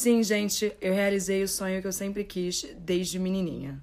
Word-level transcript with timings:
Sim, 0.00 0.22
gente, 0.22 0.72
eu 0.80 0.94
realizei 0.94 1.42
o 1.42 1.48
sonho 1.48 1.80
que 1.80 1.88
eu 1.88 1.92
sempre 1.92 2.22
quis 2.22 2.64
desde 2.78 3.18
menininha. 3.18 3.82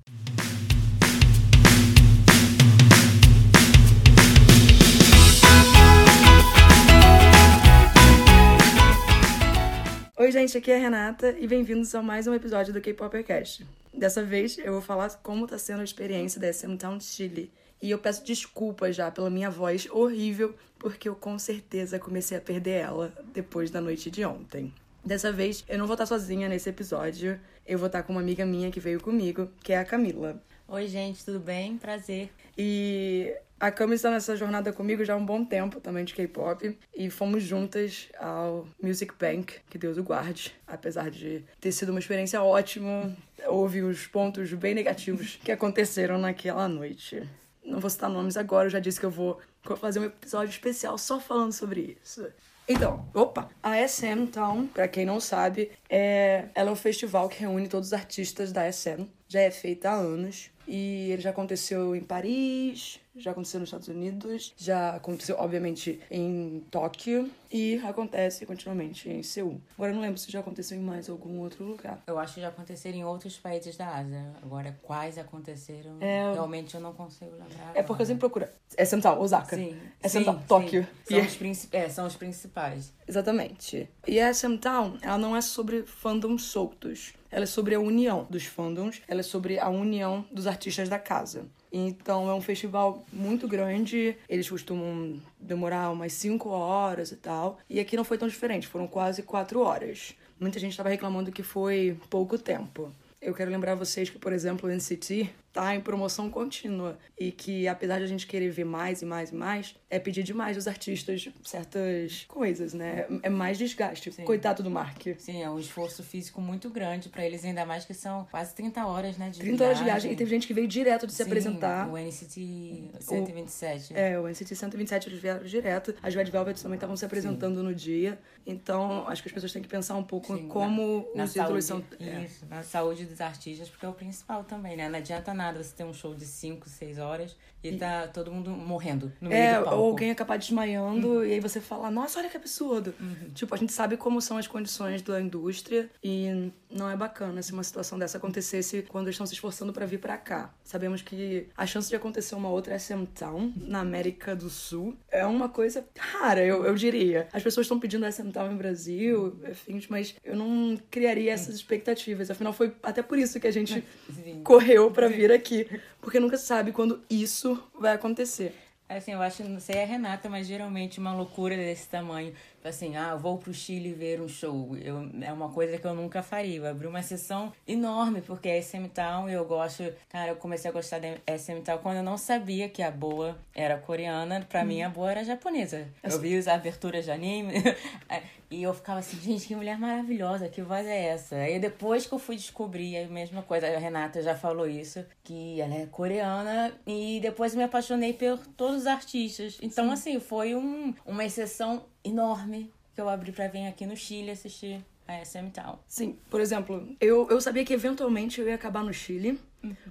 Oi, 10.18 10.32
gente, 10.32 10.58
aqui 10.58 10.72
é 10.72 10.78
a 10.78 10.80
Renata 10.80 11.36
e 11.38 11.46
bem-vindos 11.46 11.94
a 11.94 12.02
mais 12.02 12.28
um 12.28 12.34
episódio 12.34 12.72
do 12.72 12.80
K-Poppercast. 12.80 13.68
Dessa 13.94 14.24
vez 14.24 14.58
eu 14.58 14.72
vou 14.72 14.82
falar 14.82 15.10
como 15.22 15.46
tá 15.46 15.58
sendo 15.58 15.82
a 15.82 15.84
experiência 15.84 16.40
da 16.40 16.48
SM 16.54 16.78
Town 16.78 16.98
Chile. 17.02 17.52
E 17.82 17.92
eu 17.92 18.00
peço 18.00 18.24
desculpas 18.24 18.96
já 18.96 19.12
pela 19.12 19.30
minha 19.30 19.50
voz 19.50 19.86
horrível, 19.92 20.56
porque 20.80 21.10
eu 21.10 21.16
com 21.16 21.38
certeza 21.38 22.00
comecei 22.00 22.38
a 22.38 22.42
perder 22.42 22.80
ela 22.80 23.14
depois 23.34 23.70
da 23.70 23.82
noite 23.82 24.10
de 24.10 24.24
ontem. 24.24 24.74
Dessa 25.06 25.32
vez 25.32 25.64
eu 25.70 25.78
não 25.78 25.86
vou 25.86 25.94
estar 25.94 26.08
sozinha 26.08 26.50
nesse 26.50 26.68
episódio, 26.68 27.40
eu 27.64 27.78
vou 27.78 27.86
estar 27.86 28.02
com 28.02 28.12
uma 28.12 28.22
amiga 28.22 28.44
minha 28.44 28.72
que 28.72 28.80
veio 28.80 29.00
comigo, 29.00 29.48
que 29.64 29.72
é 29.72 29.78
a 29.78 29.86
Camila. 29.86 30.42
Oi, 30.68 30.88
gente, 30.88 31.24
tudo 31.24 31.40
bem? 31.40 31.78
Prazer. 31.78 32.32
E 32.58 33.32
a 33.60 33.70
Cami 33.70 33.94
está 33.94 34.10
nessa 34.10 34.36
jornada 34.36 34.74
comigo 34.74 35.06
já 35.06 35.14
há 35.14 35.16
um 35.16 35.24
bom 35.24 35.46
tempo 35.46 35.80
também 35.80 36.04
de 36.04 36.16
K-pop. 36.16 36.76
E 36.96 37.10
fomos 37.12 37.44
juntas 37.44 38.10
ao 38.18 38.68
Music 38.82 39.14
Bank, 39.20 39.54
que 39.70 39.78
Deus 39.78 39.96
o 40.00 40.04
guarde. 40.04 40.56
Apesar 40.66 41.12
de 41.12 41.44
ter 41.62 41.72
sido 41.72 41.90
uma 41.90 42.00
experiência 42.00 42.42
ótima, 42.42 43.16
houve 43.46 43.84
os 43.84 44.08
pontos 44.08 44.52
bem 44.54 44.74
negativos 44.74 45.40
que 45.44 45.52
aconteceram 45.52 46.18
naquela 46.18 46.68
noite. 46.68 47.22
Não 47.64 47.80
vou 47.80 47.92
citar 47.92 48.10
nomes 48.10 48.38
agora, 48.38 48.66
eu 48.66 48.72
já 48.72 48.80
disse 48.80 49.00
que 49.00 49.06
eu 49.06 49.12
vou 49.12 49.40
fazer 49.78 50.00
um 50.00 50.06
episódio 50.06 50.50
especial 50.50 50.98
só 50.98 51.20
falando 51.20 51.54
sobre 51.54 51.96
isso. 52.02 52.26
Então, 52.68 53.08
opa, 53.14 53.50
a 53.62 53.88
SM 53.88 54.26
Town, 54.32 54.66
pra 54.68 54.88
quem 54.88 55.06
não 55.06 55.20
sabe, 55.20 55.72
é, 55.88 56.46
ela 56.56 56.70
é 56.70 56.74
um 56.74 56.76
festival 56.76 57.30
que 57.30 57.40
reúne 57.40 57.68
todos 57.68 57.90
os 57.90 57.94
artistas 57.94 58.52
da 58.52 58.72
SM. 58.72 59.08
Já 59.28 59.42
é 59.42 59.52
feita 59.52 59.92
há 59.92 59.94
anos. 59.94 60.50
E 60.68 61.12
ele 61.12 61.22
já 61.22 61.30
aconteceu 61.30 61.96
em 61.96 62.02
Paris, 62.02 63.00
já 63.18 63.32
aconteceu 63.32 63.60
nos 63.60 63.68
Estados 63.70 63.88
Unidos, 63.88 64.54
já 64.58 64.96
aconteceu, 64.96 65.36
obviamente, 65.40 66.00
em 66.12 66.64
Tóquio 66.70 67.30
e 67.52 67.78
acontece 67.86 68.46
continuamente 68.46 69.10
em 69.10 69.24
Seul. 69.24 69.62
Agora 69.78 69.94
não 69.94 70.02
lembro 70.02 70.18
se 70.18 70.32
já 70.32 70.40
aconteceu 70.42 70.78
em 70.78 70.82
mais 70.82 71.10
algum 71.10 71.40
outro 71.40 71.64
lugar. 71.64 72.02
Eu 72.08 72.20
acho 72.20 72.36
que 72.36 72.42
já 72.42 72.50
aconteceram 72.50 72.98
em 72.98 73.06
outros 73.06 73.38
países 73.38 73.78
da 73.78 73.88
Ásia. 73.96 74.26
Agora, 74.44 74.78
quais 74.84 75.18
aconteceram, 75.18 75.98
É. 76.02 76.34
realmente 76.34 76.76
eu 76.76 76.82
não 76.82 76.94
consigo 76.94 77.32
lembrar. 77.32 77.72
É 77.74 77.82
porque 77.82 78.02
eu 78.02 78.06
sempre 78.06 78.20
procuro. 78.20 78.48
É 78.78 78.84
central, 78.84 79.22
Osaka. 79.22 79.56
Sim. 79.56 79.78
É 80.04 80.08
sim, 80.10 80.18
central, 80.20 80.36
sim. 80.40 80.44
Tóquio. 80.48 80.88
São, 81.06 81.18
E- 81.18 81.22
os 81.22 81.36
princi- 81.36 81.70
é, 81.72 81.88
são 81.90 82.06
os 82.08 82.16
principais. 82.16 82.92
Exatamente. 83.08 83.90
E 84.08 84.20
a 84.20 84.34
SM 84.34 84.58
Town, 84.58 84.98
ela 85.02 85.18
não 85.18 85.36
é 85.36 85.42
sobre 85.42 85.84
fandoms 85.84 86.44
soltos. 86.44 87.14
Ela 87.32 87.44
é 87.44 87.48
sobre 87.48 87.76
a 87.76 87.80
união 87.80 88.26
dos 88.30 88.46
fandoms, 88.46 89.02
ela 89.08 89.20
é 89.20 89.24
sobre 89.24 89.60
a 89.60 89.68
união 89.70 90.26
dos 90.32 90.48
artistas 90.48 90.88
da 90.88 90.98
casa. 90.98 91.46
Então 91.78 92.30
é 92.30 92.34
um 92.34 92.40
festival 92.40 93.06
muito 93.12 93.50
grande, 93.50 94.16
eles 94.30 94.50
costumam 94.50 95.20
demorar 95.38 95.92
umas 95.92 96.14
5 96.14 96.48
horas 96.48 97.12
e 97.12 97.18
tal. 97.18 97.60
E 97.70 97.82
aqui 97.82 97.98
não 97.98 98.06
foi 98.06 98.18
tão 98.18 98.30
diferente, 98.30 98.66
foram 98.66 98.88
quase 98.88 99.22
4 99.22 99.60
horas. 99.60 100.16
Muita 100.40 100.58
gente 100.58 100.72
estava 100.72 100.88
reclamando 100.88 101.34
que 101.34 101.44
foi 101.44 102.00
pouco 102.10 102.38
tempo. 102.38 102.94
Eu 103.22 103.34
quero 103.34 103.52
lembrar 103.52 103.76
vocês 103.76 104.10
que, 104.10 104.18
por 104.18 104.32
exemplo, 104.32 104.70
o 104.70 104.72
NCT 104.74 105.30
tá 105.56 105.74
em 105.74 105.80
promoção 105.80 106.30
contínua 106.30 107.00
e 107.18 107.32
que, 107.32 107.66
apesar 107.66 108.00
de 108.00 108.04
a 108.04 108.08
gente 108.08 108.28
querer 108.28 108.50
ver 108.50 108.66
mais 108.66 109.02
e 109.02 109.06
mais 109.06 109.32
e 109.32 109.36
mais, 109.36 109.74
é 109.90 109.98
pedir 109.98 110.22
demais 110.22 110.58
dos 110.58 110.68
artistas 110.68 111.30
certas 111.46 112.26
coisas, 112.28 112.74
né? 112.74 113.08
É 113.24 113.30
mais 113.30 113.58
desgaste. 113.58 114.12
Sim. 114.12 114.26
Coitado 114.26 114.62
do 114.62 114.70
Mark. 114.70 115.02
Sim, 115.18 115.42
é 115.42 115.50
um 115.50 115.58
esforço 115.58 116.04
físico 116.04 116.42
muito 116.42 116.70
grande 116.70 117.08
pra 117.08 117.26
eles, 117.26 117.46
ainda 117.46 117.66
mais 117.66 117.86
que 117.86 117.94
são 117.94 118.28
quase 118.30 118.54
30 118.54 118.86
horas, 118.86 119.18
né? 119.18 119.30
De 119.30 119.40
30 119.40 119.64
horas 119.64 119.78
de 119.78 119.84
viagem 119.86 120.12
e 120.12 120.16
teve 120.18 120.30
gente 120.30 120.46
que 120.46 120.54
veio 120.54 120.68
direto 120.68 121.08
de 121.08 121.14
se 121.14 121.24
Sim, 121.24 121.30
apresentar. 121.30 121.88
O 121.90 121.98
NCT 121.98 122.90
127. 123.00 123.94
É, 123.96 124.20
o 124.20 124.28
NCT 124.28 124.56
127 124.58 125.08
eles 125.08 125.22
vieram 125.22 125.42
direto. 125.46 125.96
As 126.04 126.14
Red 126.14 126.26
Velvet 126.26 126.62
também 126.62 126.76
estavam 126.76 126.98
se 126.98 127.06
apresentando 127.06 127.64
no 127.64 127.74
dia. 127.74 128.20
Então, 128.46 129.08
acho 129.08 129.22
que 129.24 129.30
as 129.30 129.34
pessoas 129.34 129.54
têm 129.54 129.62
que 129.62 129.70
pensar 129.70 129.96
um 129.96 130.04
pouco 130.04 130.36
Sim, 130.36 130.50
como 130.50 131.08
na 131.16 131.24
os 131.24 131.34
ídolos 131.34 131.64
saúde, 131.64 131.86
são. 131.98 132.06
é. 132.06 132.26
Isso, 132.26 132.46
na 132.48 132.62
saúde 132.62 133.06
dos 133.06 133.22
artistas, 133.22 133.70
porque 133.70 133.86
é 133.86 133.90
o 133.90 133.94
principal 133.94 134.44
também, 134.44 134.76
né? 134.76 134.90
Não 134.90 135.00
adianta 135.00 135.34
nada 135.34 135.45
você 135.54 135.74
ter 135.76 135.84
um 135.84 135.94
show 135.94 136.14
de 136.16 136.26
5, 136.26 136.68
6 136.70 136.98
horas 137.00 137.36
e, 137.64 137.78
tá 137.78 138.08
todo 138.08 138.32
mundo 138.32 138.52
morrendo 138.52 139.12
no 139.20 139.30
meio 139.30 139.42
É, 139.42 139.58
do 139.58 139.64
palco. 139.66 139.80
ou 139.80 139.88
alguém 139.90 140.12
acabar 140.12 140.38
desmaiando 140.38 141.26
e 141.26 141.34
aí 141.34 141.40
você 141.40 141.60
fala, 141.60 141.90
nossa, 141.90 142.20
olha 142.20 142.30
que 142.30 142.38
absurdo. 142.38 142.94
Uhum. 143.00 143.32
Tipo, 143.34 143.56
a 143.56 143.58
gente 143.58 143.74
sabe 143.74 143.98
como 143.98 144.22
são 144.22 144.38
as 144.38 144.46
condições 144.48 145.02
da 145.02 145.20
indústria 145.20 145.90
e 146.04 146.52
não 146.70 146.90
é 146.90 146.96
bacana 146.96 147.42
se 147.42 147.54
uma 147.54 147.64
situação 147.64 147.98
dessa 147.98 148.18
acontecesse 148.18 148.84
quando 148.84 149.06
eles 149.08 149.16
estão 149.16 149.26
se 149.26 149.34
esforçando 149.34 149.74
pra 149.74 149.86
vir 149.86 150.00
pra 150.00 150.16
cá. 150.18 150.54
Sabemos 150.64 151.02
que 151.02 151.48
a 151.58 151.66
chance 151.66 151.90
de 151.90 151.96
acontecer 151.96 152.36
uma 152.36 152.50
outra 152.50 152.78
SM 152.78 153.06
Town 153.18 153.52
na 153.58 153.80
América 153.80 154.36
do 154.36 154.50
Sul 154.50 154.96
é 155.10 155.26
uma 155.26 155.50
coisa 155.50 155.84
rara, 155.98 156.44
eu, 156.46 156.66
eu 156.66 156.76
diria. 156.76 157.28
As 157.34 157.42
pessoas 157.42 157.66
estão 157.66 157.80
pedindo 157.80 158.06
SM 158.12 158.30
Town 158.32 158.52
em 158.52 158.58
Brasil, 158.58 159.40
enfim, 159.50 159.82
mas 159.90 160.14
eu 160.24 160.36
não 160.36 160.78
criaria 160.92 161.32
essas 161.34 161.56
expectativas. 161.56 162.30
Afinal, 162.30 162.54
foi 162.54 162.74
até 162.84 163.02
por 163.02 163.18
isso 163.18 163.40
que 163.40 163.48
a 163.48 163.52
gente 163.52 163.84
Sim. 164.14 164.42
correu 164.44 164.92
pra 164.92 165.08
vir 165.08 165.32
aqui. 165.36 165.68
Porque 166.02 166.20
nunca 166.20 166.38
sabe 166.38 166.72
quando 166.72 167.02
isso 167.10 167.62
vai 167.80 167.94
acontecer. 167.94 168.54
Assim, 168.88 169.14
eu 169.14 169.22
acho, 169.22 169.44
não 169.44 169.60
sei 169.60 169.82
a 169.82 169.86
Renata, 169.86 170.30
mas 170.30 170.46
geralmente 170.46 171.00
uma 171.00 171.12
loucura 171.12 171.56
desse 171.56 171.88
tamanho. 171.90 172.32
Assim, 172.64 172.96
ah, 172.96 173.10
eu 173.12 173.20
vou 173.20 173.38
pro 173.38 173.52
Chile 173.52 173.94
ver 173.94 174.22
um 174.22 174.28
show. 174.28 174.78
Eu, 174.78 175.10
é 175.22 175.34
uma 175.34 175.50
coisa 175.50 175.78
que 175.78 175.86
eu 175.86 175.94
nunca 175.96 176.22
faria. 176.22 176.58
Eu 176.58 176.68
abri 176.68 176.86
uma 176.86 177.02
sessão 177.02 177.52
enorme, 177.68 178.22
porque 178.22 178.48
é 178.48 178.62
SM 178.62 178.88
Town 178.94 179.28
e 179.28 179.34
eu 179.34 179.44
gosto. 179.46 179.84
Cara, 180.10 180.32
eu 180.32 180.36
comecei 180.36 180.70
a 180.70 180.74
gostar 180.74 181.00
da 181.00 181.38
SM 181.38 181.62
Town 181.64 181.80
quando 181.80 181.98
eu 181.98 182.04
não 182.04 182.18
sabia 182.18 182.70
que 182.70 182.84
a 182.84 182.92
boa 182.92 183.38
era 183.56 183.78
coreana. 183.78 184.46
Pra 184.48 184.64
mim, 184.64 184.84
a 184.84 184.90
boa 184.90 185.12
era 185.12 185.24
japonesa. 185.24 185.88
Eu 186.04 186.20
vi 186.20 186.38
as 186.38 186.48
aberturas 186.48 187.06
de 187.06 187.12
anime. 187.12 187.54
E 188.50 188.64
eu 188.64 188.74
ficava 188.74 189.00
assim, 189.00 189.18
gente, 189.20 189.48
que 189.48 189.56
mulher 189.56 189.78
maravilhosa, 189.78 190.50
que 190.50 190.62
voz 190.62 190.86
é 190.86 191.06
essa? 191.08 191.36
Aí 191.36 191.60
depois 191.60 192.06
que 192.06 192.14
eu 192.14 192.20
fui 192.20 192.36
descobrir 192.36 192.98
a 192.98 193.08
mesma 193.08 193.42
coisa, 193.42 193.68
a 193.68 193.80
Renata 193.80 194.22
já 194.22 194.36
falou 194.36 194.68
isso, 194.68 195.06
que 195.24 195.60
ela 195.60 195.74
é 195.74 195.86
coreana, 195.88 196.74
e 196.86 197.20
depois 197.22 197.56
me 197.56 197.64
apaixonei 197.64 198.14
por 198.14 198.38
todos 198.56 198.82
os 198.82 198.88
artistas. 198.88 199.58
Então, 199.62 199.92
assim, 199.92 200.20
foi 200.20 200.56
um, 200.56 200.94
uma 201.06 201.26
exceção 201.26 201.86
enorme 202.04 202.72
que 202.94 203.02
eu 203.02 203.10
abri 203.10 203.32
pra 203.32 203.48
vir 203.48 203.68
aqui 203.68 203.86
no 203.86 203.96
Chile 203.96 204.32
assistir 204.32 204.84
a 205.08 205.24
SM 205.24 205.50
Town. 205.52 205.78
Sim, 205.88 206.18
por 206.30 206.40
exemplo, 206.40 206.96
eu, 207.00 207.30
eu 207.30 207.42
sabia 207.42 207.66
que 207.66 207.74
eventualmente 207.74 208.40
eu 208.40 208.48
ia 208.48 208.56
acabar 208.56 208.84
no 208.84 208.94
Chile, 208.94 209.40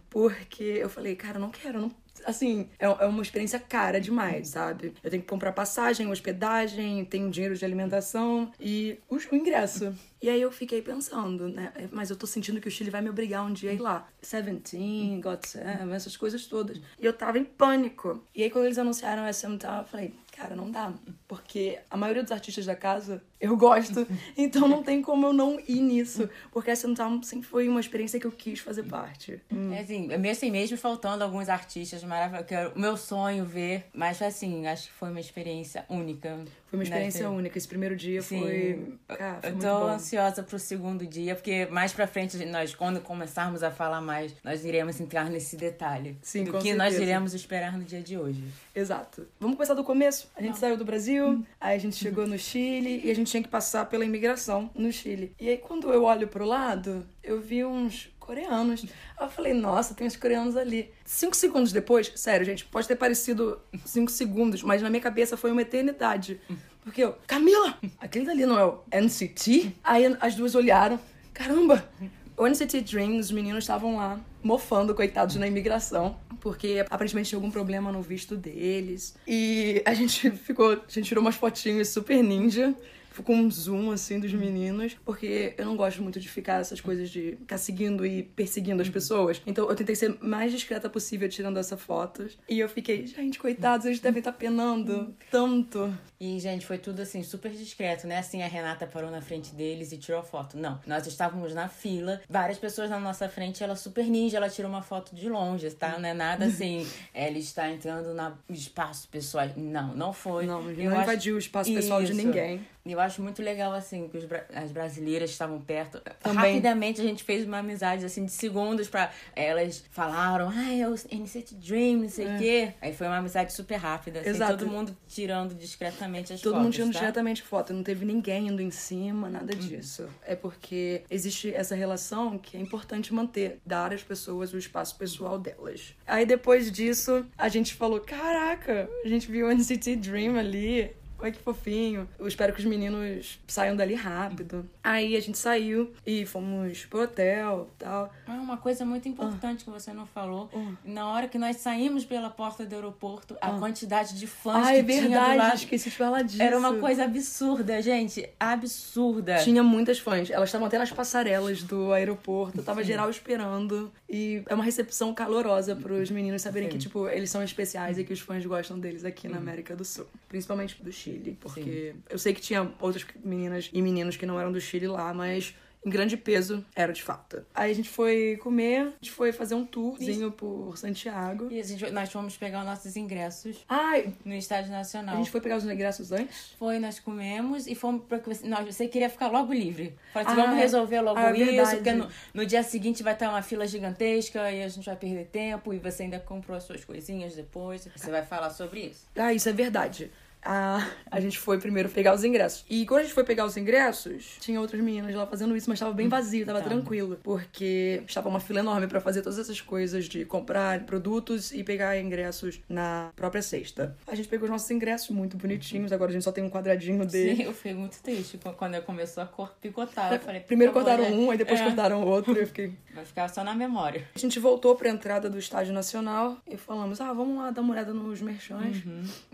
porque 0.09 0.63
eu 0.65 0.89
falei, 0.89 1.15
cara, 1.15 1.37
eu 1.37 1.41
não 1.41 1.51
quero, 1.51 1.79
eu 1.79 1.83
não. 1.83 2.04
Assim, 2.25 2.69
é, 2.79 2.87
é 2.87 3.07
uma 3.07 3.23
experiência 3.23 3.59
cara 3.59 4.01
demais, 4.01 4.49
sabe? 4.49 4.95
Eu 5.03 5.11
tenho 5.11 5.23
que 5.23 5.29
comprar 5.29 5.53
passagem, 5.53 6.11
hospedagem, 6.11 7.05
tenho 7.05 7.31
dinheiro 7.31 7.57
de 7.57 7.65
alimentação 7.65 8.53
e 8.59 8.99
o, 9.09 9.19
ingresso. 9.35 9.95
E 10.23 10.29
aí 10.29 10.41
eu 10.41 10.51
fiquei 10.51 10.81
pensando, 10.81 11.49
né? 11.49 11.73
Mas 11.93 12.11
eu 12.11 12.17
tô 12.17 12.27
sentindo 12.27 12.61
que 12.61 12.69
o 12.69 12.71
Chile 12.71 12.91
vai 12.91 13.03
me 13.03 13.11
obrigar 13.11 13.45
um 13.45 13.53
dia 13.53 13.71
a 13.71 13.75
ir 13.75 13.79
lá. 13.79 14.09
Seventeen, 14.23 15.21
God 15.21 15.45
Seven, 15.45 15.93
essas 15.93 16.17
coisas 16.17 16.47
todas. 16.47 16.81
E 16.99 17.05
eu 17.05 17.13
tava 17.13 17.39
em 17.39 17.45
pânico. 17.45 18.23
E 18.35 18.43
aí 18.43 18.51
quando 18.51 18.65
eles 18.65 18.79
anunciaram 18.79 19.25
essa 19.25 19.47
eu 19.47 19.85
falei, 19.85 20.15
cara, 20.35 20.57
não 20.57 20.71
dá. 20.71 20.93
Porque 21.29 21.79
a 21.89 21.97
maioria 21.97 22.23
dos 22.23 22.33
artistas 22.33 22.67
da 22.67 22.75
casa 22.75 23.23
eu 23.41 23.57
gosto. 23.57 24.07
então 24.37 24.67
não 24.67 24.83
tem 24.83 25.01
como 25.01 25.27
eu 25.27 25.33
não 25.33 25.61
ir 25.61 25.81
nisso. 25.81 26.29
Porque 26.51 26.71
essa 26.71 26.93
Town 26.95 27.23
sempre 27.23 27.47
foi 27.47 27.69
uma 27.69 27.81
experiência 27.81 28.19
que 28.19 28.27
eu 28.27 28.33
quis 28.33 28.59
fazer 28.61 28.85
parte. 28.85 29.41
É 29.73 29.81
assim, 29.81 30.07
mesmo 30.09 30.31
assim, 30.31 30.51
mesmo 30.51 30.77
faltando 30.77 31.23
alguns 31.23 31.49
artistas 31.49 32.03
maravilhosos, 32.03 32.47
que 32.47 32.55
era 32.55 32.71
o 32.71 32.79
meu 32.79 32.97
sonho 32.97 33.45
ver, 33.45 33.87
mas 33.95 34.21
assim, 34.21 34.67
acho 34.67 34.89
que 34.89 34.95
foi 34.95 35.11
uma 35.11 35.21
experiência 35.21 35.85
única. 35.89 36.45
Foi 36.75 36.79
uma 36.79 36.79
né, 36.79 36.85
experiência 36.85 37.31
única. 37.31 37.59
Esse 37.59 37.69
primeiro 37.69 37.97
dia 37.97 38.21
Sim. 38.23 38.41
foi. 38.41 39.17
Cara, 39.17 39.41
foi 39.41 39.51
eu 39.51 39.59
tô 39.59 39.81
bom. 39.81 39.89
ansiosa 39.89 40.43
pro 40.43 40.59
segundo 40.59 41.07
dia, 41.07 41.35
porque 41.35 41.67
mais 41.67 41.93
pra 41.93 42.07
frente, 42.07 42.45
nós, 42.47 42.75
quando 42.75 43.01
começarmos 43.01 43.63
a 43.63 43.71
falar 43.71 44.01
mais, 44.01 44.35
nós 44.43 44.65
iremos 44.65 45.01
entrar 45.01 45.31
nesse 45.31 45.57
detalhe. 45.57 46.17
Sim, 46.23 46.45
do 46.45 46.59
que 46.59 46.75
nós 46.75 46.91
certeza. 46.91 47.03
iremos 47.03 47.35
esperar 47.35 47.79
no 47.79 47.85
dia 47.85 48.01
de 48.01 48.19
hoje. 48.19 48.43
Exato. 48.75 49.27
Vamos 49.39 49.57
começar 49.57 49.75
do 49.75 49.85
começo. 49.85 50.31
A 50.37 50.43
gente 50.43 50.59
saiu 50.59 50.77
do 50.77 50.85
Brasil, 50.85 51.45
aí 51.61 51.77
a 51.77 51.81
gente 51.81 51.97
chegou 51.97 52.27
no 52.27 52.39
Chile 52.39 53.01
e 53.05 53.11
a 53.11 53.15
gente 53.15 53.31
tinha 53.31 53.43
que 53.43 53.49
passar 53.49 53.87
pela 53.87 54.05
imigração 54.05 54.71
no 54.75 54.93
Chile. 54.93 55.35
E 55.39 55.49
aí 55.49 55.59
quando 55.59 55.93
eu 55.93 56.05
olho 56.05 56.29
pro 56.29 56.45
lado, 56.45 57.07
eu 57.23 57.41
vi 57.41 57.65
uns 57.65 58.14
coreanos. 58.25 58.85
Aí 59.17 59.27
eu 59.27 59.31
falei, 59.31 59.53
nossa, 59.53 59.95
tem 59.95 60.07
uns 60.07 60.17
coreanos 60.17 60.57
ali. 60.57 60.91
Cinco 61.05 61.37
segundos 61.37 61.73
depois, 61.73 62.13
sério, 62.17 62.45
gente, 62.45 62.65
pode 62.65 62.89
ter 62.89 62.97
parecido 62.97 63.61
cinco 63.85 64.11
segundos, 64.11 64.63
mas 64.63 64.83
na 64.83 64.91
minha 64.91 65.03
cabeça 65.03 65.37
foi 65.37 65.53
uma 65.53 65.63
eternidade. 65.63 66.41
Porque 66.83 67.03
eu, 67.03 67.17
Camila, 67.27 67.79
aquele 67.99 68.27
dali 68.27 68.45
não 68.45 68.59
é 68.59 68.65
o 68.65 68.83
NCT? 68.93 69.75
Aí 69.83 70.17
as 70.21 70.35
duas 70.35 70.55
olharam, 70.55 71.01
caramba, 71.33 71.89
o 72.37 72.47
NCT 72.47 72.81
Dream, 72.81 73.19
os 73.19 73.31
meninos 73.31 73.65
estavam 73.65 73.97
lá, 73.97 74.21
mofando, 74.43 74.95
coitados, 74.95 75.37
na 75.37 75.47
imigração. 75.47 76.17
Porque 76.41 76.85
aparentemente 76.91 77.31
tinha 77.31 77.39
algum 77.39 77.51
problema 77.51 77.91
no 77.91 78.03
visto 78.03 78.37
deles. 78.37 79.17
E 79.27 79.83
a 79.87 79.95
gente 79.95 80.31
ficou. 80.33 80.73
A 80.73 80.91
gente 80.91 81.05
tirou 81.05 81.23
umas 81.23 81.37
fotinhas 81.37 81.89
super 81.89 82.23
ninja. 82.23 82.75
Com 83.23 83.35
um 83.37 83.51
zoom, 83.51 83.91
assim, 83.91 84.19
dos 84.19 84.33
meninos, 84.33 84.97
porque 85.05 85.55
eu 85.57 85.65
não 85.65 85.77
gosto 85.77 86.03
muito 86.03 86.19
de 86.19 86.29
ficar 86.29 86.61
essas 86.61 86.81
coisas 86.81 87.11
de 87.11 87.37
ficar 87.39 87.59
seguindo 87.59 88.05
e 88.07 88.23
perseguindo 88.23 88.83
as 88.83 88.89
pessoas. 88.89 89.41
Então 89.47 89.69
eu 89.69 89.77
tentei 89.77 89.95
ser 89.95 90.17
mais 90.21 90.51
discreta 90.53 90.89
possível 90.89 91.29
tirando 91.29 91.59
essas 91.59 91.81
fotos. 91.81 92.37
E 92.49 92.59
eu 92.59 92.69
fiquei, 92.69 93.07
gente, 93.07 93.39
coitados, 93.39 93.87
eles 93.87 94.01
devem 94.01 94.19
estar 94.21 94.33
penando 94.33 95.15
tanto. 95.31 95.93
E, 96.21 96.39
gente, 96.41 96.65
foi 96.65 96.79
tudo 96.79 97.03
assim, 97.03 97.23
super 97.23 97.51
discreto, 97.51 98.07
né? 98.07 98.19
Assim, 98.19 98.43
a 98.43 98.47
Renata 98.47 98.87
parou 98.87 99.11
na 99.11 99.21
frente 99.21 99.55
deles 99.55 99.93
e 99.93 99.99
tirou 99.99 100.23
foto. 100.23 100.57
Não, 100.57 100.81
nós 100.87 101.07
estávamos 101.07 101.53
na 101.53 101.69
fila, 101.69 102.21
várias 102.29 102.59
pessoas 102.59 102.89
na 102.89 102.99
nossa 102.99 103.29
frente, 103.29 103.63
ela 103.63 103.77
super 103.77 104.07
ninja, 104.07 104.39
ela 104.39 104.49
tirou 104.49 104.71
uma 104.71 104.81
foto 104.83 105.15
de 105.15 105.29
longe, 105.29 105.71
tá? 105.73 105.99
Não 105.99 106.09
é 106.09 106.15
nada 106.15 106.47
assim, 106.47 106.87
ela 107.13 107.37
está 107.37 107.69
entrando 107.71 108.15
no 108.15 108.55
espaço 108.55 109.09
pessoal. 109.09 109.49
Não, 109.57 109.95
não 109.95 110.13
foi. 110.13 110.47
Não, 110.47 110.61
Eu 110.71 110.91
não 110.91 110.93
acho- 110.99 111.03
invadiu 111.03 111.35
o 111.37 111.39
espaço 111.39 111.73
pessoal 111.73 112.03
de 112.03 112.13
Isso. 112.13 112.17
ninguém. 112.27 112.61
E 112.87 112.93
eu 112.93 113.01
acho 113.01 113.23
muito 113.23 113.43
legal, 113.43 113.73
assim, 113.73 114.09
que 114.09 114.19
bra- 114.27 114.45
as 114.55 114.71
brasileiras 114.71 115.31
estavam 115.31 115.59
perto. 115.61 116.03
Também. 116.23 116.53
Rapidamente 116.53 117.01
a 117.01 117.05
gente 117.05 117.25
fez 117.25 117.47
uma 117.47 117.59
amizade, 117.59 118.05
assim, 118.05 118.27
de 118.27 118.33
segundos 118.33 118.89
pra... 118.89 119.11
Elas 119.35 119.83
falaram, 119.91 120.51
ah, 120.55 120.71
é 120.75 120.87
o 120.87 120.93
NCT 120.93 121.55
Dream, 121.55 122.01
não 122.03 122.09
sei 122.11 122.27
o 122.27 122.39
quê. 122.39 122.73
Aí 122.83 122.93
foi 122.93 123.07
uma 123.07 123.17
amizade 123.17 123.55
super 123.55 123.77
rápida, 123.77 124.21
assim, 124.21 124.29
Exato. 124.29 124.59
todo 124.59 124.69
mundo 124.71 124.95
tirando 125.09 125.55
discretamente 125.55 126.33
as 126.35 126.41
Todo 126.43 126.53
fotos, 126.53 126.65
mundo 126.65 126.73
tirando 126.75 126.93
tá? 126.93 126.99
diretamente 126.99 127.43
foto, 127.43 127.73
não 127.73 127.83
teve 127.83 128.05
ninguém 128.05 128.49
indo 128.49 128.61
em 128.61 128.71
cima, 128.71 129.31
nada 129.31 129.55
disso. 129.55 130.07
É 130.27 130.37
porque 130.37 131.03
existe 131.11 131.55
essa 131.55 131.75
relação 131.75 132.37
que 132.37 132.55
é 132.57 132.61
importante 132.61 133.15
manter, 133.15 133.61
dar 133.65 133.95
às 133.95 134.03
pessoas 134.03 134.53
o 134.53 134.59
espaço 134.59 134.97
pessoal 134.97 135.39
delas. 135.39 135.95
Aí 136.07 136.27
depois 136.27 136.71
disso, 136.71 137.25
a 137.39 137.49
gente 137.49 137.73
falou: 137.75 137.99
caraca, 138.01 138.89
a 139.05 139.09
gente 139.09 139.31
viu 139.31 139.47
o 139.47 139.51
NCT 139.51 139.97
Dream 139.97 140.37
ali. 140.39 140.95
Olha 141.25 141.33
que 141.33 141.41
fofinho. 141.41 142.07
Eu 142.19 142.29
espero 142.29 142.53
que 142.53 142.61
os 142.61 142.67
meninos 142.67 143.41
saiam 143.49 143.75
dali 143.75 143.95
rápido. 143.95 144.69
Aí 144.83 145.17
a 145.17 145.21
gente 145.21 145.39
saiu 145.39 145.91
e 146.07 146.27
fomos 146.27 146.85
pro 146.85 147.01
hotel 147.05 147.67
e 147.73 147.79
tal. 147.83 148.13
Ah, 148.27 148.35
uma 148.35 148.59
coisa 148.59 148.85
muito 148.85 149.09
importante 149.09 149.65
que 149.65 149.71
você 149.71 149.91
não 149.95 150.05
falou. 150.05 150.51
Na 150.85 151.09
hora 151.09 151.27
que 151.27 151.39
nós 151.39 151.57
saímos 151.57 152.05
pela 152.05 152.29
porta 152.29 152.67
do 152.67 152.75
aeroporto, 152.75 153.39
a 153.41 153.53
quantidade 153.53 154.19
de 154.19 154.27
fãs 154.27 154.67
Ah, 154.69 154.73
que 154.73 154.81
é 154.81 154.83
tinha 154.83 155.03
do 155.03 155.09
verdade, 155.09 155.39
lado... 155.39 155.55
esqueci 155.55 155.89
de 155.89 155.97
falar 155.97 156.21
disso. 156.21 156.43
Era 156.43 156.59
uma 156.59 156.75
coisa 156.75 157.05
absurda, 157.05 157.81
gente. 157.81 158.29
Absurda. 158.39 159.37
Tinha 159.37 159.63
muitas 159.63 159.99
fãs. 159.99 160.29
Elas 160.29 160.51
estavam 160.51 160.67
até 160.67 160.77
nas 160.77 160.93
passarelas 160.93 161.63
do 161.63 161.91
aeroporto. 161.95 162.63
Tava 162.63 162.85
geral 162.85 163.09
esperando. 163.09 163.91
E 164.11 164.43
é 164.47 164.55
uma 164.55 164.63
recepção 164.63 165.15
calorosa 165.15 165.75
pros 165.75 166.11
meninos 166.11 166.43
saberem 166.43 166.69
que, 166.69 166.77
tipo, 166.77 167.09
eles 167.09 167.31
são 167.31 167.43
especiais 167.43 167.97
e 167.99 168.05
que 168.05 168.13
os 168.13 168.21
fãs 168.21 168.45
gostam 168.45 168.79
deles 168.79 169.07
aqui 169.07 169.27
na 169.27 169.39
América 169.39 169.75
do 169.75 169.87
Sul. 169.87 170.07
Principalmente 170.29 170.83
do 170.83 170.93
Chile. 170.93 171.14
Porque 171.41 171.95
eu 172.09 172.19
sei 172.19 172.33
que 172.35 172.41
tinha 172.41 172.73
outras 172.81 173.05
meninas 173.25 173.71
e 173.73 173.81
meninos 173.83 174.17
que 174.17 174.27
não 174.27 174.39
eram 174.39 174.53
do 174.53 174.61
Chile 174.61 174.87
lá, 174.89 175.13
mas. 175.15 175.55
Em 175.87 175.91
grande 175.91 176.17
peso, 176.17 176.65
era 176.75 176.95
de 176.95 177.03
fato. 177.03 177.45
Aí 177.55 177.71
a 177.71 177.75
gente 177.75 177.91
foi 177.91 178.39
comer, 178.43 178.81
a 178.81 178.91
gente 179.03 179.11
foi 179.11 179.33
fazer 179.33 179.55
um 179.55 179.67
tourzinho 179.67 180.33
por 180.33 180.79
Santiago. 180.79 181.49
E 181.51 181.61
a 181.61 181.63
gente, 181.63 181.91
nós 181.91 182.11
fomos 182.11 182.39
pegar 182.39 182.61
os 182.61 182.65
nossos 182.65 182.97
ingressos 182.97 183.63
Ai, 183.69 184.15
no 184.25 184.33
Estádio 184.35 184.73
Nacional. 184.73 185.17
a 185.17 185.19
gente 185.19 185.31
foi 185.31 185.43
pegar 185.43 185.59
os 185.59 185.65
ingressos 185.67 186.11
antes? 186.11 186.55
Foi, 186.59 186.79
nós 186.79 186.99
comemos 186.99 187.67
e 187.67 187.75
fomos 187.75 188.03
pra. 188.07 188.19
Nós, 188.45 188.75
você 188.75 188.89
queria 188.89 189.11
ficar 189.11 189.29
logo 189.29 189.53
livre. 189.53 189.95
Falei 190.15 190.27
assim, 190.27 190.41
Ah, 190.41 190.45
vamos 190.45 190.59
resolver 190.59 191.01
logo 191.03 191.19
ah, 191.19 191.29
é 191.29 191.33
isso, 191.37 191.45
verdade. 191.45 191.77
porque 191.77 191.93
no, 191.93 192.09
no 192.33 192.47
dia 192.47 192.63
seguinte 192.63 193.03
vai 193.03 193.13
estar 193.13 193.29
uma 193.29 193.43
fila 193.43 193.67
gigantesca 193.67 194.51
e 194.51 194.63
a 194.63 194.69
gente 194.69 194.87
vai 194.87 194.97
perder 194.97 195.27
tempo 195.27 195.75
e 195.75 195.79
você 195.79 196.05
ainda 196.05 196.19
comprou 196.19 196.57
as 196.57 196.65
suas 196.65 196.83
coisinhas 196.83 197.37
depois. 197.37 197.87
Você 197.95 198.11
vai 198.11 198.25
falar 198.25 198.49
sobre 198.49 198.87
isso. 198.87 199.07
Ah, 199.15 199.35
isso 199.35 199.51
é 199.51 199.53
verdade. 199.53 200.11
A, 200.45 200.87
a 201.11 201.21
gente 201.21 201.39
foi 201.39 201.59
primeiro 201.59 201.89
pegar 201.89 202.15
os 202.15 202.23
ingressos. 202.25 202.65
E 202.69 202.85
quando 202.87 203.01
a 203.01 203.03
gente 203.05 203.15
foi 203.15 203.25
pegar 203.25 203.45
os 203.47 203.57
ingressos, 203.57 204.37
tinha 204.41 204.61
outras 204.61 204.81
meninas 204.83 205.15
lá 205.15 205.27
fazendo 205.27 205.57
isso, 205.57 205.69
mas 205.71 205.79
tava 205.81 205.93
bem 205.93 206.09
vazio, 206.09 206.45
tava 206.45 206.61
Tá. 206.61 206.69
tranquilo. 206.69 207.19
Porque 207.23 208.03
estava 208.07 208.29
uma 208.29 208.41
fila 208.41 208.61
enorme 208.61 208.87
pra 208.87 209.01
fazer 209.01 209.23
todas 209.23 209.39
essas 209.39 209.61
coisas 209.61 210.05
de 210.07 210.25
comprar 210.25 210.81
produtos 210.85 211.53
e 211.53 211.63
pegar 211.65 211.99
ingressos 211.99 212.61
na 212.69 213.11
própria 213.17 213.43
cesta. 213.43 213.97
A 214.07 214.15
gente 214.15 214.29
pegou 214.29 214.45
os 214.45 214.51
nossos 214.51 214.71
ingressos 214.71 215.11
muito 215.11 215.37
bonitinhos, 215.37 215.93
agora 215.93 216.11
a 216.11 216.13
gente 216.13 216.25
só 216.25 216.33
tem 216.33 216.45
um 216.45 216.51
quadradinho 216.51 217.07
dele. 217.07 217.37
Sim, 217.37 217.43
eu 217.45 217.53
fiquei 217.55 217.75
muito 217.75 218.01
triste 218.03 218.39
qu- 218.39 218.53
quando 218.53 218.81
começou 218.83 219.23
a 219.23 219.27
cor 219.27 219.55
picotar. 219.61 220.13
Eu 220.13 220.21
falei, 220.21 220.41
Primeiro 220.41 220.73
cortaram 220.73 221.05
um, 221.13 221.31
aí 221.31 221.39
depois 221.39 221.61
É, 221.61 221.65
cortaram 221.65 222.03
outro, 222.05 222.37
e 222.37 222.41
eu 222.41 222.47
fiquei. 222.47 222.73
Vai 222.95 223.05
ficar 223.05 223.29
só 223.29 223.43
na 223.43 223.55
memória. 223.55 224.07
A 224.15 224.19
gente 224.19 224.39
voltou 224.39 224.77
pra 224.77 224.89
entrada 224.89 225.29
do 225.29 225.37
Estádio 225.39 225.73
Nacional 225.73 226.39
e 226.49 226.57
falamos: 226.57 227.01
ah, 227.01 227.13
vamos 227.13 227.37
lá 227.39 227.51
dar 227.51 227.61
uma 227.61 227.73
olhada 227.73 227.93
nos 227.93 228.21
merchants. 228.21 228.83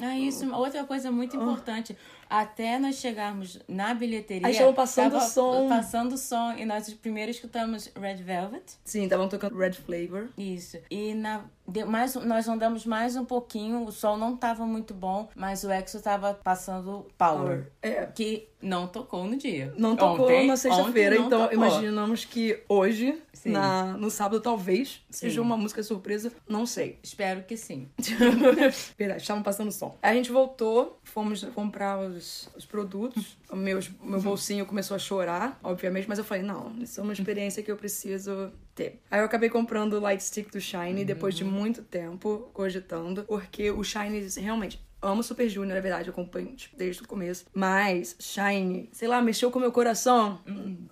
Ah, 0.01 0.17
isso. 0.19 0.51
Outra 0.55 0.83
coisa 0.85 1.00
muito 1.09 1.37
importante. 1.37 1.97
Até 2.29 2.79
nós 2.79 2.97
chegarmos 2.97 3.59
na 3.67 3.95
bilheteria. 3.95 4.47
Aí 4.47 4.53
estavam 4.53 4.75
passando 4.75 5.13
tava 5.13 5.25
som. 5.25 5.69
Passando 5.69 6.19
som. 6.19 6.53
E 6.53 6.65
nós 6.65 6.93
primeiro 6.95 7.31
escutamos 7.31 7.91
Red 7.99 8.17
Velvet. 8.17 8.63
Sim, 8.85 9.05
estavam 9.05 9.29
tocando 9.29 9.57
Red 9.57 9.73
Flavor. 9.73 10.29
Isso. 10.37 10.79
E 10.91 11.15
na, 11.15 11.45
mais, 11.87 12.15
nós 12.17 12.49
andamos 12.49 12.85
mais 12.87 13.17
um 13.17 13.25
pouquinho. 13.25 13.85
O 13.85 13.93
sol 13.93 14.17
não 14.17 14.37
tava 14.37 14.67
muito 14.67 14.93
bom, 14.95 15.29
mas 15.35 15.65
o 15.65 15.71
EXO 15.71 16.01
tava 16.03 16.35
passando 16.35 17.07
Power. 17.17 17.71
É, 17.83 18.07
Que 18.07 18.49
não 18.63 18.87
tocou 18.87 19.25
no 19.25 19.37
dia. 19.37 19.73
Não 19.79 19.97
tocou 19.97 20.27
Ontem- 20.27 20.47
na 20.47 20.57
sexta-feira, 20.57 21.17
então 21.17 21.43
tocou. 21.43 21.55
imaginamos 21.55 22.25
que 22.27 22.63
hoje, 22.69 23.19
na, 23.45 23.85
no 23.95 24.11
sábado, 24.11 24.41
talvez 24.41 25.03
seja 25.09 25.37
Sim. 25.37 25.41
uma 25.41 25.57
música 25.57 25.83
surpresa, 25.83 26.31
não 26.49 26.67
sei. 26.67 26.99
Espero 27.03 27.43
que 27.45 27.57
sim. 27.57 27.89
Verdade, 28.99 29.23
estavam 29.23 29.43
passando 29.43 29.73
som. 29.73 29.97
A 30.03 30.13
gente 30.13 30.31
voltou, 30.31 30.99
fomos 31.05 31.43
comprar 31.55 31.99
os, 31.99 32.49
os 32.57 32.65
produtos. 32.67 33.39
O 33.51 33.57
meu, 33.57 33.81
bolsinho 34.23 34.65
começou 34.65 34.95
a 34.95 34.99
chorar, 34.99 35.59
obviamente, 35.63 36.09
mas 36.09 36.19
eu 36.19 36.25
falei, 36.25 36.43
não, 36.43 36.73
isso 36.81 37.01
é 37.01 37.03
uma 37.03 37.13
experiência 37.13 37.63
que 37.63 37.71
eu 37.71 37.77
preciso 37.77 38.53
ter. 38.75 39.01
Aí 39.11 39.21
eu 39.21 39.25
acabei 39.25 39.51
comprando 39.51 39.95
o 39.95 40.01
Light 40.01 40.23
Stick 40.23 40.53
do 40.53 40.61
Shine 40.61 41.05
depois 41.05 41.35
de 41.35 41.45
muito 41.45 41.83
tempo 41.83 42.49
cogitando, 42.53 43.25
porque 43.25 43.71
o 43.71 43.83
Shine 43.83 44.27
realmente. 44.39 44.81
Amo 45.03 45.23
Super 45.23 45.49
Junior, 45.49 45.75
na 45.75 45.81
verdade, 45.81 46.09
eu 46.09 46.13
acompanho 46.13 46.55
tipo, 46.55 46.77
desde 46.77 47.03
o 47.03 47.09
começo. 47.09 47.47
Mas 47.55 48.17
Shine, 48.19 48.89
sei 48.93 49.09
lá, 49.09 49.23
mexeu 49.23 49.51
com 49.51 49.59
o 49.59 49.63
meu 49.63 49.73
coração 49.73 50.41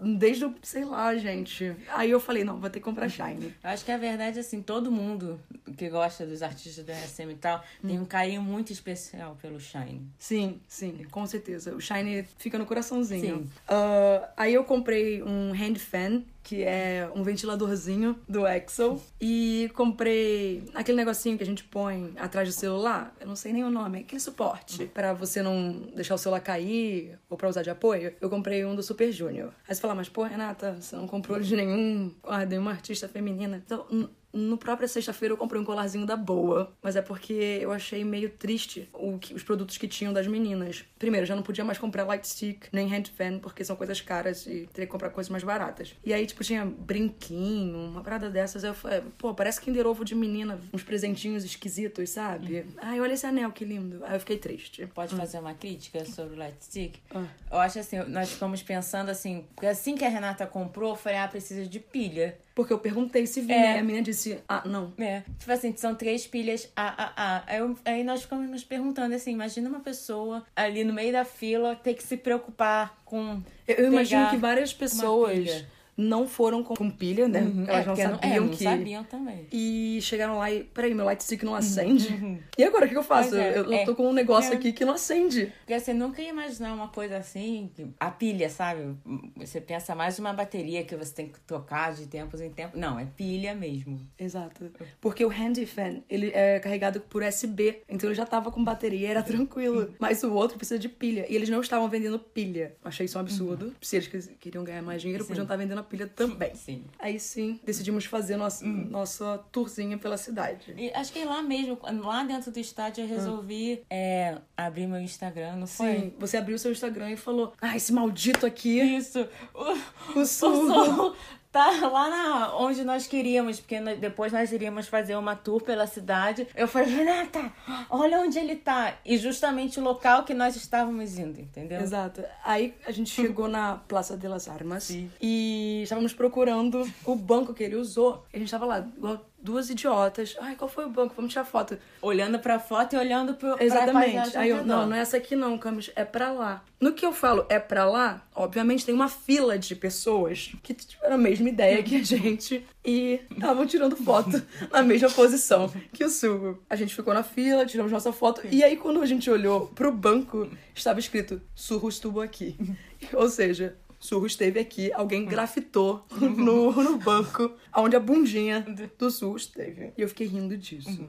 desde 0.01 0.45
o. 0.45 0.55
sei 0.63 0.85
lá, 0.85 1.15
gente. 1.17 1.77
Aí 1.89 2.11
eu 2.11 2.21
falei, 2.21 2.45
não, 2.45 2.59
vou 2.59 2.71
ter 2.71 2.79
que 2.79 2.85
comprar 2.85 3.09
Shine. 3.09 3.55
Eu 3.63 3.71
acho 3.71 3.85
que 3.85 3.93
a 3.93 3.99
verdade, 3.99 4.39
assim, 4.39 4.63
todo 4.63 4.91
mundo 4.91 5.41
que 5.77 5.89
gosta 5.89 6.27
dos 6.27 6.43
artistas 6.43 6.85
da 6.85 6.95
SM 6.95 7.31
e 7.31 7.35
tal 7.35 7.63
tem 7.87 7.99
um 7.99 8.05
carinho 8.05 8.43
muito 8.43 8.73
especial 8.73 9.37
pelo 9.41 9.61
Shine. 9.61 10.09
Sim, 10.19 10.61
sim, 10.67 11.05
com 11.11 11.27
certeza. 11.27 11.75
O 11.75 11.81
Shine 11.81 12.25
fica 12.39 12.59
no 12.59 12.67
coraçãozinho. 12.67 13.39
Sim. 13.39 13.51
Ah, 13.67 14.29
aí 14.37 14.55
eu 14.55 14.65
comprei 14.65 15.23
um 15.23 15.53
hand 15.53 15.77
fan, 15.77 16.23
que 16.49 16.65
é 16.65 17.07
um 17.15 17.23
ventiladorzinho 17.23 18.19
do 18.27 18.47
Exo. 18.47 18.99
E 19.21 19.71
comprei 19.75 20.65
aquele 20.73 20.97
negocinho 20.97 21.37
que 21.37 21.43
a 21.43 21.47
gente 21.47 21.63
põe 21.63 22.15
atrás 22.17 22.49
do 22.49 22.55
celular. 22.55 23.15
Eu 23.21 23.27
não 23.27 23.37
sei 23.37 23.53
nem 23.53 23.65
o 23.65 23.71
nome, 23.71 23.99
aquele 23.99 24.19
suporte. 24.19 24.87
Pra 24.87 25.13
você 25.13 25.43
não 25.43 25.91
deixar 25.95 26.15
o 26.15 26.19
celular 26.19 26.41
cair 26.41 27.19
ou 27.29 27.37
pra 27.37 27.51
usar 27.51 27.61
de 27.61 27.69
apoio. 27.69 28.15
Eu 28.19 28.31
comprei 28.31 28.65
um 28.65 28.75
do 28.75 28.83
Super 28.83 29.13
Junior. 29.13 29.53
Aí 29.69 29.75
você 29.75 29.81
fala, 29.83 29.95
mas 29.95 30.09
pô, 30.09 30.23
Renata, 30.23 30.79
você 30.81 30.97
não 30.97 31.07
comprou 31.07 31.39
de 31.39 31.55
nenhum, 31.55 32.15
ah, 32.25 32.47
de 32.47 32.57
uma 32.57 32.71
artista 32.71 33.07
feminina. 33.07 33.63
Então, 33.63 34.09
no 34.39 34.57
própria 34.57 34.89
sexta-feira 34.89 35.33
eu 35.35 35.39
comprei 35.39 35.61
um 35.61 35.65
colarzinho 35.65 36.07
da 36.07 36.17
boa, 36.17 36.73
mas 36.83 36.97
é 36.97 37.03
porque 37.03 37.59
eu 37.61 37.73
achei 37.73 38.05
meio 38.05 38.31
triste 38.31 38.89
que- 39.21 39.35
os 39.35 39.43
produtos 39.43 39.77
que 39.77 39.89
tinham 39.89 40.13
das 40.13 40.27
meninas. 40.27 40.85
Primeiro, 40.99 41.25
eu 41.25 41.29
já 41.29 41.37
não 41.37 41.43
podia 41.43 41.65
mais 41.65 41.79
comprar 41.79 42.05
light 42.05 42.27
stick 42.27 42.67
nem 42.73 42.87
hand 42.95 43.05
fan, 43.17 43.39
porque 43.39 43.65
são 43.65 43.77
coisas 43.77 44.01
caras 44.01 44.47
e 44.47 44.69
teria 44.73 44.87
que 44.87 44.93
comprar 44.93 45.11
coisas 45.11 45.31
mais 45.31 45.43
baratas. 45.45 45.95
E 46.05 46.13
aí, 46.13 46.27
tipo, 46.27 46.43
tinha 46.45 46.65
brinquinho, 46.65 47.79
uma 47.79 48.03
parada 48.03 48.29
dessas. 48.31 48.65
Eu 48.65 48.75
falei, 48.75 49.03
pô, 49.17 49.35
parece 49.35 49.61
Kinder 49.61 49.87
Ovo 49.87 50.05
de 50.05 50.15
menina, 50.15 50.59
uns 50.73 50.83
presentinhos 50.83 51.45
esquisitos, 51.45 52.11
sabe? 52.11 52.65
Ai, 52.79 53.01
olha 53.01 53.13
esse 53.15 53.27
anel, 53.27 53.51
que 53.53 53.65
lindo. 53.65 54.05
Aí 54.05 54.15
eu 54.15 54.21
fiquei 54.21 54.39
triste. 54.39 54.87
Pode 54.95 55.15
fazer 55.15 55.39
uma 55.39 55.55
crítica 55.55 56.05
sobre 56.05 56.35
o 56.35 56.39
Light 56.39 56.57
Stick? 56.65 56.97
Ah. 57.15 57.25
Eu 57.51 57.59
acho 57.59 57.79
assim, 57.79 57.99
nós 58.09 58.31
ficamos 58.31 58.63
pensando 58.63 59.11
assim, 59.11 59.45
porque 59.55 59.67
assim 59.67 59.97
que 59.97 60.05
a 60.05 60.09
Renata 60.09 60.47
comprou, 60.47 60.91
eu 60.91 60.97
falei, 60.97 61.19
ah, 61.19 61.29
precisa 61.29 61.67
de 61.67 61.81
pilha. 61.81 62.39
Porque 62.59 62.73
eu 62.73 62.79
perguntei 62.81 63.25
se 63.25 63.41
vinha, 63.41 63.57
É. 63.57 63.77
e 63.77 63.79
a 63.79 63.83
menina 63.85 64.03
disse, 64.03 64.41
ah, 64.49 64.65
não. 64.67 64.93
É, 64.99 65.23
tipo 65.39 65.53
assim, 65.53 65.73
são 65.77 65.95
três 65.95 66.27
pilhas 66.27 66.69
AAA. 66.75 67.45
Aí, 67.47 67.59
eu- 67.61 67.79
aí 67.85 68.03
nós 68.03 68.23
ficamos 68.23 68.51
nos 68.51 68.65
perguntando 68.65 69.15
assim, 69.15 69.31
imagina 69.31 69.69
uma 69.69 69.79
pessoa 69.79 70.45
ali 70.57 70.83
no 70.83 70.93
meio 70.93 71.13
da 71.13 71.25
fila 71.25 71.77
ter 71.77 71.95
que 71.95 72.03
se 72.03 72.17
preocupar 72.17 72.99
com 73.05 73.41
Eu, 73.69 73.77
eu 73.77 73.93
imagino 73.93 74.29
que 74.31 74.37
várias 74.37 74.73
pessoas. 74.75 75.65
Não 75.99 76.29
foram 76.29 76.63
com, 76.63 76.89
pilha, 76.89 77.27
né? 77.27 77.41
Elas 77.67 77.99
É, 77.99 78.07
não 78.07 78.15
sabiam 78.15 78.19
é, 78.23 78.41
não 78.41 78.49
que. 78.51 78.63
sabiam 78.63 79.05
também. 79.05 79.47
E 79.51 79.99
chegaram 80.01 80.39
lá 80.39 80.49
e, 80.49 80.63
peraí, 80.63 80.95
meu 80.95 81.05
light 81.05 81.25
stick 81.25 81.43
não 81.43 81.57
acende. 81.57 82.41
E 82.57 82.63
agora 82.63 82.87
o 82.87 82.89
que 82.89 82.97
eu 82.97 83.03
faço? 83.03 83.35
É, 83.37 83.59
eu, 83.59 83.65
eu 83.65 83.73
é. 83.73 83.85
tô 83.85 83.97
com 83.97 84.09
um 84.09 84.13
negócio 84.13 84.53
aqui 84.55 84.73
que 84.73 84.85
não 84.85 84.95
acende. 84.95 85.53
Porque 85.59 85.79
você 85.79 85.93
nunca 85.93 86.23
ia 86.23 86.29
imaginar 86.29 86.73
uma 86.73 86.87
coisa 86.87 87.17
assim, 87.17 87.71
a 87.99 88.11
pilha, 88.13 88.49
sabe? 88.49 88.97
Você 89.37 89.61
pensa 89.61 89.93
mais 89.95 90.17
numa 90.19 90.33
bateria 90.33 90.85
que 90.85 90.95
você 90.95 91.13
tem 91.13 91.29
que 91.29 91.41
tocar 91.41 91.93
de 91.93 92.07
tempos 92.07 92.41
em 92.41 92.51
tempos. 92.51 92.79
Não, 92.79 92.99
é 92.99 93.05
pilha 93.05 93.55
mesmo. 93.55 94.01
Exato. 94.17 94.71
Porque 95.01 95.25
o 95.25 95.29
handy 95.29 95.67
fan, 95.67 96.01
ele 96.09 96.31
é 96.33 96.61
carregado 96.61 97.01
por 97.01 97.25
USB. 97.25 97.83
Então 97.89 98.09
ele 98.09 98.15
já 98.15 98.25
tava 98.25 98.53
com 98.53 98.63
bateria, 98.63 99.09
era 99.09 99.23
tranquilo. 99.23 99.93
Mas 99.99 100.23
o 100.23 100.33
outro 100.33 100.57
precisa 100.57 100.79
de 100.79 100.89
pilha. 100.89 101.27
E 101.29 101.35
eles 101.35 101.49
não 101.49 101.61
estavam 101.61 101.89
vendendo 101.89 102.21
pilha. 102.21 102.77
Achei 102.85 103.07
isso 103.07 103.19
um 103.19 103.21
absurdo. 103.21 103.75
Se 103.81 103.97
eles 103.97 104.31
queriam 104.39 104.63
ganhar 104.63 104.83
mais 104.83 105.03
dinheiro, 105.03 105.25
podiam 105.25 105.43
estar 105.43 105.57
vendendo 105.57 105.81
a 105.81 105.88
pilha 105.89 106.07
também. 106.07 106.55
Sim. 106.55 106.85
Aí 106.99 107.19
sim, 107.19 107.59
decidimos 107.65 108.05
fazer 108.05 108.37
nossa, 108.37 108.65
nossa 108.65 109.39
tourzinha 109.51 109.99
pela 109.99 110.17
cidade. 110.17 110.75
E 110.77 110.93
acho 110.93 111.13
que 111.13 111.25
lá 111.25 111.43
mesmo, 111.43 111.79
lá 111.83 112.23
dentro 112.25 112.51
do 112.51 112.59
estádio, 112.59 113.05
eu 113.05 113.09
resolvi 113.09 113.83
é, 113.91 114.39
abrir 114.57 114.87
meu 114.87 115.01
Instagram, 115.01 115.57
não 115.57 115.67
foi? 115.67 115.95
Sim, 115.95 116.13
você 116.19 116.37
abriu 116.37 116.57
o 116.57 116.59
seu 116.59 116.71
Instagram 116.71 117.11
e 117.11 117.17
falou: 117.17 117.53
Ah, 117.61 117.77
esse 117.77 117.93
maldito 117.93 118.47
aqui, 118.47 118.79
Isso. 118.79 119.27
O, 119.55 120.19
o 120.19 120.19
o 120.21 120.27
som 120.27 121.15
tá 121.51 121.71
lá 121.89 122.09
na, 122.11 122.57
onde 122.57 122.85
nós 122.85 123.07
queríamos, 123.07 123.59
porque 123.61 123.81
nós- 123.81 123.99
depois 123.99 124.33
nós 124.33 124.53
iríamos 124.53 124.87
fazer 124.89 125.17
uma 125.17 125.35
tour 125.35 125.63
pela 125.63 125.87
cidade. 125.87 126.47
Eu 126.55 126.69
falei, 126.69 126.89
Renata, 126.95 127.53
olha 127.91 128.21
onde 128.21 128.39
ele 128.39 128.57
tá. 128.57 128.95
E 129.05 129.17
justamente 129.17 129.81
o 129.81 129.83
local 129.83 130.25
que 130.25 130.35
nós 130.35 130.57
estávamos 130.57 131.19
indo, 131.19 131.41
entendeu? 131.41 131.81
Exato. 131.81 132.23
Aí 132.45 132.75
a 132.87 132.93
gente 132.93 133.11
chegou 133.11 133.49
na 133.49 133.77
Praça 133.89 134.17
de 134.17 134.29
las 134.29 134.49
Armas 134.49 134.85
Sim. 134.85 135.11
e 135.21 135.81
estávamos 135.83 136.13
procurando 136.13 136.89
o 137.05 137.15
banco 137.15 137.55
que 137.55 137.63
ele 137.65 137.77
usou. 137.77 138.25
A 138.33 138.39
gente 138.39 138.51
tava 138.51 138.67
lá, 138.67 138.79
igual 138.81 139.21
duas 139.41 139.71
idiotas. 139.71 140.37
Ai, 140.41 140.57
qual 140.57 140.69
foi 140.69 140.85
o 140.85 140.91
banco? 140.91 141.15
Vamos 141.17 141.33
tirar 141.33 141.45
foto. 141.45 141.79
Olhando 142.03 142.39
pra 142.39 142.59
foto 142.59 142.95
e 142.95 142.99
olhando 142.99 143.35
pro, 143.35 143.57
Exatamente. 143.61 144.37
ao 144.37 144.43
Aí 144.43 144.51
eu, 144.51 144.65
não, 144.65 144.87
não 144.87 144.97
é 144.97 145.01
essa 145.01 145.17
aqui 145.17 145.37
não, 145.37 145.57
Camis, 145.59 145.91
é 145.95 146.05
pra 146.05 146.33
lá. 146.33 146.63
No 146.81 146.93
que 146.93 147.05
eu 147.05 147.13
falo 147.13 147.45
é 147.49 147.59
pra 147.59 147.85
lá, 147.85 148.23
obviamente 148.35 148.85
tem 148.85 148.95
uma 148.95 149.09
fila 149.09 149.59
de 149.59 149.75
pessoas 149.75 150.53
que 150.63 150.75
tiveram 150.75 151.17
a 151.17 151.19
mesma 151.19 151.49
ideia 151.49 151.83
que 151.83 151.97
a 151.97 152.05
gente 152.05 152.65
e 152.85 153.21
estavam 153.31 153.67
tirando 153.67 153.97
foto 153.97 154.41
na 154.71 154.83
mesma 154.83 155.11
posição 155.11 155.73
que 155.93 156.05
o 156.05 156.09
Sugo. 156.09 156.63
A 156.71 156.77
gente 156.77 156.95
ficou 156.95 157.13
na 157.13 157.23
fila, 157.23 157.67
tiramos 157.67 157.91
nossa 157.91 158.13
foto 158.13 158.43
e 158.51 158.63
aí 158.63 158.77
quando 158.77 159.03
a 159.03 159.07
gente 159.07 159.29
olhou 159.31 159.67
pro 159.69 159.91
banco, 159.91 160.49
estava 160.75 161.01
escrito 161.01 161.41
Surro 161.55 161.89
estuvo 161.89 162.21
aqui. 162.21 162.57
Ou 163.13 163.29
seja, 163.29 163.77
Surro 164.01 164.27
esteve 164.27 164.61
aqui, 164.61 164.93
alguém 164.93 165.25
grafitou 165.25 166.05
no, 166.21 166.73
no 166.73 166.99
banco 166.99 167.53
onde 167.75 167.97
a 167.97 168.01
bundinha 168.01 168.65
do 168.99 169.11
Surro 169.11 169.37
esteve. 169.37 169.93
E 169.97 170.03
eu 170.03 170.09
fiquei 170.09 170.27
rindo 170.27 170.57
disso. 170.57 171.09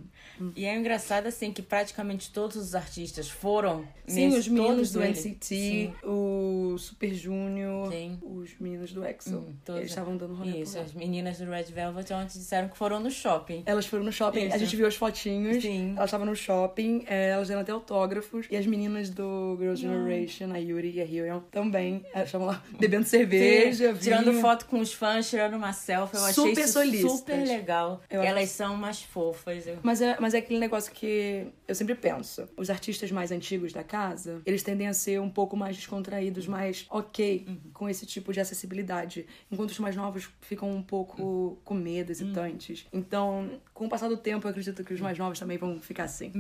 E 0.55 0.65
é 0.65 0.75
engraçado, 0.75 1.27
assim, 1.27 1.51
que 1.51 1.62
praticamente 1.62 2.31
todos 2.31 2.55
os 2.55 2.74
artistas 2.75 3.29
foram. 3.29 3.86
Sim, 4.08 4.27
nesse- 4.27 4.39
os 4.39 4.48
meninos 4.48 4.91
do 4.91 5.03
eles. 5.03 5.19
NCT, 5.25 5.46
Sim. 5.55 5.93
o 6.03 6.75
Super 6.79 7.13
Junior, 7.13 7.91
Sim. 7.91 8.17
os 8.24 8.58
meninos 8.60 8.91
do 8.93 9.05
EXO. 9.05 9.38
Hum, 9.38 9.53
todos. 9.63 9.81
Eles 9.81 9.91
estavam 9.91 10.17
dando 10.17 10.34
rolê 10.34 10.62
Isso, 10.62 10.79
as 10.79 10.93
meninas 10.93 11.38
do 11.38 11.46
Red 11.46 11.63
Velvet 11.65 12.12
ontem 12.13 12.39
disseram 12.39 12.69
que 12.69 12.77
foram 12.77 13.00
no 13.00 13.12
shopping. 13.12 13.63
Elas 13.65 13.86
foram 13.86 14.03
no 14.03 14.12
shopping, 14.12 14.43
a 14.46 14.48
Isso. 14.48 14.60
gente 14.60 14.75
viu 14.75 14.88
as 14.88 14.96
fotinhos. 14.96 15.62
Sim. 15.62 15.91
Elas 15.96 16.05
estavam 16.05 16.25
no 16.25 16.36
shopping, 16.36 17.03
é, 17.08 17.29
elas 17.29 17.48
deram 17.50 17.62
até 17.62 17.72
autógrafos. 17.72 18.48
E 18.50 18.55
as 18.58 18.65
meninas 18.65 19.10
do 19.10 19.55
Girls' 19.60 19.81
Generation, 19.81 20.51
a 20.53 20.58
Yuri 20.58 20.91
e 20.91 21.01
a 21.01 21.05
Hyun, 21.05 21.41
também. 21.51 22.03
Elas 22.13 22.29
estavam 22.29 22.48
lá 22.48 22.63
bebendo 22.79 23.05
cerveja, 23.05 23.93
Sim, 23.93 24.00
tirando 24.00 24.33
foto 24.41 24.65
com 24.65 24.79
os 24.79 24.93
fãs, 24.93 25.29
tirando 25.29 25.55
uma 25.55 25.74
selfie. 25.74 26.15
Eu 26.17 26.24
achei 26.24 26.33
Super 26.33 26.63
isso 26.63 26.74
solistas. 26.74 27.12
super 27.12 27.48
legal. 27.48 28.01
Eu 28.09 28.21
Elas 28.21 28.50
são 28.50 28.74
umas 28.74 29.01
fofas. 29.01 29.67
Eu... 29.67 29.77
Mas 29.83 30.01
é, 30.01 30.17
mas 30.19 30.33
é 30.33 30.38
aquele 30.39 30.59
negócio 30.59 30.91
que 30.91 31.48
eu 31.67 31.75
sempre 31.75 31.95
penso. 31.95 32.48
Os 32.57 32.69
artistas 32.69 33.12
mais 33.12 33.31
antigos 33.31 33.74
da 33.74 33.83
casa, 33.83 34.41
eles 34.45 34.63
tendem 34.63 34.88
a 34.88 34.93
ser 34.93 35.19
um 35.19 35.29
pouco 35.29 35.55
mais 35.55 35.75
descontraídos, 35.75 36.48
mais 36.48 36.86
ok 36.89 37.45
com 37.74 37.89
esse 37.89 38.05
tipo 38.05 38.31
de 38.33 38.39
acessibilidade. 38.39 39.25
Enquanto 39.51 39.71
os 39.71 39.79
mais 39.79 39.95
novos 39.95 40.29
ficam 40.41 40.69
um 40.71 40.81
pouco 40.81 41.59
com 41.63 41.74
medo, 41.74 42.12
hesitantes. 42.12 42.86
Então, 42.91 43.59
com 43.74 43.86
o 43.86 43.89
passar 43.89 44.07
do 44.07 44.17
tempo, 44.17 44.45
eu 44.45 44.50
acredito 44.51 44.83
que 44.83 44.93
os 44.93 45.01
mais 45.01 45.17
novos 45.17 45.39
também 45.39 45.57
vão 45.57 45.79
ficar 45.79 46.03
assim. 46.05 46.31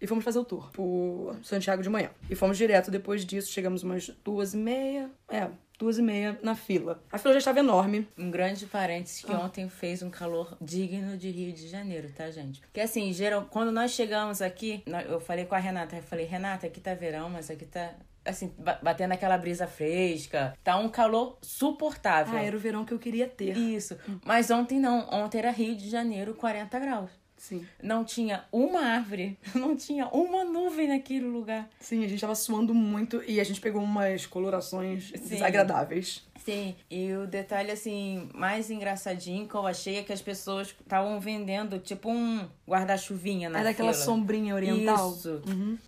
E 0.00 0.06
fomos 0.06 0.24
fazer 0.24 0.38
o 0.38 0.44
tour 0.44 0.70
por 0.72 1.36
Santiago 1.42 1.82
de 1.82 1.88
manhã. 1.88 2.10
E 2.30 2.34
fomos 2.34 2.56
direto 2.56 2.90
depois 2.90 3.24
disso, 3.26 3.50
chegamos 3.52 3.82
umas 3.82 4.08
duas 4.24 4.54
e 4.54 4.56
meia. 4.56 5.10
É, 5.28 5.48
duas 5.76 5.98
e 5.98 6.02
meia 6.02 6.38
na 6.42 6.54
fila. 6.54 7.02
A 7.10 7.18
fila 7.18 7.34
já 7.34 7.38
estava 7.38 7.58
enorme. 7.58 8.06
Um 8.16 8.30
grande 8.30 8.64
parênteses 8.66 9.24
Ah. 9.24 9.26
que 9.28 9.34
ontem 9.34 9.68
fez 9.68 10.00
um 10.02 10.08
calor 10.10 10.56
digno 10.60 11.16
de 11.16 11.30
Rio 11.30 11.52
de 11.52 11.66
Janeiro, 11.68 12.08
tá, 12.16 12.30
gente? 12.30 12.60
Porque 12.60 12.80
assim, 12.80 13.12
geral, 13.12 13.48
quando 13.50 13.72
nós 13.72 13.90
chegamos 13.90 14.40
aqui, 14.40 14.84
eu 15.08 15.18
falei 15.20 15.44
com 15.46 15.54
a 15.56 15.58
Renata, 15.58 15.96
eu 15.96 16.02
falei, 16.02 16.26
Renata, 16.26 16.66
aqui 16.68 16.80
tá 16.80 16.94
verão, 16.94 17.28
mas 17.28 17.50
aqui 17.50 17.64
tá. 17.64 17.94
Assim, 18.24 18.52
ba- 18.58 18.78
batendo 18.82 19.12
aquela 19.12 19.38
brisa 19.38 19.66
fresca. 19.66 20.54
Tá 20.62 20.76
um 20.76 20.88
calor 20.90 21.38
suportável. 21.40 22.38
Ah, 22.38 22.42
era 22.42 22.54
o 22.54 22.58
verão 22.60 22.84
que 22.84 22.92
eu 22.92 22.98
queria 22.98 23.26
ter. 23.26 23.56
Isso. 23.56 23.96
Mas 24.24 24.50
ontem 24.50 24.78
não. 24.78 25.08
Ontem 25.10 25.38
era 25.38 25.50
Rio 25.50 25.74
de 25.74 25.88
Janeiro, 25.88 26.34
40 26.34 26.78
graus. 26.78 27.10
Sim. 27.38 27.64
Não 27.82 28.04
tinha 28.04 28.44
uma 28.52 28.80
árvore, 28.80 29.38
não 29.54 29.76
tinha 29.76 30.06
uma 30.08 30.44
nuvem 30.44 30.88
naquele 30.88 31.26
lugar. 31.26 31.68
Sim, 31.80 32.04
a 32.04 32.08
gente 32.08 32.20
tava 32.20 32.34
suando 32.34 32.74
muito 32.74 33.22
e 33.26 33.40
a 33.40 33.44
gente 33.44 33.60
pegou 33.60 33.82
umas 33.82 34.26
colorações 34.26 35.12
Sim. 35.14 35.28
desagradáveis. 35.28 36.26
Sim, 36.48 36.74
e 36.90 37.12
o 37.12 37.26
detalhe 37.26 37.70
assim, 37.70 38.28
mais 38.34 38.70
engraçadinho 38.70 39.46
que 39.46 39.54
eu 39.54 39.66
achei 39.66 39.96
é 39.98 40.02
que 40.02 40.12
as 40.12 40.22
pessoas 40.22 40.68
estavam 40.68 41.20
vendendo 41.20 41.78
tipo 41.78 42.10
um 42.10 42.48
guarda-chuvinha 42.66 43.50
na 43.50 43.60
Era 43.60 43.70
aquela 43.70 43.92
fila. 43.92 44.04
sombrinha 44.04 44.54
oriental. 44.54 45.12
Isso. 45.12 45.42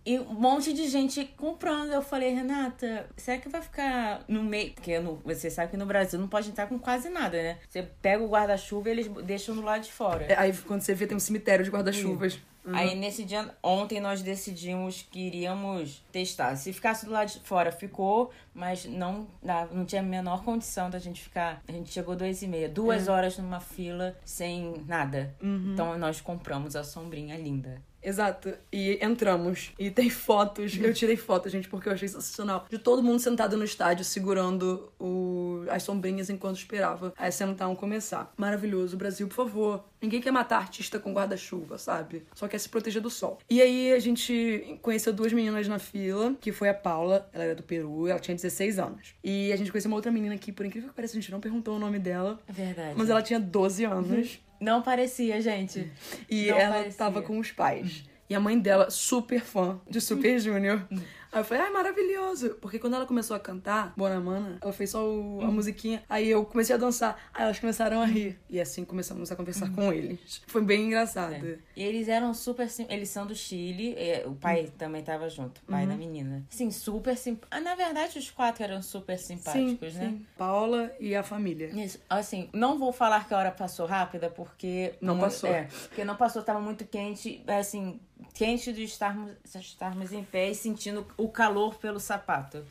E 0.04 0.18
um 0.18 0.34
monte 0.34 0.72
de 0.72 0.86
gente 0.88 1.24
comprando. 1.36 1.92
Eu 1.92 2.02
falei, 2.02 2.34
Renata, 2.34 3.06
será 3.16 3.38
que 3.38 3.48
vai 3.48 3.62
ficar 3.62 4.22
no 4.28 4.42
meio? 4.42 4.72
Porque 4.72 4.98
no- 4.98 5.20
você 5.24 5.48
sabe 5.50 5.70
que 5.70 5.76
no 5.76 5.86
Brasil 5.86 6.18
não 6.18 6.28
pode 6.28 6.50
entrar 6.50 6.66
com 6.66 6.78
quase 6.78 7.08
nada, 7.08 7.42
né? 7.42 7.58
Você 7.68 7.82
pega 8.02 8.22
o 8.22 8.28
guarda-chuva 8.28 8.88
e 8.88 8.92
eles 8.92 9.08
deixam 9.24 9.54
do 9.54 9.62
lado 9.62 9.82
de 9.82 9.92
fora. 9.92 10.24
É, 10.24 10.36
Aí 10.38 10.52
quando 10.66 10.82
você 10.82 10.94
vê, 10.94 11.06
tem 11.06 11.16
um 11.16 11.20
cemitério 11.20 11.64
de 11.64 11.70
guarda-chuvas. 11.70 12.38
Aí 12.74 12.94
nesse 12.94 13.24
dia, 13.24 13.54
ontem 13.62 14.00
nós 14.00 14.22
decidimos 14.22 15.06
que 15.10 15.20
iríamos 15.20 16.02
testar. 16.12 16.56
Se 16.56 16.72
ficasse 16.72 17.06
do 17.06 17.12
lado 17.12 17.28
de 17.28 17.40
fora, 17.40 17.70
ficou, 17.72 18.30
mas 18.54 18.84
não, 18.84 19.26
não 19.72 19.84
tinha 19.84 20.00
a 20.02 20.04
menor 20.04 20.42
condição 20.44 20.90
da 20.90 20.98
gente 20.98 21.20
ficar. 21.22 21.62
A 21.66 21.72
gente 21.72 21.90
chegou 21.92 22.16
duas 22.16 22.42
e 22.42 22.46
meia, 22.48 22.68
duas 22.68 23.08
horas 23.08 23.38
numa 23.38 23.60
fila 23.60 24.16
sem 24.24 24.82
nada. 24.86 25.34
Então 25.72 25.96
nós 25.98 26.20
compramos 26.20 26.76
a 26.76 26.84
sombrinha 26.84 27.36
linda. 27.36 27.80
Exato. 28.02 28.52
E 28.73 28.99
entramos. 29.04 29.73
E 29.78 29.90
tem 29.90 30.09
fotos. 30.09 30.76
Eu 30.76 30.92
tirei 30.95 31.16
fotos, 31.16 31.52
gente, 31.52 31.69
porque 31.69 31.88
eu 31.88 31.92
achei 31.92 32.09
sensacional. 32.09 32.66
De 32.69 32.78
todo 32.78 33.02
mundo 33.02 33.19
sentado 33.19 33.57
no 33.57 33.64
estádio, 33.64 34.04
segurando 34.04 34.92
o... 34.99 35.64
as 35.71 35.83
sombrinhas 35.83 36.30
enquanto 36.30 36.57
esperava 36.57 37.12
a 37.16 37.30
Sentaun 37.30 37.75
começar. 37.76 38.33
Maravilhoso. 38.37 38.97
Brasil, 38.97 39.28
por 39.28 39.35
favor. 39.35 39.85
Ninguém 40.00 40.21
quer 40.21 40.30
matar 40.30 40.59
artista 40.59 40.99
com 40.99 41.12
guarda-chuva, 41.12 41.76
sabe? 41.76 42.25
Só 42.35 42.49
quer 42.49 42.59
se 42.59 42.69
proteger 42.69 43.02
do 43.02 43.11
sol. 43.11 43.38
E 43.49 43.61
aí 43.61 43.92
a 43.92 43.99
gente 43.99 44.78
conheceu 44.80 45.12
duas 45.12 45.33
meninas 45.33 45.69
na 45.69 45.78
fila, 45.78 46.35
que 46.40 46.52
foi 46.52 46.69
a 46.69 46.75
Paula, 46.75 47.28
ela 47.33 47.45
era 47.45 47.54
do 47.54 47.62
Peru, 47.62 48.09
ela 48.09 48.19
tinha 48.19 48.35
16 48.35 48.78
anos. 48.78 49.14
E 49.23 49.52
a 49.52 49.57
gente 49.57 49.71
conheceu 49.71 49.90
uma 49.90 49.97
outra 49.97 50.11
menina 50.11 50.37
que, 50.38 50.50
por 50.52 50.64
incrível 50.64 50.88
que 50.88 50.95
pareça, 50.95 51.16
a 51.16 51.21
gente 51.21 51.30
não 51.30 51.40
perguntou 51.40 51.76
o 51.76 51.78
nome 51.78 51.99
dela. 51.99 52.40
É 52.49 52.52
verdade. 52.52 52.95
Mas 52.97 53.11
ela 53.11 53.23
tinha 53.23 53.38
12 53.38 53.85
anos. 53.85 54.40
Não 54.60 54.82
parecia, 54.82 55.40
gente. 55.40 55.90
E 56.28 56.46
Não 56.50 56.58
ela 56.58 56.74
parecia. 56.76 56.98
tava 56.98 57.22
com 57.22 57.38
os 57.38 57.50
pais. 57.50 58.04
E 58.28 58.34
a 58.34 58.38
mãe 58.38 58.58
dela, 58.58 58.90
super 58.90 59.40
fã 59.40 59.80
de 59.88 60.00
Super 60.00 60.38
Junior. 60.38 60.86
Aí 61.32 61.40
eu 61.40 61.44
falei, 61.44 61.64
ai, 61.64 61.70
maravilhoso. 61.70 62.50
Porque 62.60 62.78
quando 62.78 62.94
ela 62.94 63.06
começou 63.06 63.37
a 63.37 63.40
cantar, 63.40 63.92
Bonamana, 63.96 64.58
ela 64.60 64.72
fez 64.72 64.90
só 64.90 65.04
o- 65.08 65.40
a 65.42 65.46
musiquinha. 65.50 66.02
Aí 66.08 66.28
eu 66.28 66.44
comecei 66.44 66.75
a 66.75 66.78
dançar. 66.78 67.16
Aí 67.32 67.44
elas 67.44 67.58
começaram 67.58 68.00
a 68.00 68.04
rir. 68.06 68.38
E 68.49 68.60
assim 68.60 68.84
começamos 68.84 69.30
a 69.30 69.37
conversar 69.37 69.70
com 69.72 69.92
eles. 69.92 70.42
Foi 70.46 70.62
bem 70.62 70.87
engraçado. 70.87 71.58
E 71.76 71.82
eles 71.82 72.08
eram 72.08 72.34
super 72.34 72.68
sim... 72.68 72.87
Eles 72.88 73.08
são 73.08 73.26
do 73.26 73.34
Chile. 73.34 73.94
e 73.96 74.26
o 74.26 74.34
pai 74.34 74.72
também 74.76 75.02
tava 75.02 75.28
junto, 75.28 75.58
o 75.58 75.70
pai 75.70 75.87
da 75.87 75.94
menina. 75.94 76.44
Sim, 76.50 76.70
super 76.70 77.16
simpáticos. 77.16 77.62
Na 77.64 77.75
verdade, 77.75 78.18
os 78.18 78.30
quatro 78.30 78.64
eram 78.64 78.82
super 78.82 79.18
Sim, 79.18 79.37
simpáticos, 79.37 79.94
né? 79.94 80.08
sim. 80.10 80.26
Paula 80.37 80.90
e 80.99 81.14
a 81.14 81.22
família. 81.22 81.68
Isso. 81.68 81.99
Assim, 82.08 82.49
não 82.52 82.78
vou 82.78 82.92
falar 82.92 83.26
que 83.28 83.34
a 83.34 83.38
hora 83.38 83.50
passou 83.50 83.87
rápida, 83.87 84.28
porque. 84.30 84.94
Não 85.00 85.18
passou. 85.18 85.50
É, 85.50 85.68
porque 85.88 86.04
não 86.04 86.16
passou, 86.16 86.42
tava 86.42 86.60
muito 86.60 86.84
quente, 86.84 87.42
assim, 87.46 88.00
quente 88.34 88.72
de 88.72 88.84
estarmos, 88.84 89.32
estarmos 89.54 90.12
em 90.12 90.22
pé 90.24 90.50
e 90.50 90.54
sentindo 90.54 91.06
o 91.16 91.28
calor 91.28 91.76
pelo 91.76 92.00
sapato. 92.00 92.64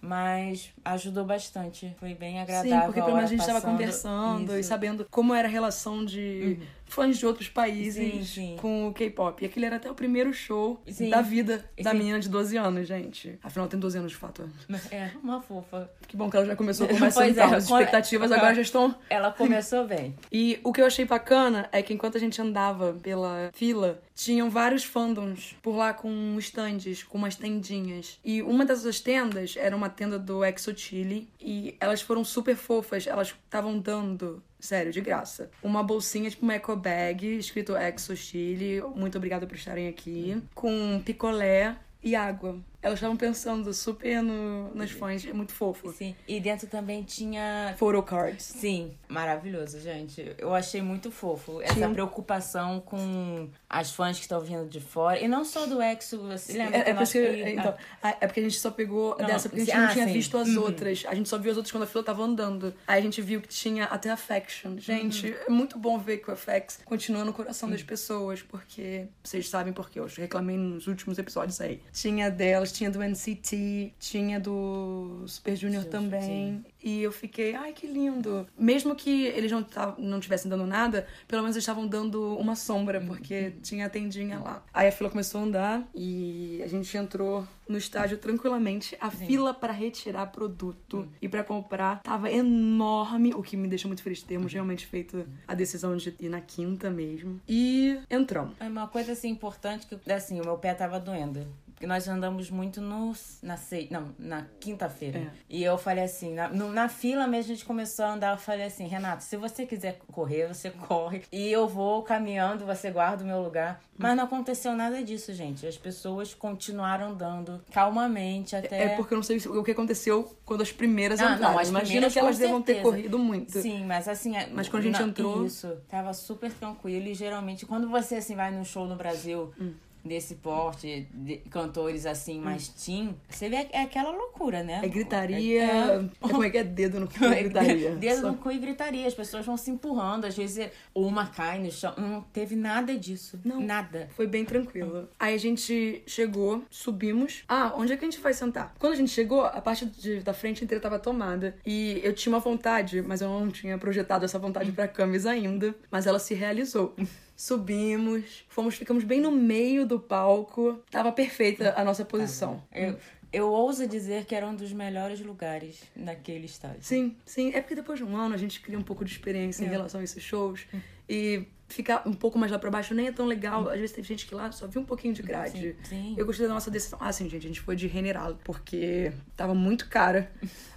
Mas 0.00 0.70
ajudou 0.84 1.24
bastante. 1.24 1.94
Foi 1.98 2.14
bem 2.14 2.40
agradável. 2.40 2.78
Sim, 2.78 2.84
porque 2.86 3.00
pelo 3.00 3.14
menos 3.14 3.30
a 3.30 3.34
gente 3.34 3.42
hora 3.42 3.52
tava 3.52 3.60
passando. 3.60 3.72
conversando 3.72 4.56
e 4.56 4.60
Isso. 4.60 4.68
sabendo 4.68 5.06
como 5.10 5.34
era 5.34 5.48
a 5.48 5.50
relação 5.50 6.04
de 6.04 6.58
fãs 6.90 7.18
de 7.18 7.26
outros 7.26 7.48
países 7.48 7.94
Sim, 7.94 8.24
sim. 8.24 8.56
com 8.60 8.88
o 8.88 8.92
K-pop. 8.92 9.42
E 9.42 9.46
aquele 9.46 9.66
era 9.66 9.76
até 9.76 9.90
o 9.90 9.94
primeiro 9.94 10.32
show 10.32 10.80
Sim. 10.86 11.08
da 11.08 11.20
vida 11.20 11.64
da 11.82 11.94
menina 11.94 12.20
de 12.20 12.28
12 12.28 12.56
anos, 12.56 12.86
gente. 12.88 13.38
Afinal, 13.42 13.68
tem 13.68 13.78
12 13.78 13.98
anos 13.98 14.12
de 14.12 14.18
fato. 14.18 14.48
É, 14.90 15.10
uma 15.22 15.40
fofa. 15.40 15.90
Que 16.06 16.16
bom 16.16 16.28
que 16.28 16.36
ela 16.36 16.46
já 16.46 16.56
começou 16.56 16.88
com 16.88 16.96
mais 16.98 17.16
é, 17.16 17.42
As 17.42 17.64
expectativas 17.64 18.32
agora 18.32 18.54
já 18.54 18.62
estão 18.62 18.94
Ela 19.08 19.30
começou 19.30 19.86
bem. 19.86 20.14
E 20.32 20.60
o 20.62 20.72
que 20.72 20.80
eu 20.80 20.86
achei 20.86 21.04
bacana 21.04 21.68
é 21.72 21.82
que 21.82 21.92
enquanto 21.92 22.16
a 22.16 22.20
gente 22.20 22.40
andava 22.40 22.92
pela 23.02 23.50
fila, 23.52 24.00
tinham 24.14 24.48
vários 24.50 24.84
fandoms 24.84 25.56
por 25.62 25.74
lá 25.76 25.92
com 25.92 26.36
stands, 26.38 27.02
com 27.02 27.18
umas 27.18 27.36
tendinhas. 27.36 28.18
E 28.24 28.42
uma 28.42 28.64
dessas 28.64 29.00
tendas 29.00 29.54
era 29.56 29.74
uma 29.74 29.88
tenda 29.88 30.18
do 30.18 30.44
Exo 30.44 30.76
Chili 30.76 31.28
e 31.40 31.76
elas 31.80 32.00
foram 32.00 32.24
super 32.24 32.56
fofas. 32.56 33.06
Elas 33.06 33.28
estavam 33.28 33.78
dando, 33.78 34.42
sério, 34.60 34.92
de 34.92 35.00
graça, 35.00 35.50
uma 35.62 35.82
bolsinha 35.82 36.30
tipo 36.30 36.42
uma 36.42 36.54
eco 36.54 36.76
bag 36.76 37.38
escrito 37.38 37.76
Exo 37.76 38.16
Chili, 38.16 38.80
muito 38.94 39.16
obrigada 39.16 39.46
por 39.46 39.56
estarem 39.56 39.88
aqui, 39.88 40.42
com 40.54 41.00
picolé 41.04 41.76
e 42.02 42.14
água. 42.14 42.58
Elas 42.82 42.98
estavam 42.98 43.16
pensando 43.16 43.72
super 43.74 44.22
no, 44.22 44.74
nas 44.74 44.90
fãs, 44.90 45.24
é 45.26 45.32
muito 45.32 45.52
fofo. 45.52 45.92
Sim. 45.92 46.14
E 46.26 46.40
dentro 46.40 46.66
também 46.66 47.02
tinha. 47.02 47.74
Photocards. 47.78 48.44
Sim, 48.44 48.92
maravilhoso, 49.08 49.78
gente. 49.80 50.34
Eu 50.38 50.54
achei 50.54 50.80
muito 50.80 51.10
fofo 51.10 51.60
essa 51.60 51.74
Tinha- 51.74 51.88
preocupação 51.90 52.80
com 52.80 53.48
as 53.68 53.90
fãs 53.92 54.16
que 54.16 54.22
estão 54.22 54.40
vindo 54.40 54.66
de 54.68 54.80
fora. 54.80 55.18
E 55.20 55.28
não 55.28 55.44
só 55.44 55.66
do 55.66 55.80
Exo, 55.82 56.18
você 56.22 56.54
lembra? 56.54 56.76
É, 56.78 56.80
é, 56.80 56.84
que 56.84 56.94
porque, 56.94 57.44
então, 57.50 57.74
ah, 58.02 58.16
é 58.20 58.26
porque 58.26 58.40
a 58.40 58.42
gente 58.42 58.58
só 58.58 58.70
pegou 58.70 59.16
Não, 59.18 59.26
dessa, 59.26 59.48
porque 59.48 59.62
a 59.62 59.64
gente 59.64 59.74
sim, 59.74 59.80
não 59.80 59.88
ah, 59.88 59.92
tinha 59.92 60.06
sim. 60.06 60.12
visto 60.12 60.38
as 60.38 60.48
Uhum. 60.48 60.62
outras. 60.62 61.04
A 61.06 61.14
gente 61.14 61.28
só 61.28 61.38
viu 61.38 61.50
as 61.50 61.56
outras 61.58 61.70
quando 61.72 61.82
a 61.84 61.86
fila 61.86 62.02
tava 62.02 62.22
andando. 62.22 62.74
Aí 62.86 62.98
a 62.98 63.02
gente 63.02 63.20
viu 63.20 63.40
que 63.40 63.48
tinha 63.48 63.84
até 63.84 64.10
Affection. 64.10 64.78
Gente, 64.78 65.26
Uhum. 65.28 65.36
é 65.46 65.50
muito 65.50 65.78
bom 65.78 65.98
ver 65.98 66.18
que 66.18 66.30
o 66.30 66.34
FX 66.36 66.80
continua 66.84 67.24
no 67.24 67.32
coração 67.32 67.68
das 67.70 67.82
pessoas, 67.82 68.42
porque 68.42 69.06
vocês 69.22 69.48
sabem 69.48 69.72
porque 69.72 70.00
eu 70.00 70.06
reclamei 70.06 70.56
nos 70.56 70.86
últimos 70.86 71.18
episódios 71.18 71.60
aí. 71.60 71.80
Tinha 71.92 72.30
delas, 72.30 72.69
tinha 72.72 72.90
do 72.90 73.02
NCT, 73.02 73.94
tinha 73.98 74.38
do 74.40 75.24
Super 75.26 75.56
Junior 75.56 75.82
Sim, 75.84 75.88
também. 75.88 76.64
E 76.82 77.02
eu 77.02 77.12
fiquei, 77.12 77.54
ai 77.54 77.72
que 77.72 77.86
lindo. 77.86 78.46
Mesmo 78.58 78.94
que 78.94 79.26
eles 79.26 79.50
não 79.52 79.66
não 79.98 80.18
estivessem 80.18 80.50
dando 80.50 80.66
nada, 80.66 81.06
pelo 81.28 81.42
menos 81.42 81.56
eles 81.56 81.62
estavam 81.62 81.86
dando 81.86 82.36
uma 82.36 82.56
sombra, 82.56 83.00
porque 83.00 83.52
tinha 83.62 83.86
a 83.86 83.90
tendinha 83.90 84.38
lá. 84.38 84.62
Aí 84.72 84.88
a 84.88 84.92
fila 84.92 85.10
começou 85.10 85.40
a 85.40 85.44
andar 85.44 85.88
e 85.94 86.60
a 86.64 86.66
gente 86.66 86.96
entrou 86.96 87.46
no 87.68 87.78
estádio 87.78 88.18
tranquilamente. 88.18 88.96
A 89.00 89.10
fila 89.10 89.54
para 89.54 89.72
retirar 89.72 90.26
produto 90.26 91.08
e 91.20 91.28
para 91.28 91.44
comprar 91.44 92.02
tava 92.02 92.30
enorme, 92.30 93.32
o 93.34 93.42
que 93.42 93.56
me 93.56 93.68
deixa 93.68 93.86
muito 93.86 94.02
feliz. 94.02 94.22
Termos 94.22 94.52
realmente 94.52 94.86
feito 94.86 95.26
a 95.46 95.54
decisão 95.54 95.96
de 95.96 96.14
ir 96.18 96.28
na 96.28 96.40
quinta 96.40 96.90
mesmo. 96.90 97.40
E 97.48 97.98
entramos. 98.10 98.54
É 98.58 98.64
uma 98.64 98.88
coisa 98.88 99.12
assim 99.12 99.28
importante 99.28 99.86
que 99.86 100.12
assim, 100.12 100.40
o 100.40 100.44
meu 100.44 100.58
pé 100.58 100.74
tava 100.74 100.98
doendo. 100.98 101.46
Porque 101.80 101.86
nós 101.86 102.06
andamos 102.06 102.50
muito 102.50 102.78
no, 102.78 103.14
na 103.42 103.58
não, 103.90 104.14
na 104.18 104.44
quinta-feira. 104.60 105.18
É. 105.18 105.30
E 105.48 105.64
eu 105.64 105.78
falei 105.78 106.04
assim, 106.04 106.34
na, 106.34 106.46
no- 106.50 106.70
na 106.70 106.90
fila 106.90 107.26
mesmo 107.26 107.52
a 107.52 107.54
gente 107.54 107.64
começou 107.64 108.04
a 108.04 108.12
andar, 108.12 108.32
eu 108.34 108.38
falei 108.38 108.66
assim, 108.66 108.86
Renato, 108.86 109.24
se 109.24 109.34
você 109.38 109.64
quiser 109.64 109.98
correr, 110.12 110.46
você 110.46 110.68
corre. 110.86 111.22
E 111.32 111.48
eu 111.50 111.66
vou 111.66 112.02
caminhando, 112.02 112.66
você 112.66 112.90
guarda 112.90 113.24
o 113.24 113.26
meu 113.26 113.40
lugar. 113.42 113.80
Mas 113.96 114.14
não 114.14 114.24
aconteceu 114.24 114.76
nada 114.76 115.02
disso, 115.02 115.32
gente. 115.32 115.66
As 115.66 115.78
pessoas 115.78 116.34
continuaram 116.34 117.12
andando 117.12 117.62
calmamente 117.72 118.54
até. 118.54 118.82
É 118.92 118.96
porque 118.96 119.14
eu 119.14 119.16
não 119.16 119.22
sei 119.22 119.38
o 119.38 119.64
que 119.64 119.70
aconteceu 119.70 120.36
quando 120.44 120.60
as 120.60 120.70
primeiras 120.70 121.18
Ah, 121.18 121.30
não, 121.30 121.34
entraram. 121.36 121.62
Imagina 121.62 122.10
que 122.10 122.18
elas 122.18 122.36
devam 122.36 122.60
ter 122.60 122.82
corrido 122.82 123.18
muito. 123.18 123.58
Sim, 123.58 123.86
mas 123.86 124.06
assim. 124.06 124.36
é- 124.36 124.50
Mas 124.52 124.68
quando 124.68 124.82
a 124.82 124.86
gente 124.86 125.00
na- 125.00 125.08
entrou- 125.08 125.46
Isso, 125.46 125.78
tava 125.88 126.12
super 126.12 126.52
tranquilo. 126.52 127.06
E 127.08 127.14
geralmente, 127.14 127.64
quando 127.64 127.88
você 127.88 128.16
assim 128.16 128.36
vai 128.36 128.50
num 128.52 128.64
show 128.66 128.86
no 128.86 128.96
Brasil. 128.96 129.50
Hum. 129.58 129.72
Desse 130.04 130.36
porte, 130.36 131.06
de 131.12 131.36
cantores 131.50 132.06
assim, 132.06 132.40
mais 132.40 132.68
teen, 132.68 133.14
você 133.28 133.48
vê 133.48 133.68
é 133.72 133.82
aquela 133.82 134.10
loucura, 134.10 134.62
né? 134.62 134.80
É 134.82 134.88
gritaria. 134.88 135.62
É- 135.62 135.70
É, 135.70 136.08
como 136.20 136.42
é 136.42 136.50
que 136.50 136.58
é 136.58 136.64
dedo 136.64 136.98
no 137.00 137.06
cu, 137.08 137.24
é 137.26 137.42
gritaria. 137.42 137.94
Dedo 137.96 138.20
Só- 138.22 138.28
no 138.32 138.36
cu 138.38 138.50
e 138.50 138.58
gritaria. 138.58 139.06
As 139.06 139.14
pessoas 139.14 139.44
vão 139.44 139.56
se 139.56 139.70
empurrando, 139.70 140.24
às 140.24 140.36
vezes 140.36 140.70
uma 140.94 141.26
cai 141.26 141.58
no 141.58 141.70
chão. 141.70 141.92
Não 141.98 142.22
teve 142.22 142.56
nada 142.56 142.96
disso. 142.96 143.38
Não. 143.44 143.60
Nada. 143.60 144.08
Foi 144.16 144.26
bem 144.26 144.44
tranquilo. 144.44 145.08
Aí 145.18 145.34
a 145.34 145.38
gente 145.38 146.02
chegou, 146.06 146.64
subimos. 146.70 147.44
Ah, 147.48 147.72
onde 147.76 147.92
é 147.92 147.96
que 147.96 148.04
a 148.04 148.10
gente 148.10 148.20
vai 148.20 148.32
sentar? 148.32 148.74
Quando 148.78 148.94
a 148.94 148.96
gente 148.96 149.10
chegou, 149.10 149.44
a 149.44 149.60
parte 149.60 149.84
de- 149.86 150.20
da 150.20 150.32
frente 150.32 150.64
inteira 150.64 150.80
tava 150.82 150.98
tomada. 150.98 151.56
E 151.66 152.00
eu 152.02 152.12
tinha 152.14 152.32
uma 152.32 152.40
vontade, 152.40 153.02
mas 153.02 153.20
eu 153.20 153.28
não 153.28 153.50
tinha 153.50 153.76
projetado 153.78 154.24
essa 154.24 154.38
vontade 154.38 154.72
pra 154.72 154.88
Camis 154.88 155.26
ainda. 155.26 155.74
Mas 155.90 156.06
ela 156.06 156.18
se 156.18 156.34
realizou. 156.34 156.94
Subimos, 157.40 158.44
fomos, 158.50 158.74
ficamos 158.74 159.02
bem 159.02 159.18
no 159.18 159.30
meio 159.32 159.86
do 159.86 159.98
palco. 159.98 160.78
Tava 160.90 161.10
perfeita 161.10 161.72
a 161.74 161.82
nossa 161.82 162.04
posição. 162.04 162.62
Eu, 162.70 162.98
eu 163.32 163.50
ouso 163.50 163.86
dizer 163.88 164.26
que 164.26 164.34
era 164.34 164.46
um 164.46 164.54
dos 164.54 164.74
melhores 164.74 165.20
lugares 165.22 165.82
naquele 165.96 166.44
estádio. 166.44 166.82
Sim, 166.82 167.16
sim. 167.24 167.50
É 167.54 167.62
porque 167.62 167.74
depois 167.74 167.98
de 167.98 168.04
um 168.04 168.14
ano 168.14 168.34
a 168.34 168.36
gente 168.36 168.60
cria 168.60 168.78
um 168.78 168.82
pouco 168.82 169.06
de 169.06 169.12
experiência 169.12 169.64
em 169.64 169.68
É. 169.68 169.70
relação 169.70 170.02
a 170.02 170.04
esses 170.04 170.22
shows. 170.22 170.66
E 171.08 171.44
ficar 171.72 172.02
um 172.06 172.12
pouco 172.12 172.38
mais 172.38 172.50
lá 172.52 172.58
pra 172.58 172.70
baixo 172.70 172.94
nem 172.94 173.06
é 173.06 173.12
tão 173.12 173.26
legal. 173.26 173.68
Às 173.68 173.76
vezes 173.76 173.92
tem 173.92 174.04
gente 174.04 174.26
que 174.26 174.34
lá 174.34 174.50
só 174.52 174.66
viu 174.66 174.82
um 174.82 174.84
pouquinho 174.84 175.14
de 175.14 175.22
grade. 175.22 175.76
Sim, 175.88 175.88
sim. 175.88 176.14
Eu 176.18 176.26
gostei 176.26 176.46
da 176.46 176.54
nossa 176.54 176.70
decisão. 176.70 176.98
Ah, 177.00 177.12
sim, 177.12 177.28
gente, 177.28 177.44
a 177.44 177.48
gente 177.48 177.60
foi 177.60 177.76
de 177.76 177.88
General, 177.88 178.38
porque 178.44 179.12
tava 179.36 179.54
muito 179.54 179.88
cara 179.88 180.30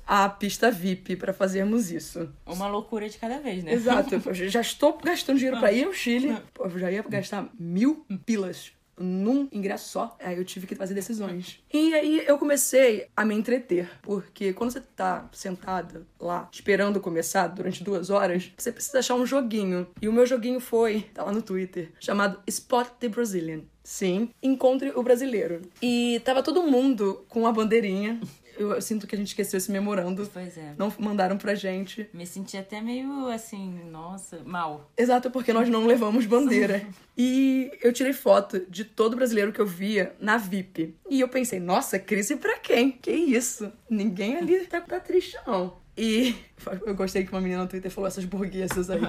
a 0.05 0.27
pista 0.29 0.69
VIP 0.71 1.15
pra 1.15 1.33
fazermos 1.33 1.91
isso. 1.91 2.29
Uma 2.45 2.67
loucura 2.67 3.07
de 3.09 3.17
cada 3.17 3.39
vez, 3.39 3.63
né? 3.63 3.73
Exato. 3.73 4.15
Eu 4.27 4.49
já 4.49 4.61
estou 4.61 4.97
gastando 5.03 5.37
dinheiro 5.37 5.59
pra 5.59 5.71
ir 5.71 5.85
ao 5.85 5.93
Chile. 5.93 6.37
Pô, 6.53 6.65
Eu 6.65 6.79
já 6.79 6.91
ia 6.91 7.03
gastar 7.03 7.47
mil 7.57 8.05
pilas 8.25 8.71
num 8.97 9.47
ingresso 9.51 9.89
só. 9.89 10.17
Aí 10.19 10.37
eu 10.37 10.45
tive 10.45 10.67
que 10.67 10.75
fazer 10.75 10.93
decisões. 10.93 11.59
E 11.73 11.93
aí 11.93 12.23
eu 12.27 12.37
comecei 12.37 13.07
a 13.15 13.25
me 13.25 13.35
entreter. 13.35 13.89
Porque 14.01 14.53
quando 14.53 14.71
você 14.71 14.81
tá 14.81 15.29
sentada 15.31 16.05
lá, 16.19 16.49
esperando 16.51 16.99
começar 16.99 17.47
durante 17.47 17.83
duas 17.83 18.09
horas, 18.09 18.51
você 18.57 18.71
precisa 18.71 18.99
achar 18.99 19.15
um 19.15 19.25
joguinho. 19.25 19.87
E 20.01 20.07
o 20.07 20.13
meu 20.13 20.25
joguinho 20.25 20.59
foi, 20.59 21.01
tá 21.13 21.23
lá 21.23 21.31
no 21.31 21.41
Twitter, 21.41 21.91
chamado 21.99 22.39
Spot 22.47 22.87
the 22.99 23.09
Brazilian. 23.09 23.61
Sim, 23.83 24.29
encontre 24.41 24.93
o 24.95 25.03
brasileiro. 25.03 25.61
E 25.81 26.21
tava 26.23 26.41
todo 26.41 26.63
mundo 26.63 27.25
com 27.27 27.45
a 27.45 27.51
bandeirinha. 27.51 28.19
Eu 28.57 28.81
sinto 28.81 29.07
que 29.07 29.15
a 29.15 29.17
gente 29.17 29.27
esqueceu 29.27 29.57
esse 29.57 29.71
memorando. 29.71 30.29
Pois 30.31 30.57
é. 30.57 30.73
Não 30.77 30.93
mandaram 30.99 31.37
pra 31.37 31.55
gente. 31.55 32.09
Me 32.13 32.25
senti 32.25 32.57
até 32.57 32.81
meio 32.81 33.27
assim, 33.29 33.81
nossa, 33.89 34.41
mal. 34.45 34.91
Exato, 34.97 35.31
porque 35.31 35.53
nós 35.53 35.69
não 35.69 35.85
levamos 35.85 36.25
bandeira. 36.25 36.85
E 37.15 37.71
eu 37.83 37.93
tirei 37.93 38.11
foto 38.11 38.65
de 38.67 38.83
todo 38.83 39.15
brasileiro 39.15 39.53
que 39.53 39.61
eu 39.61 39.67
via 39.67 40.15
na 40.19 40.35
VIP. 40.35 40.95
E 41.07 41.19
eu 41.19 41.29
pensei, 41.29 41.59
nossa, 41.59 41.99
crise 41.99 42.37
pra 42.37 42.57
quem? 42.57 42.91
Que 42.91 43.11
isso? 43.11 43.71
Ninguém 43.87 44.37
ali 44.37 44.65
tá, 44.65 44.81
tá 44.81 44.99
triste, 44.99 45.37
não. 45.45 45.77
E 45.95 46.35
eu 46.85 46.95
gostei 46.95 47.23
que 47.25 47.31
uma 47.31 47.41
menina 47.41 47.61
no 47.61 47.67
Twitter 47.67 47.91
falou 47.91 48.07
essas 48.07 48.25
burguesas 48.25 48.89
aí. 48.89 49.01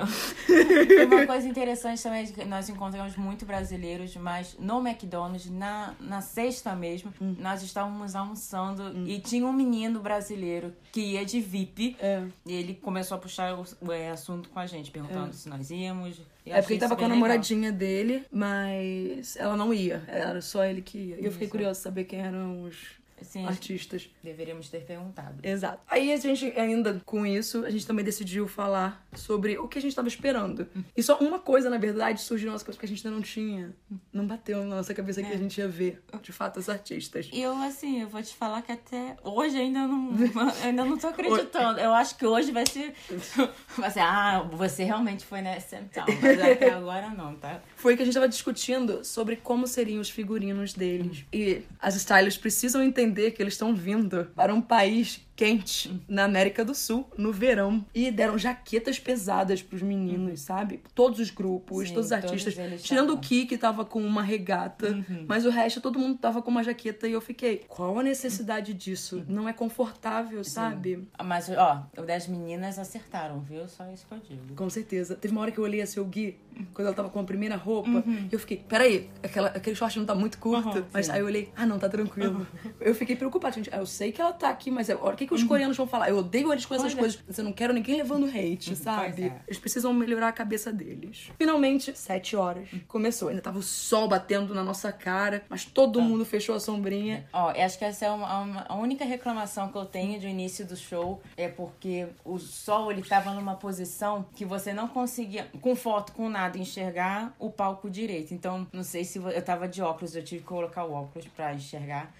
E 0.48 1.04
uma 1.06 1.26
coisa 1.26 1.48
interessante 1.48 2.02
também 2.02 2.24
é 2.24 2.26
que 2.26 2.44
nós 2.44 2.68
encontramos 2.68 3.16
muito 3.16 3.46
brasileiros, 3.46 4.14
mas 4.16 4.56
no 4.58 4.86
McDonald's, 4.86 5.50
na, 5.50 5.94
na 6.00 6.20
sexta 6.20 6.74
mesmo, 6.74 7.12
Hum. 7.20 7.36
nós 7.38 7.62
estávamos 7.62 8.14
almoçando 8.14 9.08
e 9.08 9.18
tinha 9.20 9.46
um 9.46 9.52
menino 9.52 10.00
brasileiro 10.00 10.72
que 10.92 11.00
ia 11.00 11.24
de 11.24 11.40
VIP. 11.40 11.96
É. 12.00 12.24
E 12.44 12.52
ele 12.52 12.74
começou 12.74 13.16
a 13.16 13.20
puxar 13.20 13.54
o, 13.54 13.64
o, 13.80 13.92
é, 13.92 14.10
assunto 14.10 14.48
com 14.48 14.58
a 14.58 14.66
gente, 14.66 14.90
perguntando 14.90 15.32
se 15.32 15.48
nós 15.48 15.70
íamos. 15.70 16.20
É 16.44 16.60
porque 16.60 16.74
ele 16.74 16.80
tava 16.80 16.96
com 16.96 17.04
a 17.04 17.08
bem 17.08 17.14
legal. 17.14 17.28
namoradinha 17.28 17.72
dele, 17.72 18.24
mas 18.30 19.36
ela 19.36 19.56
não 19.56 19.72
ia. 19.72 20.02
Era 20.06 20.40
só 20.40 20.64
ele 20.64 20.82
que 20.82 20.98
ia. 20.98 21.20
E 21.20 21.24
eu 21.24 21.32
fiquei 21.32 21.48
curiosa 21.48 21.80
saber 21.80 22.04
quem 22.04 22.20
eram 22.20 22.62
os 22.64 22.76
Sim, 23.24 23.46
artistas. 23.46 24.08
deveríamos 24.22 24.68
ter 24.68 24.84
perguntado. 24.84 25.38
Exato. 25.42 25.80
Aí 25.88 26.12
a 26.12 26.16
gente, 26.16 26.46
ainda 26.56 27.00
com 27.04 27.26
isso, 27.26 27.64
a 27.64 27.70
gente 27.70 27.86
também 27.86 28.04
decidiu 28.04 28.46
falar 28.46 29.06
sobre 29.14 29.58
o 29.58 29.66
que 29.66 29.78
a 29.78 29.82
gente 29.82 29.94
tava 29.94 30.08
esperando. 30.08 30.66
E 30.96 31.02
só 31.02 31.18
uma 31.18 31.38
coisa, 31.38 31.68
na 31.68 31.78
verdade, 31.78 32.20
surgiu 32.20 32.46
na 32.46 32.52
nossa 32.52 32.64
cabeça 32.64 32.80
que 32.80 32.86
a 32.86 32.88
gente 32.88 33.06
ainda 33.06 33.16
não 33.16 33.22
tinha. 33.22 33.74
Não 34.12 34.26
bateu 34.26 34.64
na 34.64 34.76
nossa 34.76 34.94
cabeça 34.94 35.22
que 35.22 35.32
a 35.32 35.36
gente 35.36 35.58
ia 35.58 35.68
ver, 35.68 36.02
de 36.22 36.32
fato, 36.32 36.58
os 36.58 36.68
artistas. 36.68 37.28
E 37.32 37.40
eu, 37.40 37.56
assim, 37.62 38.02
eu 38.02 38.08
vou 38.08 38.22
te 38.22 38.34
falar 38.34 38.62
que 38.62 38.72
até 38.72 39.16
hoje 39.22 39.56
ainda 39.58 39.86
não, 39.86 40.10
ainda 40.62 40.84
não 40.84 40.98
tô 40.98 41.08
acreditando. 41.08 41.80
Eu 41.80 41.92
acho 41.92 42.16
que 42.16 42.26
hoje 42.26 42.52
vai 42.52 42.66
ser. 42.66 42.94
Vai 43.76 43.90
ser, 43.90 44.00
ah, 44.00 44.46
você 44.52 44.84
realmente 44.84 45.24
foi 45.24 45.40
nessa 45.40 45.76
central. 45.76 46.06
Mas 46.22 46.40
até 46.40 46.70
agora 46.70 47.10
não, 47.10 47.34
tá? 47.34 47.60
Foi 47.76 47.96
que 47.96 48.02
a 48.02 48.04
gente 48.04 48.14
tava 48.14 48.28
discutindo 48.28 49.04
sobre 49.04 49.36
como 49.36 49.66
seriam 49.66 50.00
os 50.00 50.08
figurinos 50.08 50.72
deles. 50.74 51.24
E 51.32 51.62
as 51.80 51.96
stylists 51.96 52.40
precisam 52.40 52.82
entender 52.82 53.13
que 53.14 53.42
eles 53.42 53.54
estão 53.54 53.74
vindo 53.74 54.30
para 54.34 54.54
um 54.54 54.60
país 54.60 55.20
quente 55.36 56.00
na 56.08 56.24
América 56.24 56.64
do 56.64 56.74
Sul, 56.74 57.08
no 57.16 57.32
verão. 57.32 57.84
E 57.94 58.10
deram 58.10 58.38
jaquetas 58.38 58.98
pesadas 58.98 59.62
pros 59.62 59.82
meninos, 59.82 60.40
sabe? 60.40 60.80
Todos 60.94 61.18
os 61.18 61.30
grupos, 61.30 61.88
Sim, 61.88 61.94
todos 61.94 62.10
os 62.10 62.16
todos 62.20 62.30
artistas. 62.30 62.58
eles 62.58 62.82
Tirando 62.82 63.14
o. 63.14 63.18
Ki, 63.18 63.46
que 63.46 63.56
tava 63.56 63.84
com 63.84 64.00
uma 64.04 64.22
regata. 64.22 65.02
Mas 65.26 65.46
o 65.46 65.50
resto, 65.50 65.80
todo 65.80 65.98
mundo 65.98 66.18
tava 66.18 66.42
com 66.42 66.50
uma 66.50 66.62
jaqueta. 66.62 67.08
E 67.08 67.12
eu 67.12 67.20
fiquei, 67.20 67.64
qual 67.68 67.98
a 67.98 68.02
necessidade 68.02 68.74
disso? 68.74 69.24
Não 69.28 69.48
é 69.48 69.52
confortável, 69.52 70.44
sabe? 70.44 71.08
Mas, 71.22 71.48
ó, 71.48 71.86
o 71.96 72.02
das 72.02 72.26
meninas 72.28 72.78
acertaram, 72.78 73.40
viu? 73.40 73.66
Só 73.68 73.90
isso 73.90 74.06
que 74.06 74.14
eu 74.14 74.18
digo. 74.18 74.54
Com 74.54 74.68
certeza. 74.68 75.14
Teve 75.16 75.32
uma 75.32 75.40
hora 75.40 75.50
que 75.50 75.58
eu 75.58 75.64
olhei 75.64 75.80
assim, 75.80 76.00
o 76.00 76.04
Gui 76.04 76.36
quando 76.72 76.86
ela 76.86 76.94
tava 76.94 77.08
com 77.10 77.18
a 77.20 77.24
primeira 77.24 77.56
roupa. 77.56 78.04
E 78.06 78.28
eu 78.32 78.38
fiquei, 78.38 78.58
peraí, 78.68 79.10
aquela, 79.22 79.48
aquele 79.48 79.74
short 79.74 79.98
não 79.98 80.06
tá 80.06 80.14
muito 80.14 80.38
curto. 80.38 80.78
Uhum, 80.78 80.84
mas 80.92 81.06
sim. 81.06 81.12
aí 81.12 81.20
eu 81.20 81.26
olhei, 81.26 81.50
ah, 81.56 81.66
não, 81.66 81.78
tá 81.78 81.88
tranquilo. 81.88 82.46
Eu 82.80 82.94
fiquei 82.94 83.16
preocupada, 83.16 83.54
gente. 83.56 83.70
ah, 83.72 83.78
Eu 83.78 83.86
sei 83.86 84.12
que 84.12 84.20
ela 84.20 84.32
tá 84.32 84.50
aqui, 84.50 84.70
mas 84.70 84.88
agora 84.90 85.14
o 85.14 85.16
que, 85.16 85.23
que 85.26 85.34
os 85.34 85.42
coreanos 85.44 85.76
vão 85.76 85.86
falar? 85.86 86.08
Eu 86.08 86.18
odeio 86.18 86.52
eles 86.52 86.66
com 86.66 86.74
essas 86.74 86.92
Olha. 86.92 87.00
coisas. 87.00 87.22
Eu 87.38 87.44
não 87.44 87.52
quero 87.52 87.72
ninguém 87.72 87.96
levando 87.96 88.26
hate, 88.26 88.74
sabe? 88.76 89.24
é. 89.24 89.40
Eles 89.46 89.58
precisam 89.58 89.92
melhorar 89.92 90.28
a 90.28 90.32
cabeça 90.32 90.72
deles. 90.72 91.30
Finalmente, 91.38 91.96
sete 91.98 92.36
horas. 92.36 92.68
Começou. 92.88 93.28
Ainda 93.28 93.40
tava 93.42 93.58
o 93.58 93.62
sol 93.62 94.08
batendo 94.08 94.54
na 94.54 94.62
nossa 94.64 94.92
cara, 94.92 95.44
mas 95.48 95.64
todo 95.64 96.00
mundo 96.00 96.24
fechou 96.24 96.54
a 96.54 96.60
sombrinha. 96.60 97.26
Ó, 97.32 97.50
eu 97.52 97.62
acho 97.64 97.78
que 97.78 97.84
essa 97.84 98.06
é 98.06 98.10
uma, 98.10 98.38
uma- 98.40 98.66
a 98.68 98.74
única 98.76 99.04
reclamação 99.04 99.68
que 99.68 99.76
eu 99.76 99.84
tenho 99.84 100.18
do 100.20 100.26
início 100.26 100.66
do 100.66 100.76
show 100.76 101.20
é 101.36 101.48
porque 101.48 102.06
o 102.24 102.38
sol 102.38 102.90
ele 102.90 103.02
tava 103.02 103.32
numa 103.32 103.54
posição 103.54 104.26
que 104.34 104.44
você 104.44 104.72
não 104.72 104.88
conseguia, 104.88 105.48
com 105.60 105.74
foto, 105.76 106.12
com 106.12 106.28
nada, 106.28 106.58
enxergar 106.58 107.34
o 107.38 107.50
palco 107.50 107.88
direito. 107.90 108.32
Então, 108.34 108.66
não 108.72 108.82
sei 108.84 109.04
se 109.04 109.18
eu 109.18 109.42
tava 109.42 109.66
de 109.68 109.82
óculos, 109.82 110.14
eu 110.16 110.22
tive 110.22 110.42
que 110.42 110.46
colocar 110.48 110.84
o 110.84 110.92
óculos 110.92 111.26
pra 111.28 111.52
enxergar 111.54 112.12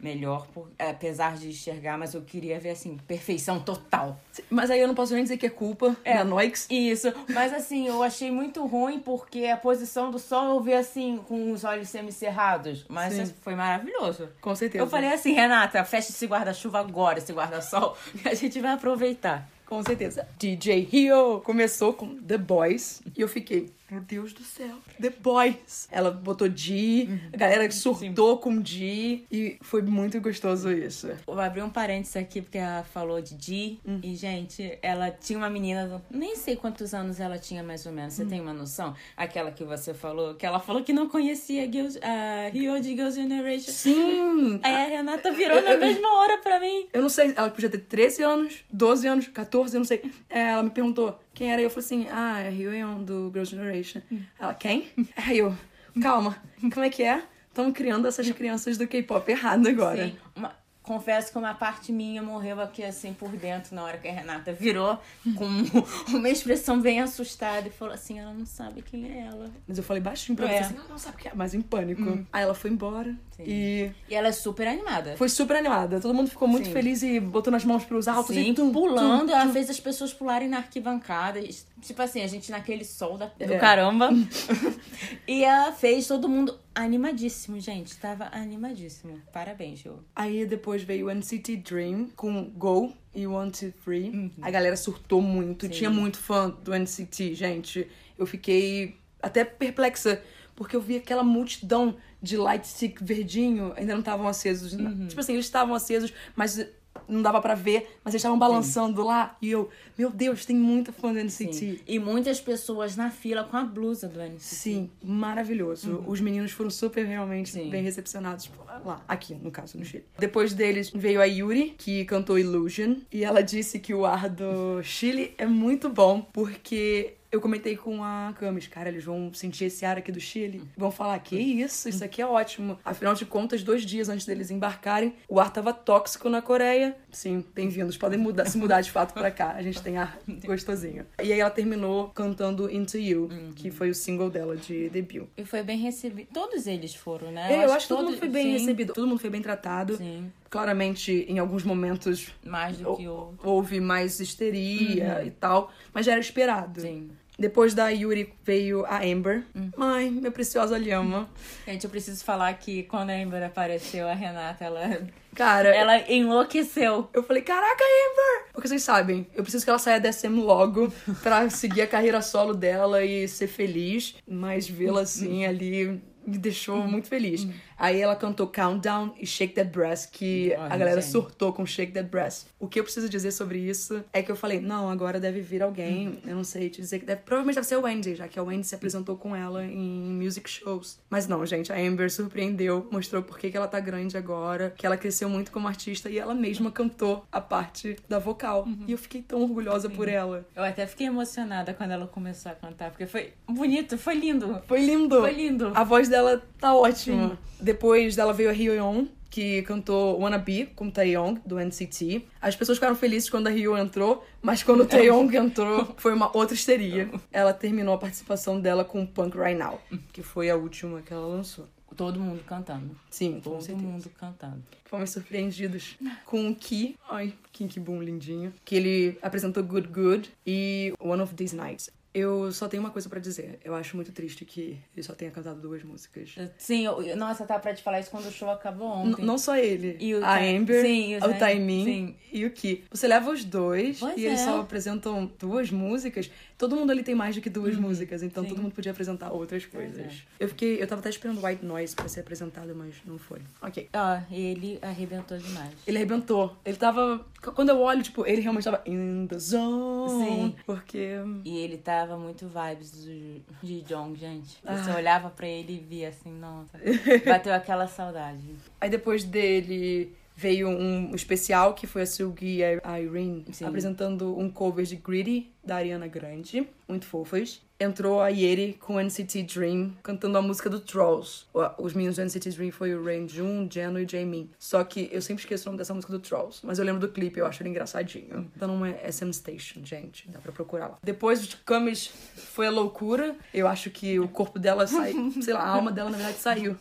melhor, 0.00 0.46
por- 0.48 0.68
apesar 0.78 1.36
de 1.36 1.48
enxergar, 1.48 1.96
mas 1.96 2.14
eu 2.14 2.22
queria 2.22 2.51
ver 2.58 2.70
assim, 2.70 2.96
perfeição 3.06 3.60
total. 3.60 4.20
Mas 4.50 4.70
aí 4.70 4.80
eu 4.80 4.88
não 4.88 4.94
posso 4.94 5.14
nem 5.14 5.22
dizer 5.22 5.36
que 5.36 5.46
é 5.46 5.50
culpa 5.50 5.96
da 6.04 6.24
Noix. 6.24 6.66
Isso, 6.70 7.12
mas 7.28 7.52
assim, 7.52 7.86
eu 7.88 8.02
achei 8.02 8.30
muito 8.30 8.64
ruim 8.66 8.98
porque 8.98 9.46
a 9.46 9.56
posição 9.56 10.10
do 10.10 10.18
sol 10.18 10.54
eu 10.54 10.60
vi 10.60 10.74
assim, 10.74 11.18
com 11.28 11.52
os 11.52 11.64
olhos 11.64 11.88
semicerrados, 11.88 12.84
mas 12.88 13.14
Sim. 13.14 13.34
foi 13.42 13.54
maravilhoso. 13.54 14.28
Com 14.40 14.54
certeza. 14.54 14.82
Eu 14.82 14.88
falei 14.88 15.12
assim, 15.12 15.32
Renata, 15.32 15.84
fecha 15.84 16.10
esse 16.10 16.26
guarda-chuva 16.26 16.80
agora, 16.80 17.18
esse 17.18 17.32
guarda-sol, 17.32 17.96
que 18.22 18.28
a 18.28 18.34
gente 18.34 18.60
vai 18.60 18.72
aproveitar. 18.72 19.48
Com 19.66 19.82
certeza. 19.82 20.28
DJ 20.38 20.80
Rio 20.80 21.40
começou 21.40 21.94
com 21.94 22.16
The 22.20 22.36
Boys. 22.36 23.00
E 23.16 23.22
eu 23.22 23.28
fiquei, 23.28 23.72
meu 23.92 24.00
Deus 24.00 24.32
do 24.32 24.42
céu, 24.42 24.76
The 24.98 25.10
Boys. 25.10 25.86
Ela 25.92 26.10
botou 26.10 26.48
G, 26.48 27.06
a 27.30 27.36
galera 27.36 27.70
surtou 27.70 28.38
com 28.38 28.64
G. 28.64 29.24
E 29.30 29.58
foi 29.60 29.82
muito 29.82 30.18
gostoso 30.18 30.72
isso. 30.72 31.10
Vou 31.26 31.38
abrir 31.38 31.60
um 31.62 31.68
parênteses 31.68 32.16
aqui, 32.16 32.40
porque 32.40 32.56
ela 32.56 32.84
falou 32.84 33.20
de 33.20 33.34
Di. 33.34 33.78
E, 34.02 34.14
gente, 34.16 34.78
ela 34.80 35.10
tinha 35.10 35.38
uma 35.38 35.50
menina, 35.50 36.02
nem 36.10 36.34
sei 36.36 36.56
quantos 36.56 36.94
anos 36.94 37.20
ela 37.20 37.38
tinha 37.38 37.62
mais 37.62 37.84
ou 37.84 37.92
menos. 37.92 38.14
Você 38.14 38.24
tem 38.24 38.40
uma 38.40 38.54
noção? 38.54 38.94
Aquela 39.14 39.50
que 39.50 39.62
você 39.62 39.92
falou, 39.92 40.36
que 40.36 40.46
ela 40.46 40.58
falou 40.58 40.82
que 40.82 40.94
não 40.94 41.06
conhecia 41.06 41.70
Girls, 41.70 42.00
a 42.02 42.48
Rio 42.48 42.80
de 42.80 42.96
Girls' 42.96 43.20
Generation. 43.20 43.70
Sim! 43.70 44.58
Aí 44.64 44.74
a 44.74 44.86
Renata 44.86 45.30
virou 45.32 45.60
na 45.60 45.76
mesma 45.76 46.14
hora 46.14 46.38
pra 46.38 46.58
mim. 46.58 46.88
Eu 46.94 47.02
não 47.02 47.10
sei, 47.10 47.34
ela 47.36 47.50
podia 47.50 47.68
ter 47.68 47.80
13 47.80 48.22
anos, 48.22 48.64
12 48.72 49.06
anos, 49.06 49.28
14, 49.28 49.76
eu 49.76 49.80
não 49.80 49.84
sei. 49.84 50.10
É, 50.30 50.52
ela 50.52 50.62
me 50.62 50.70
perguntou 50.70 51.20
quem 51.34 51.52
era. 51.52 51.60
Eu 51.62 51.70
falei 51.70 51.84
assim, 51.84 52.06
ah, 52.10 52.40
é 52.40 52.50
Rio 52.50 52.72
Yeon 52.74 53.02
do 53.02 53.30
Girls' 53.32 53.50
Generation. 53.54 54.00
Ela, 54.38 54.54
quem? 54.54 54.88
Aí 55.16 55.38
eu, 55.38 55.56
calma, 56.00 56.36
como 56.72 56.84
é 56.84 56.90
que 56.90 57.02
é? 57.02 57.22
Estão 57.48 57.70
criando 57.72 58.08
essas 58.08 58.30
crianças 58.30 58.78
do 58.78 58.86
K-pop 58.86 59.30
errado 59.30 59.66
agora. 59.68 60.06
Sim, 60.08 60.16
uma- 60.34 60.54
confesso 60.92 61.32
que 61.32 61.38
uma 61.38 61.54
parte 61.54 61.90
minha 61.92 62.22
morreu 62.22 62.60
aqui 62.60 62.84
assim 62.84 63.12
por 63.14 63.30
dentro 63.30 63.74
na 63.74 63.82
hora 63.82 63.96
que 63.98 64.06
a 64.08 64.12
Renata 64.12 64.52
virou 64.52 64.98
com 65.36 65.46
uma 66.16 66.28
expressão 66.28 66.80
bem 66.80 67.00
assustada 67.00 67.68
e 67.68 67.70
falou 67.70 67.94
assim: 67.94 68.18
ela 68.18 68.32
não 68.32 68.44
sabe 68.46 68.82
quem 68.82 69.10
é 69.10 69.26
ela. 69.26 69.50
Mas 69.66 69.78
eu 69.78 69.84
falei 69.84 70.02
baixinho 70.02 70.36
pra 70.36 70.46
É. 70.48 70.58
você 70.58 70.64
assim, 70.64 70.76
ela 70.76 70.86
não 70.88 70.98
sabe 70.98 71.16
o 71.16 71.18
que 71.18 71.28
é, 71.28 71.32
mas 71.34 71.54
em 71.54 71.60
pânico. 71.62 72.26
Aí 72.32 72.42
ela 72.42 72.54
foi 72.54 72.70
embora 72.70 73.14
Sim. 73.36 73.44
e 73.46 73.90
E 74.08 74.14
ela 74.14 74.28
é 74.28 74.32
super 74.32 74.66
animada. 74.68 75.16
foi 75.16 75.28
super 75.28 75.56
animada. 75.56 76.00
Todo 76.00 76.12
mundo 76.14 76.28
ficou 76.28 76.46
muito 76.46 76.66
Sim. 76.66 76.72
feliz 76.72 77.02
e 77.02 77.18
botando 77.20 77.54
as 77.54 77.64
mãos 77.64 77.84
pros 77.84 78.06
altos 78.08 78.34
Sim, 78.34 78.50
e 78.50 78.54
tum, 78.54 78.70
pulando, 78.72 79.26
tum, 79.28 79.32
ela 79.34 79.46
tum. 79.46 79.52
fez 79.52 79.70
as 79.70 79.80
pessoas 79.80 80.12
pularem 80.12 80.48
na 80.48 80.58
arquibancada. 80.58 81.40
Tipo 81.80 82.02
assim, 82.02 82.22
a 82.22 82.26
gente 82.26 82.50
naquele 82.50 82.84
sol 82.84 83.16
da- 83.18 83.26
do 83.26 83.52
É. 83.54 83.58
caramba. 83.58 84.10
e 85.26 85.44
ela 85.44 85.72
fez 85.72 86.06
todo 86.06 86.28
mundo 86.28 86.58
animadíssimo, 86.74 87.58
gente. 87.60 87.96
Tava 87.96 88.28
animadíssimo. 88.32 89.20
Parabéns, 89.32 89.80
Gil. 89.80 89.98
Aí 90.14 90.46
depois 90.46 90.82
veio 90.82 91.06
o 91.06 91.14
NCT 91.14 91.56
Dream 91.58 92.08
com 92.16 92.44
Go 92.44 92.92
e 93.14 93.26
One, 93.26 93.50
Two, 93.50 93.72
Three. 93.84 94.10
Uhum. 94.10 94.30
A 94.40 94.50
galera 94.50 94.76
surtou 94.76 95.20
muito. 95.20 95.68
Tinha 95.68 95.90
muito 95.90 96.18
fã 96.18 96.50
do 96.50 96.72
NCT, 96.74 97.34
gente. 97.34 97.88
Eu 98.18 98.26
fiquei 98.26 98.96
até 99.20 99.44
perplexa. 99.44 100.22
Porque 100.54 100.76
eu 100.76 100.80
vi 100.80 100.96
aquela 100.96 101.24
multidão 101.24 101.96
de 102.22 102.36
light 102.36 102.66
stick 102.66 103.02
verdinho, 103.02 103.72
ainda 103.74 103.94
não 103.94 104.00
estavam 104.00 104.28
acesos. 104.28 104.74
Uhum. 104.74 105.06
Tipo 105.08 105.20
assim, 105.20 105.32
eles 105.32 105.46
estavam 105.46 105.74
acesos, 105.74 106.12
mas 106.36 106.68
não 107.08 107.22
dava 107.22 107.40
pra 107.40 107.54
ver, 107.54 107.98
mas 108.04 108.14
eles 108.14 108.20
estavam 108.20 108.38
balançando 108.38 109.02
lá. 109.04 109.36
E 109.40 109.50
eu, 109.50 109.68
meu 109.96 110.10
Deus, 110.10 110.44
tem 110.44 110.56
muita 110.56 110.92
fã 110.92 111.12
do 111.12 111.18
NCT. 111.18 111.52
Sim. 111.52 111.78
E 111.86 111.98
muitas 111.98 112.40
pessoas 112.40 112.96
na 112.96 113.10
fila 113.10 113.44
com 113.44 113.56
a 113.56 113.64
blusa 113.64 114.08
do 114.08 114.20
NCT. 114.20 114.40
Sim, 114.40 114.90
maravilhoso. 115.02 116.04
Os 116.06 116.20
meninos 116.20 116.52
foram 116.52 116.70
super 116.70 117.04
realmente 117.04 117.56
Uhum. 117.56 117.64
Sim. 117.64 117.70
bem 117.70 117.82
recepcionados 117.82 118.46
por 118.46 118.66
lá, 118.66 119.02
aqui, 119.08 119.34
no 119.34 119.50
caso, 119.50 119.78
no 119.78 119.84
Chile. 119.84 120.04
Depois 120.18 120.52
deles 120.54 120.90
veio 120.94 121.20
a 121.20 121.24
Yuri, 121.24 121.74
que 121.78 122.04
cantou 122.04 122.38
Illusion, 122.38 122.96
e 123.10 123.24
ela 123.24 123.42
disse 123.42 123.78
que 123.78 123.92
o 123.94 124.04
ar 124.06 124.28
do 124.28 124.82
Chile 124.82 125.34
é 125.38 125.46
muito 125.46 125.88
bom, 125.88 126.22
porque 126.32 127.14
eu 127.32 127.40
comentei 127.40 127.74
com 127.78 128.04
a 128.04 128.34
Camis, 128.38 128.66
cara, 128.66 128.90
eles 128.90 129.04
vão 129.04 129.32
sentir 129.32 129.64
esse 129.64 129.86
ar 129.86 129.96
aqui 129.96 130.12
do 130.12 130.20
Chile, 130.20 130.62
vão 130.76 130.90
falar, 130.90 131.18
que 131.20 131.34
isso, 131.34 131.88
isso 131.88 132.04
aqui 132.04 132.20
é 132.20 132.26
ótimo. 132.26 132.78
Afinal 132.84 133.14
de 133.14 133.24
contas, 133.24 133.62
dois 133.62 133.86
dias 133.86 134.10
antes 134.10 134.26
deles 134.26 134.50
embarcarem, 134.50 135.14
o 135.26 135.40
ar 135.40 135.50
tava 135.50 135.72
tóxico 135.72 136.28
na 136.28 136.42
Coreia. 136.42 136.94
Sim, 137.10 137.42
bem-vindos, 137.54 137.96
podem 137.96 138.18
mudar, 138.18 138.44
se 138.44 138.58
mudar 138.58 138.82
de 138.82 138.90
fato 138.90 139.14
pra 139.14 139.30
cá, 139.30 139.52
a 139.52 139.62
gente 139.62 139.80
tem 139.80 139.96
ar 139.96 140.18
gostosinho. 140.44 141.06
E 141.22 141.32
aí 141.32 141.40
ela 141.40 141.50
terminou 141.50 142.08
cantando 142.10 142.70
Into 142.70 142.98
You, 142.98 143.30
que 143.56 143.70
foi 143.70 143.88
o 143.88 143.94
single 143.94 144.28
dela 144.28 144.54
de 144.54 144.90
debut. 144.90 145.26
E 145.34 145.44
foi 145.46 145.62
bem 145.62 145.78
recebido. 145.78 146.28
Todos 146.34 146.66
eles 146.66 146.94
foram, 146.94 147.32
né? 147.32 147.50
É, 147.50 147.64
eu 147.64 147.72
acho 147.72 147.86
que 147.86 147.88
todo 147.88 147.98
todos- 148.00 148.10
mundo 148.10 148.18
foi 148.20 148.28
bem 148.28 148.44
sim, 148.44 148.52
recebido, 148.60 148.92
todo 148.92 149.06
mundo 149.08 149.18
foi 149.18 149.30
bem 149.30 149.40
tratado. 149.40 149.96
Sim. 149.96 150.30
Claramente, 150.50 151.24
em 151.26 151.38
alguns 151.38 151.64
momentos 151.64 152.30
Mais 152.44 152.76
do 152.76 152.94
que 152.94 153.06
houve 153.42 153.80
mais 153.80 154.20
histeria 154.20 155.24
e 155.24 155.30
tal, 155.30 155.72
mas 155.94 156.04
já 156.04 156.12
era 156.12 156.20
esperado. 156.20 156.82
Sim. 156.82 157.08
Depois 157.42 157.74
da 157.74 157.88
Yuri 157.88 158.32
veio 158.44 158.86
a 158.86 158.98
Amber. 159.02 159.42
Ai, 159.76 160.08
minha 160.10 160.30
preciosa 160.30 160.78
Lhama. 160.78 161.28
Gente, 161.66 161.82
eu 161.82 161.90
preciso 161.90 162.24
falar 162.24 162.52
que 162.54 162.84
quando 162.84 163.10
a 163.10 163.14
Amber 163.14 163.42
apareceu, 163.42 164.06
a 164.06 164.14
Renata, 164.14 164.64
ela, 164.64 165.08
Cara, 165.34 165.70
ela 165.70 165.98
enlouqueceu. 166.08 167.10
eu 167.12 167.20
falei, 167.24 167.42
caraca, 167.42 167.82
Amber! 167.82 168.52
Porque 168.52 168.68
vocês 168.68 168.84
sabem, 168.84 169.26
eu 169.34 169.42
preciso 169.42 169.64
que 169.64 169.70
ela 169.70 169.78
saia 169.80 169.98
da 169.98 170.12
SM 170.12 170.28
logo 170.40 170.92
pra 171.20 171.50
seguir 171.50 171.82
a 171.82 171.86
carreira 171.88 172.22
solo 172.22 172.54
dela 172.54 173.04
e 173.04 173.26
ser 173.26 173.48
feliz. 173.48 174.14
Mas 174.24 174.68
vê-la 174.68 175.00
assim 175.00 175.44
ali 175.44 176.00
me 176.24 176.38
deixou 176.38 176.76
muito 176.86 177.08
feliz. 177.08 177.44
Aí 177.82 178.00
ela 178.00 178.14
cantou 178.14 178.46
Countdown 178.46 179.12
e 179.18 179.26
Shake 179.26 179.54
That 179.54 179.70
Breast, 179.70 180.12
que 180.12 180.54
Ai, 180.54 180.66
a 180.70 180.76
galera 180.76 181.00
gente. 181.00 181.10
surtou 181.10 181.52
com 181.52 181.66
Shake 181.66 181.90
That 181.90 182.08
Breast. 182.08 182.46
O 182.60 182.68
que 182.68 182.78
eu 182.78 182.84
preciso 182.84 183.08
dizer 183.08 183.32
sobre 183.32 183.58
isso 183.58 184.04
é 184.12 184.22
que 184.22 184.30
eu 184.30 184.36
falei, 184.36 184.60
não, 184.60 184.88
agora 184.88 185.18
deve 185.18 185.40
vir 185.40 185.64
alguém, 185.64 186.20
eu 186.24 186.36
não 186.36 186.44
sei 186.44 186.70
te 186.70 186.80
dizer 186.80 187.00
que 187.00 187.04
deve. 187.04 187.22
Provavelmente 187.22 187.56
deve 187.56 187.66
ser 187.66 187.76
o 187.76 187.82
Wendy, 187.82 188.14
já 188.14 188.28
que 188.28 188.38
a 188.38 188.42
Wendy 188.44 188.68
se 188.68 188.76
apresentou 188.76 189.16
com 189.16 189.34
ela 189.34 189.64
em 189.64 190.12
music 190.12 190.48
shows. 190.48 191.00
Mas 191.10 191.26
não, 191.26 191.44
gente, 191.44 191.72
a 191.72 191.76
Amber 191.76 192.08
surpreendeu, 192.08 192.86
mostrou 192.88 193.20
por 193.20 193.36
que 193.36 193.50
que 193.50 193.56
ela 193.56 193.66
tá 193.66 193.80
grande 193.80 194.16
agora, 194.16 194.72
que 194.78 194.86
ela 194.86 194.96
cresceu 194.96 195.28
muito 195.28 195.50
como 195.50 195.66
artista 195.66 196.08
e 196.08 196.20
ela 196.20 196.36
mesma 196.36 196.70
cantou 196.70 197.24
a 197.32 197.40
parte 197.40 197.96
da 198.08 198.20
vocal. 198.20 198.64
E 198.86 198.92
eu 198.92 198.98
fiquei 198.98 199.22
tão 199.22 199.42
orgulhosa 199.42 199.90
por 199.90 200.06
ela. 200.06 200.46
Eu 200.54 200.62
até 200.62 200.86
fiquei 200.86 201.08
emocionada 201.08 201.74
quando 201.74 201.90
ela 201.90 202.06
começou 202.06 202.52
a 202.52 202.54
cantar, 202.54 202.90
porque 202.90 203.06
foi 203.06 203.32
bonito, 203.44 203.98
foi 203.98 204.14
lindo. 204.14 204.62
Foi 204.68 204.86
lindo. 204.86 205.18
Foi 205.18 205.32
lindo. 205.32 205.72
A 205.74 205.82
voz 205.82 206.08
dela 206.08 206.40
tá 206.60 206.72
ótima. 206.76 207.36
Depois 207.72 208.14
dela 208.14 208.34
veio 208.34 208.50
a 208.50 208.52
Hyoyeon, 208.52 209.06
que 209.30 209.62
cantou 209.62 210.20
Wanna 210.20 210.36
Be 210.36 210.66
com 210.66 210.90
Taeyong, 210.90 211.40
do 211.46 211.58
NCT. 211.58 212.22
As 212.38 212.54
pessoas 212.54 212.76
ficaram 212.76 212.94
felizes 212.94 213.30
quando 213.30 213.46
a 213.46 213.50
Hyo 213.50 213.78
entrou, 213.78 214.22
mas 214.42 214.62
quando 214.62 214.82
o 214.82 214.86
Taeyong 214.86 215.34
entrou, 215.34 215.94
foi 215.96 216.12
uma 216.12 216.36
outra 216.36 216.54
histeria. 216.54 217.10
Ela 217.32 217.54
terminou 217.54 217.94
a 217.94 217.98
participação 217.98 218.60
dela 218.60 218.84
com 218.84 219.06
Punk 219.06 219.38
Right 219.38 219.58
Now, 219.58 219.80
que 220.12 220.22
foi 220.22 220.50
a 220.50 220.54
última 220.54 221.00
que 221.00 221.14
ela 221.14 221.26
lançou. 221.26 221.66
Todo 221.96 222.20
mundo 222.20 222.44
cantando. 222.44 222.94
Sim, 223.08 223.40
Todo 223.42 223.74
mundo 223.78 224.10
cantando. 224.18 224.62
Fomos 224.84 225.08
surpreendidos 225.08 225.96
com 226.26 226.50
o 226.50 226.54
Ki. 226.54 226.98
Ai, 227.08 227.32
Kim 227.52 227.68
Ki 227.68 227.80
Boom 227.80 228.02
lindinho. 228.02 228.52
Que 228.66 228.74
ele 228.76 229.18
apresentou 229.22 229.62
Good 229.64 229.88
Good 229.88 230.30
e 230.46 230.92
One 231.00 231.22
of 231.22 231.34
These 231.34 231.56
Nights. 231.56 231.90
Eu 232.14 232.52
só 232.52 232.68
tenho 232.68 232.82
uma 232.82 232.90
coisa 232.90 233.08
pra 233.08 233.18
dizer. 233.18 233.58
Eu 233.64 233.74
acho 233.74 233.96
muito 233.96 234.12
triste 234.12 234.44
que 234.44 234.78
ele 234.94 235.02
só 235.02 235.14
tenha 235.14 235.30
cantado 235.30 235.60
duas 235.60 235.82
músicas. 235.82 236.34
Sim, 236.58 236.84
eu, 236.84 237.16
nossa, 237.16 237.46
tá 237.46 237.58
pra 237.58 237.72
te 237.72 237.82
falar 237.82 238.00
isso 238.00 238.10
quando 238.10 238.26
o 238.26 238.30
show 238.30 238.50
acabou 238.50 239.02
N- 239.04 239.12
ontem. 239.14 239.24
não 239.24 239.38
só 239.38 239.56
ele. 239.56 239.96
E 239.98 240.14
o 240.14 240.22
a 240.24 240.36
Amber, 240.38 240.84
sim, 240.84 241.14
o 241.14 241.18
o 241.18 241.20
Tai- 241.20 241.38
Taimin 241.38 241.84
sim. 241.84 242.16
e 242.30 242.44
o 242.44 242.50
Ki. 242.50 242.84
Você 242.90 243.08
leva 243.08 243.30
os 243.30 243.44
dois 243.44 243.98
Pois 243.98 244.16
e 244.18 244.26
eles 244.26 244.40
é. 244.40 244.44
só 244.44 244.60
apresentam 244.60 245.30
duas 245.38 245.70
músicas. 245.70 246.30
Todo 246.58 246.76
mundo 246.76 246.90
ali 246.92 247.02
tem 247.02 247.14
mais 247.14 247.34
do 247.34 247.40
que 247.40 247.48
duas 247.50 247.76
músicas, 247.76 248.22
então 248.22 248.42
Uhum. 248.42 248.48
sim. 248.48 248.54
todo 248.54 248.62
mundo 248.62 248.72
podia 248.74 248.92
apresentar 248.92 249.32
outras 249.32 249.64
coisas. 249.64 249.98
é. 250.06 250.44
Eu 250.44 250.48
fiquei, 250.48 250.82
eu 250.82 250.86
tava 250.86 251.00
até 251.00 251.08
esperando 251.08 251.42
White 251.44 251.64
Noise 251.64 251.96
pra 251.96 252.06
ser 252.08 252.20
apresentado, 252.20 252.74
mas 252.74 252.94
não 253.06 253.18
foi. 253.18 253.40
Ok. 253.62 253.88
Ó, 253.92 254.20
ele 254.30 254.78
arrebentou 254.82 255.38
demais. 255.38 255.70
Ele 255.86 255.96
arrebentou. 255.96 256.54
Ele 256.64 256.76
tava. 256.76 257.24
Quando 257.54 257.70
eu 257.70 257.80
olho, 257.80 258.02
tipo, 258.02 258.24
ele 258.26 258.40
realmente 258.42 258.64
tava 258.64 258.82
in 258.86 259.26
the 259.28 259.38
zone. 259.38 260.24
Sim. 260.24 260.51
Porque. 260.74 261.18
E 261.44 261.58
ele 261.58 261.76
dava 261.76 262.16
muito 262.16 262.46
vibes 262.48 262.90
do 262.92 263.42
Ji 263.62 263.82
Jong, 263.86 264.18
gente. 264.18 264.58
Ah. 264.64 264.76
Você 264.76 264.90
olhava 264.90 265.30
pra 265.30 265.46
ele 265.46 265.74
e 265.74 265.78
via 265.78 266.08
assim, 266.08 266.32
nossa, 266.32 266.78
bateu 267.26 267.52
aquela 267.52 267.86
saudade. 267.86 268.42
Aí 268.80 268.88
depois 268.88 269.24
dele 269.24 270.16
veio 270.36 270.68
um 270.68 271.14
especial 271.14 271.74
que 271.74 271.86
foi 271.86 272.02
a 272.02 272.06
Sugi 272.06 272.58
e 272.58 272.64
a 272.82 273.00
Irene 273.00 273.44
Sim. 273.52 273.64
apresentando 273.64 274.38
um 274.38 274.50
cover 274.50 274.84
de 274.84 274.96
Greedy 274.96 275.50
da 275.64 275.76
Ariana 275.76 276.08
Grande, 276.08 276.66
muito 276.88 277.06
fofas. 277.06 277.62
Entrou 277.78 278.20
a 278.20 278.28
Yeri 278.28 278.74
com 278.74 279.00
NCT 279.00 279.42
Dream 279.42 279.92
cantando 280.02 280.38
a 280.38 280.42
música 280.42 280.70
do 280.70 280.78
Trolls. 280.78 281.46
Os 281.78 281.94
meninos 281.94 282.16
do 282.16 282.24
NCT 282.24 282.50
Dream 282.50 282.70
foi 282.70 282.94
o 282.94 283.04
Rain 283.04 283.28
Jun, 283.28 283.68
Jeno 283.68 283.98
e 283.98 284.06
Jaemin. 284.08 284.50
Só 284.56 284.84
que 284.84 285.08
eu 285.12 285.20
sempre 285.20 285.42
esqueço 285.42 285.64
o 285.64 285.66
nome 285.66 285.78
dessa 285.78 285.92
música 285.92 286.12
do 286.12 286.20
Trolls, 286.20 286.60
mas 286.64 286.78
eu 286.78 286.84
lembro 286.84 287.00
do 287.00 287.08
clipe, 287.08 287.40
eu 287.40 287.46
acho 287.46 287.62
ele 287.62 287.70
engraçadinho. 287.70 288.50
Então 288.54 288.68
não 288.68 288.86
é 288.86 289.10
SM 289.10 289.32
Station, 289.32 289.84
gente, 289.84 290.28
dá 290.30 290.38
pra 290.38 290.52
procurar 290.52 290.88
lá. 290.88 290.98
Depois 291.02 291.46
de 291.46 291.56
Camis 291.56 292.12
foi 292.36 292.68
a 292.68 292.70
loucura. 292.70 293.34
Eu 293.52 293.66
acho 293.66 293.90
que 293.90 294.18
o 294.20 294.28
corpo 294.28 294.58
dela 294.58 294.86
saiu, 294.86 295.32
sei 295.42 295.54
lá, 295.54 295.60
a 295.60 295.68
alma 295.68 295.90
dela 295.90 296.10
na 296.10 296.16
verdade 296.16 296.38
saiu. 296.38 296.76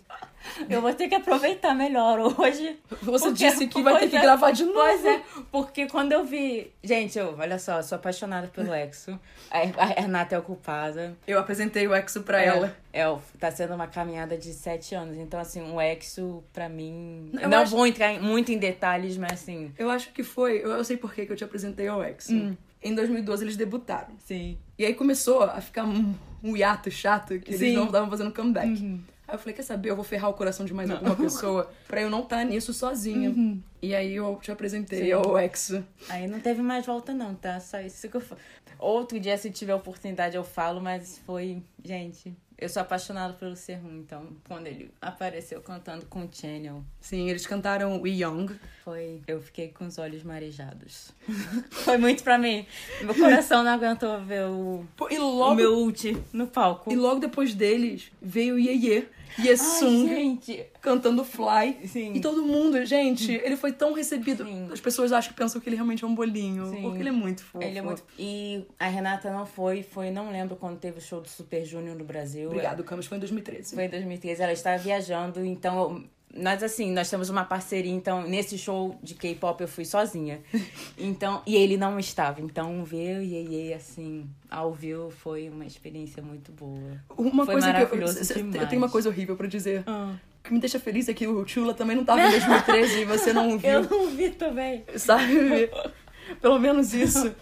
Eu 0.70 0.82
vou 0.82 0.94
ter 0.94 1.08
que 1.08 1.16
aproveitar 1.16 1.74
melhor 1.74 2.20
hoje. 2.20 2.78
Você 3.02 3.26
Porque- 3.30 3.32
disse 3.50 3.68
que 3.68 3.82
vai 3.82 4.00
ter 4.00 4.10
que 4.10 4.20
gravar 4.20 4.52
de 4.52 4.64
novo. 4.64 4.76
Pois 4.80 5.06
é, 5.06 5.22
porque 5.52 5.88
quando 5.88 6.12
eu 6.12 6.24
vi. 6.24 6.72
Gente, 6.84 7.18
eu, 7.18 7.36
olha 7.38 7.58
só, 7.60 7.78
eu 7.78 7.84
sou 7.84 7.96
apaixonada 7.96 8.48
pelo 8.48 8.74
Exo. 8.74 9.20
A, 9.50 9.60
a 9.82 9.86
Renata 9.86 10.36
é 10.36 10.40
ocupada. 10.40 11.16
Eu 11.28 11.40
apresentei 11.40 11.88
o 11.88 11.94
Exo 11.96 12.22
pra 12.24 12.42
É, 12.42 12.48
ela. 12.48 12.76
É, 12.94 13.04
tá 13.40 13.52
sendo 13.52 13.74
uma 13.76 13.88
caminhada 13.88 14.38
de 14.38 14.54
sete 14.54 14.94
anos. 14.96 15.18
Então, 15.18 15.40
assim, 15.40 15.62
o 15.72 15.80
Exo, 15.80 16.44
pra 16.54 16.68
mim. 16.70 17.32
Eu 17.40 17.50
não 17.50 17.60
acho- 17.60 17.76
vou 17.76 17.86
entrar 17.88 18.20
muito 18.22 18.52
em 18.52 18.58
detalhes, 18.58 19.18
mas 19.18 19.34
assim. 19.34 19.72
Eu 19.78 19.90
acho 19.90 20.12
que 20.12 20.24
foi. 20.24 20.58
Eu, 20.64 20.72
eu 20.72 20.84
sei 20.84 20.98
por 20.98 21.14
que 21.14 21.22
eu 21.30 21.36
te 21.36 21.44
apresentei 21.44 21.88
ao 21.88 22.04
Exo. 22.04 22.56
Em 22.84 22.96
2012 22.96 23.44
eles 23.44 23.56
debutaram. 23.56 24.16
Sim. 24.26 24.58
E 24.78 24.84
aí 24.86 24.96
começou 24.96 25.44
a 25.44 25.62
ficar 25.62 25.84
um, 25.84 26.16
um 26.44 26.58
hiato 26.58 26.90
chato 26.90 27.38
que 27.40 27.52
eles 27.52 27.60
Sim. 27.60 27.76
não 27.76 27.86
estavam 27.86 28.10
fazendo 28.10 28.34
comeback. 28.34 29.00
Aí 29.32 29.36
eu 29.36 29.40
falei, 29.40 29.56
quer 29.56 29.64
saber, 29.64 29.90
eu 29.90 29.96
vou 29.96 30.04
ferrar 30.04 30.30
o 30.30 30.34
coração 30.34 30.66
de 30.66 30.74
mais 30.74 30.92
alguma 30.92 31.16
pessoa 31.16 31.72
pra 31.88 32.02
eu 32.02 32.10
não 32.10 32.20
estar 32.24 32.44
nisso 32.44 32.74
sozinha. 32.74 33.34
E 33.82 33.96
aí 33.96 34.14
eu 34.14 34.38
te 34.42 34.52
apresentei 34.52 35.06
Sim. 35.06 35.12
ao 35.14 35.40
Exo. 35.40 35.86
Aí 36.10 36.28
não 36.28 36.42
teve 36.42 36.62
mais 36.62 36.86
volta, 36.86 37.14
não, 37.14 37.34
tá? 37.34 37.58
Só 37.62 37.80
isso 37.80 38.10
que 38.10 38.18
eu 38.18 38.22
falo. 38.22 38.42
Outro 38.78 39.18
dia, 39.22 39.38
se 39.38 39.50
tiver 39.50 39.74
oportunidade, 39.74 40.36
eu 40.36 40.44
falo, 40.44 40.82
mas 40.82 41.18
foi. 41.26 41.64
Gente, 41.82 42.36
eu 42.58 42.68
sou 42.70 42.82
apaixonada 42.82 43.34
pelo 43.34 43.56
Serrum, 43.56 44.00
então, 44.00 44.28
quando 44.48 44.68
ele 44.68 44.92
apareceu 45.02 45.62
cantando 45.62 46.06
com 46.06 46.26
o 46.26 46.30
Channel, 46.32 46.84
Sim, 47.00 47.28
eles 47.30 47.48
cantaram 47.48 48.00
We 48.02 48.10
Young. 48.10 48.48
foi. 48.84 49.22
Eu 49.26 49.42
fiquei 49.42 49.70
com 49.70 49.86
os 49.88 49.98
olhos 49.98 50.24
marejados. 50.24 51.12
foi 51.72 51.98
muito 51.98 52.22
pra 52.24 52.38
mim. 52.38 52.66
Meu 53.02 53.16
coração 53.16 53.64
não 53.64 53.72
aguentou 53.72 54.20
ver 54.22 54.46
o, 54.46 54.86
Pô, 54.96 55.08
E 55.10 55.18
o 55.18 55.26
logo, 55.26 55.56
meu 55.56 55.76
ult 55.78 56.16
no 56.34 56.46
palco. 56.48 56.92
e 56.92 56.96
logo 56.96 57.20
depois 57.20 57.56
deles 57.56 58.12
veio 58.22 58.60
Ye 58.60 58.72
Ai, 58.98 59.08
Yesung 59.40 60.08
gente. 60.08 60.66
cantando 60.82 61.24
Fly. 61.24 61.88
Sim. 61.88 62.14
E 62.14 62.22
todo 62.22 62.44
mundo, 62.44 62.84
gente, 62.86 63.32
ele 63.32 63.56
foi 63.56 63.72
tão 63.72 63.94
recebido. 63.94 64.46
Sim. 64.46 64.70
As 64.72 64.80
pessoas 64.80 65.12
acham 65.12 65.32
que 65.32 65.38
pensam 65.38 65.62
que 65.62 65.70
ele 65.70 65.76
realmente 65.76 66.04
é 66.04 66.08
um 66.08 66.16
bolinho. 66.16 66.68
Sim. 66.70 66.82
Porque 66.82 67.00
ele 67.00 67.10
é 67.10 67.14
muito 67.14 67.44
fofo. 67.44 67.64
Ele 67.64 67.80
é 67.80 67.82
muito. 67.82 68.04
E 68.18 68.66
a 68.80 68.88
Renata 68.88 69.32
não 69.32 69.46
foi, 69.46 69.84
foi, 69.84 70.12
não 70.12 70.32
lembro 70.32 70.56
quando 70.56 70.80
teve 70.80 71.00
o 71.00 71.02
show 71.02 71.22
do 71.22 71.30
Super 71.30 71.66
Junior 71.66 71.96
no 71.96 72.04
Brasil. 72.04 72.50
Obrigado, 72.50 72.84
Camus. 72.84 73.06
Foi 73.06 73.18
em 73.18 73.22
2013. 73.22 73.76
Foi 73.76 73.86
em 73.86 73.90
2013, 73.90 74.42
ela 74.42 74.54
estava 74.54 74.78
viajando, 74.78 75.46
então 75.46 76.04
nós 76.36 76.64
assim, 76.64 76.92
nós 76.92 77.10
temos 77.10 77.30
uma 77.30 77.44
parceria, 77.44 77.92
então 77.92 78.24
nesse 78.28 78.58
show 78.58 78.98
de 79.04 79.16
K-pop 79.16 79.62
eu 79.62 79.68
fui 79.68 79.86
sozinha. 79.86 80.40
Então, 80.98 81.42
e 81.48 81.56
ele 81.56 81.78
não 81.78 81.98
estava, 81.98 82.42
então 82.42 82.84
ver 82.84 83.18
o 83.18 83.22
Yeye 83.24 83.74
assim, 83.74 84.30
ao 84.50 84.72
vivo 84.72 85.10
foi 85.10 85.50
uma 85.50 85.66
experiência 85.66 86.22
muito 86.22 86.52
boa. 86.52 87.02
Uma 87.18 87.44
Foi 87.46 87.56
coisa 87.56 87.68
que 87.72 87.78
eu, 87.78 87.84
maravilhoso 87.84 88.34
eu, 88.34 88.38
eu 88.38 88.52
demais. 88.52 88.70
tenho 88.70 88.82
uma 88.82 88.90
coisa 88.90 89.10
horrível 89.10 89.36
pra 89.36 89.48
dizer. 89.48 89.84
O 89.88 90.44
que 90.44 90.54
me 90.54 90.60
deixa 90.60 90.80
feliz 90.80 91.10
é 91.10 91.14
que 91.14 91.26
o 91.28 91.48
Chula 91.48 91.74
também 91.74 91.96
não 91.96 92.06
tava 92.06 92.22
em 92.22 92.30
2013 92.32 93.00
e 93.02 93.06
você 93.06 93.34
não 93.34 93.58
viu, 93.60 93.70
Eu 93.70 93.84
não 93.90 94.10
vi 94.12 94.30
também. 94.30 94.84
sabe? 94.96 95.70
Pelo 96.40 96.60
menos 96.60 96.94
isso. 96.94 97.34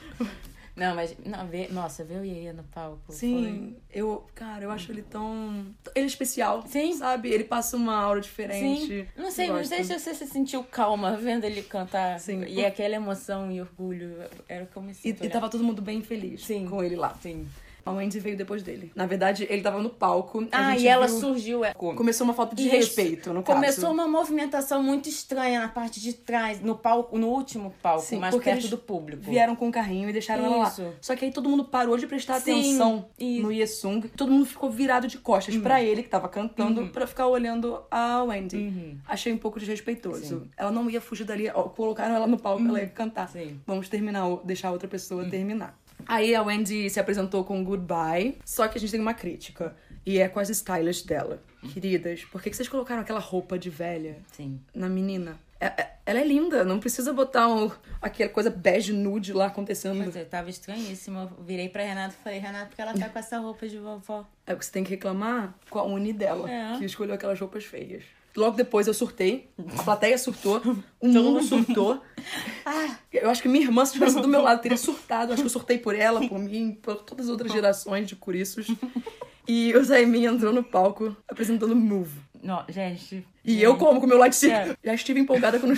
Não, 0.80 0.96
mas 0.96 1.16
não, 1.26 1.46
ver, 1.48 1.72
nossa, 1.72 2.04
ver 2.04 2.20
o 2.20 2.26
Yeye 2.26 2.54
no 2.54 2.64
palco. 2.64 3.12
Sim, 3.12 3.76
eu, 3.92 4.26
cara, 4.34 4.64
eu 4.64 4.72
acho 4.72 4.92
ele 4.92 5.02
tão. 5.02 5.66
Ele 5.94 6.06
é 6.06 6.08
especial. 6.08 6.64
Sim. 6.68 6.94
Sabe? 6.94 7.30
Ele 7.30 7.44
passa 7.44 7.76
uma 7.76 7.96
aura 7.96 8.22
Foi... 8.22 8.30
diferente. 8.30 8.88
Sim. 8.88 9.08
Não 9.18 9.30
sei, 9.30 9.48
mas 9.48 9.70
gosto. 9.70 9.78
deixa 9.78 10.00
você 10.00 10.14
se 10.16 10.26
sentiu 10.28 10.64
calma 10.64 11.18
vendo 11.18 11.44
ele 11.44 11.62
cantar. 11.62 12.20
Sim. 12.20 12.46
E 12.46 12.66
aquela 12.66 12.96
emoção 12.96 13.52
e 13.52 13.60
orgulho, 13.60 14.16
era 14.48 14.64
o 14.64 14.68
que 14.68 14.78
eu 14.78 14.82
me 14.82 14.94
E, 15.04 15.10
e 15.10 15.30
tava 15.30 15.50
todo 15.50 15.64
mundo 15.64 15.82
bem 15.82 16.02
feliz 16.02 16.46
Sim. 16.46 16.68
com 16.68 16.84
ele 16.84 16.96
lá. 16.96 17.14
Sim. 17.22 17.46
A 17.90 17.94
Wendy 17.94 18.20
veio 18.20 18.38
depois 18.38 18.62
dele. 18.64 18.92
Na 18.96 19.06
verdade, 19.06 19.48
ele 19.50 19.62
tava 19.62 19.82
no 19.82 19.90
palco. 19.90 20.48
Ah, 20.52 20.78
e 20.78 20.88
ela 20.88 21.08
viu- 21.08 21.20
surgiu. 21.20 21.66
é, 21.66 21.74
Começou 21.74 22.24
uma 22.26 22.34
falta 22.34 22.56
de 22.56 22.64
Isso. 22.68 22.76
respeito, 22.76 23.34
no 23.34 23.42
caso. 23.44 23.56
Começou 23.60 23.92
uma 23.92 24.08
movimentação 24.08 24.82
muito 24.84 25.10
estranha 25.10 25.60
na 25.62 25.68
parte 25.68 26.00
de 26.00 26.14
trás, 26.14 26.62
no 26.62 26.76
palco, 26.76 27.18
no 27.18 27.28
último 27.28 27.74
palco, 27.82 28.04
Sim, 28.06 28.20
mais 28.20 28.36
perto 28.36 28.68
do 28.68 28.78
público. 28.78 29.24
Vieram 29.24 29.56
com 29.56 29.68
o 29.68 29.72
carrinho 29.72 30.10
e 30.10 30.14
deixaram 30.14 30.46
ela 30.46 30.58
lá. 30.58 30.68
Isso. 30.68 30.86
Só 31.02 31.16
que 31.16 31.26
aí 31.26 31.32
todo 31.32 31.50
mundo 31.50 31.64
parou 31.66 31.98
de 31.98 32.06
prestar 32.08 32.40
Sim, 32.40 32.52
atenção 32.60 33.06
isso. 33.18 33.42
no 33.44 33.52
Yesung. 33.52 34.02
Todo 34.16 34.32
mundo 34.32 34.46
ficou 34.46 34.70
virado 34.70 35.08
de 35.08 35.18
costas 35.18 35.56
Uhum. 35.56 35.62
pra 35.62 35.82
ele, 35.82 36.04
que 36.04 36.10
tava 36.10 36.28
cantando, 36.30 36.88
pra 36.90 37.08
ficar 37.08 37.28
olhando 37.28 37.82
a 37.90 38.24
Wendy. 38.24 38.58
Uhum. 38.58 38.98
Achei 39.08 39.34
um 39.34 39.38
pouco 39.38 39.60
desrespeitoso. 39.60 40.48
Ela 40.58 40.72
não 40.72 40.90
ia 40.90 41.02
fugir 41.02 41.24
dali. 41.26 41.50
ó, 41.54 41.64
Colocaram 41.64 42.16
ela 42.16 42.28
no 42.28 42.38
palco, 42.38 42.66
ela 42.68 42.80
ia 42.80 42.88
cantar. 42.88 43.28
Uhum. 43.36 43.42
Sim. 43.42 43.60
Vamos 43.66 43.90
terminar, 43.90 44.24
deixar 44.44 44.72
outra 44.72 44.88
pessoa 44.88 45.28
terminar. 45.30 45.78
Aí 46.10 46.34
a 46.34 46.42
Wendy 46.42 46.90
se 46.90 47.00
apresentou 47.00 47.44
com 47.44 47.64
Goodbye, 47.64 48.40
só 48.44 48.68
que 48.68 48.78
a 48.78 48.82
gente 48.82 48.90
tem 48.92 49.00
uma 49.00 49.14
crítica. 49.14 49.76
E 50.06 50.18
é 50.18 50.28
com 50.28 50.40
as 50.40 50.50
stylists 50.50 51.06
dela. 51.06 51.40
Queridas, 51.72 52.24
por 52.26 52.42
que 52.42 52.50
que 52.50 52.56
vocês 52.56 52.68
colocaram 52.68 53.02
aquela 53.02 53.20
roupa 53.20 53.60
de 53.60 53.70
velha 53.70 54.18
Sim. 54.32 54.60
na 54.74 54.90
menina? 54.90 55.38
É- 55.60 55.66
é- 55.82 55.96
ela 56.06 56.20
é 56.20 56.24
linda, 56.26 56.64
não 56.64 56.80
precisa 56.80 57.14
botar 57.14 57.48
um, 57.48 57.70
aquela 58.02 58.30
coisa 58.32 58.50
bege 58.50 58.92
nude 58.94 59.34
lá 59.34 59.48
acontecendo. 59.48 60.02
Pois 60.02 60.16
é, 60.16 60.24
tava 60.24 60.50
estranhíssimo. 60.50 61.20
Eu 61.20 61.44
virei 61.44 61.70
pra 61.70 61.84
Renata 61.84 62.16
e 62.20 62.24
falei, 62.24 62.40
Renata, 62.40 62.68
porque 62.68 62.82
ela 62.82 62.94
tá 62.94 63.08
com 63.10 63.20
essa 63.20 63.38
roupa 63.38 63.68
de 63.68 63.78
vovó. 63.78 64.26
É 64.48 64.54
o 64.54 64.58
que 64.58 64.66
você 64.66 64.72
tem 64.72 64.84
que 64.84 64.90
reclamar 64.90 65.54
com 65.70 65.78
a 65.78 65.84
uni 65.84 66.12
dela, 66.14 66.50
É. 66.50 66.78
que 66.80 66.86
escolheu 66.86 67.14
aquelas 67.14 67.40
roupas 67.40 67.66
feias. 67.66 68.04
Logo 68.40 68.56
depois 68.56 68.88
eu 68.88 68.94
surtei, 68.94 69.50
a 69.78 69.84
plateia 69.84 70.18
surtou, 70.18 70.62
o 71.00 71.08
mundo 71.08 71.44
surtou. 71.44 72.02
Ah, 72.66 72.96
Eu 73.12 73.30
acho 73.30 73.42
que 73.42 73.48
minha 73.48 73.66
irmã, 73.66 73.86
se 73.86 73.94
tivesse 73.94 74.20
do 74.20 74.28
meu 74.28 74.42
lado, 74.42 74.62
teria 74.62 74.78
surtado. 74.78 75.30
Eu 75.30 75.34
acho 75.34 75.44
que 75.44 75.48
eu 75.48 75.52
surtei 75.52 75.78
por 75.78 75.94
ela, 75.96 76.26
por 76.28 76.40
mim, 76.40 76.78
por 76.82 76.96
todas 76.98 77.26
as 77.26 77.32
outras 77.32 77.52
gerações 77.52 78.08
de 78.08 78.16
curiços. 78.16 78.68
E 79.52 79.76
o 79.76 79.84
Zaimin 79.84 80.26
entrou 80.26 80.54
no 80.54 80.64
palco 80.64 81.18
apresentando 81.28 81.76
Move. 81.76 82.12
Não, 82.42 82.64
gente. 82.70 83.26
E 83.44 83.64
eu 83.64 83.78
como 83.78 84.00
com 84.00 84.06
o 84.06 84.10
meu 84.10 84.18
lightstick. 84.18 84.52
É. 84.52 84.76
Já 84.84 84.94
estive 84.94 85.20
empolgada 85.20 85.60
quando 85.60 85.74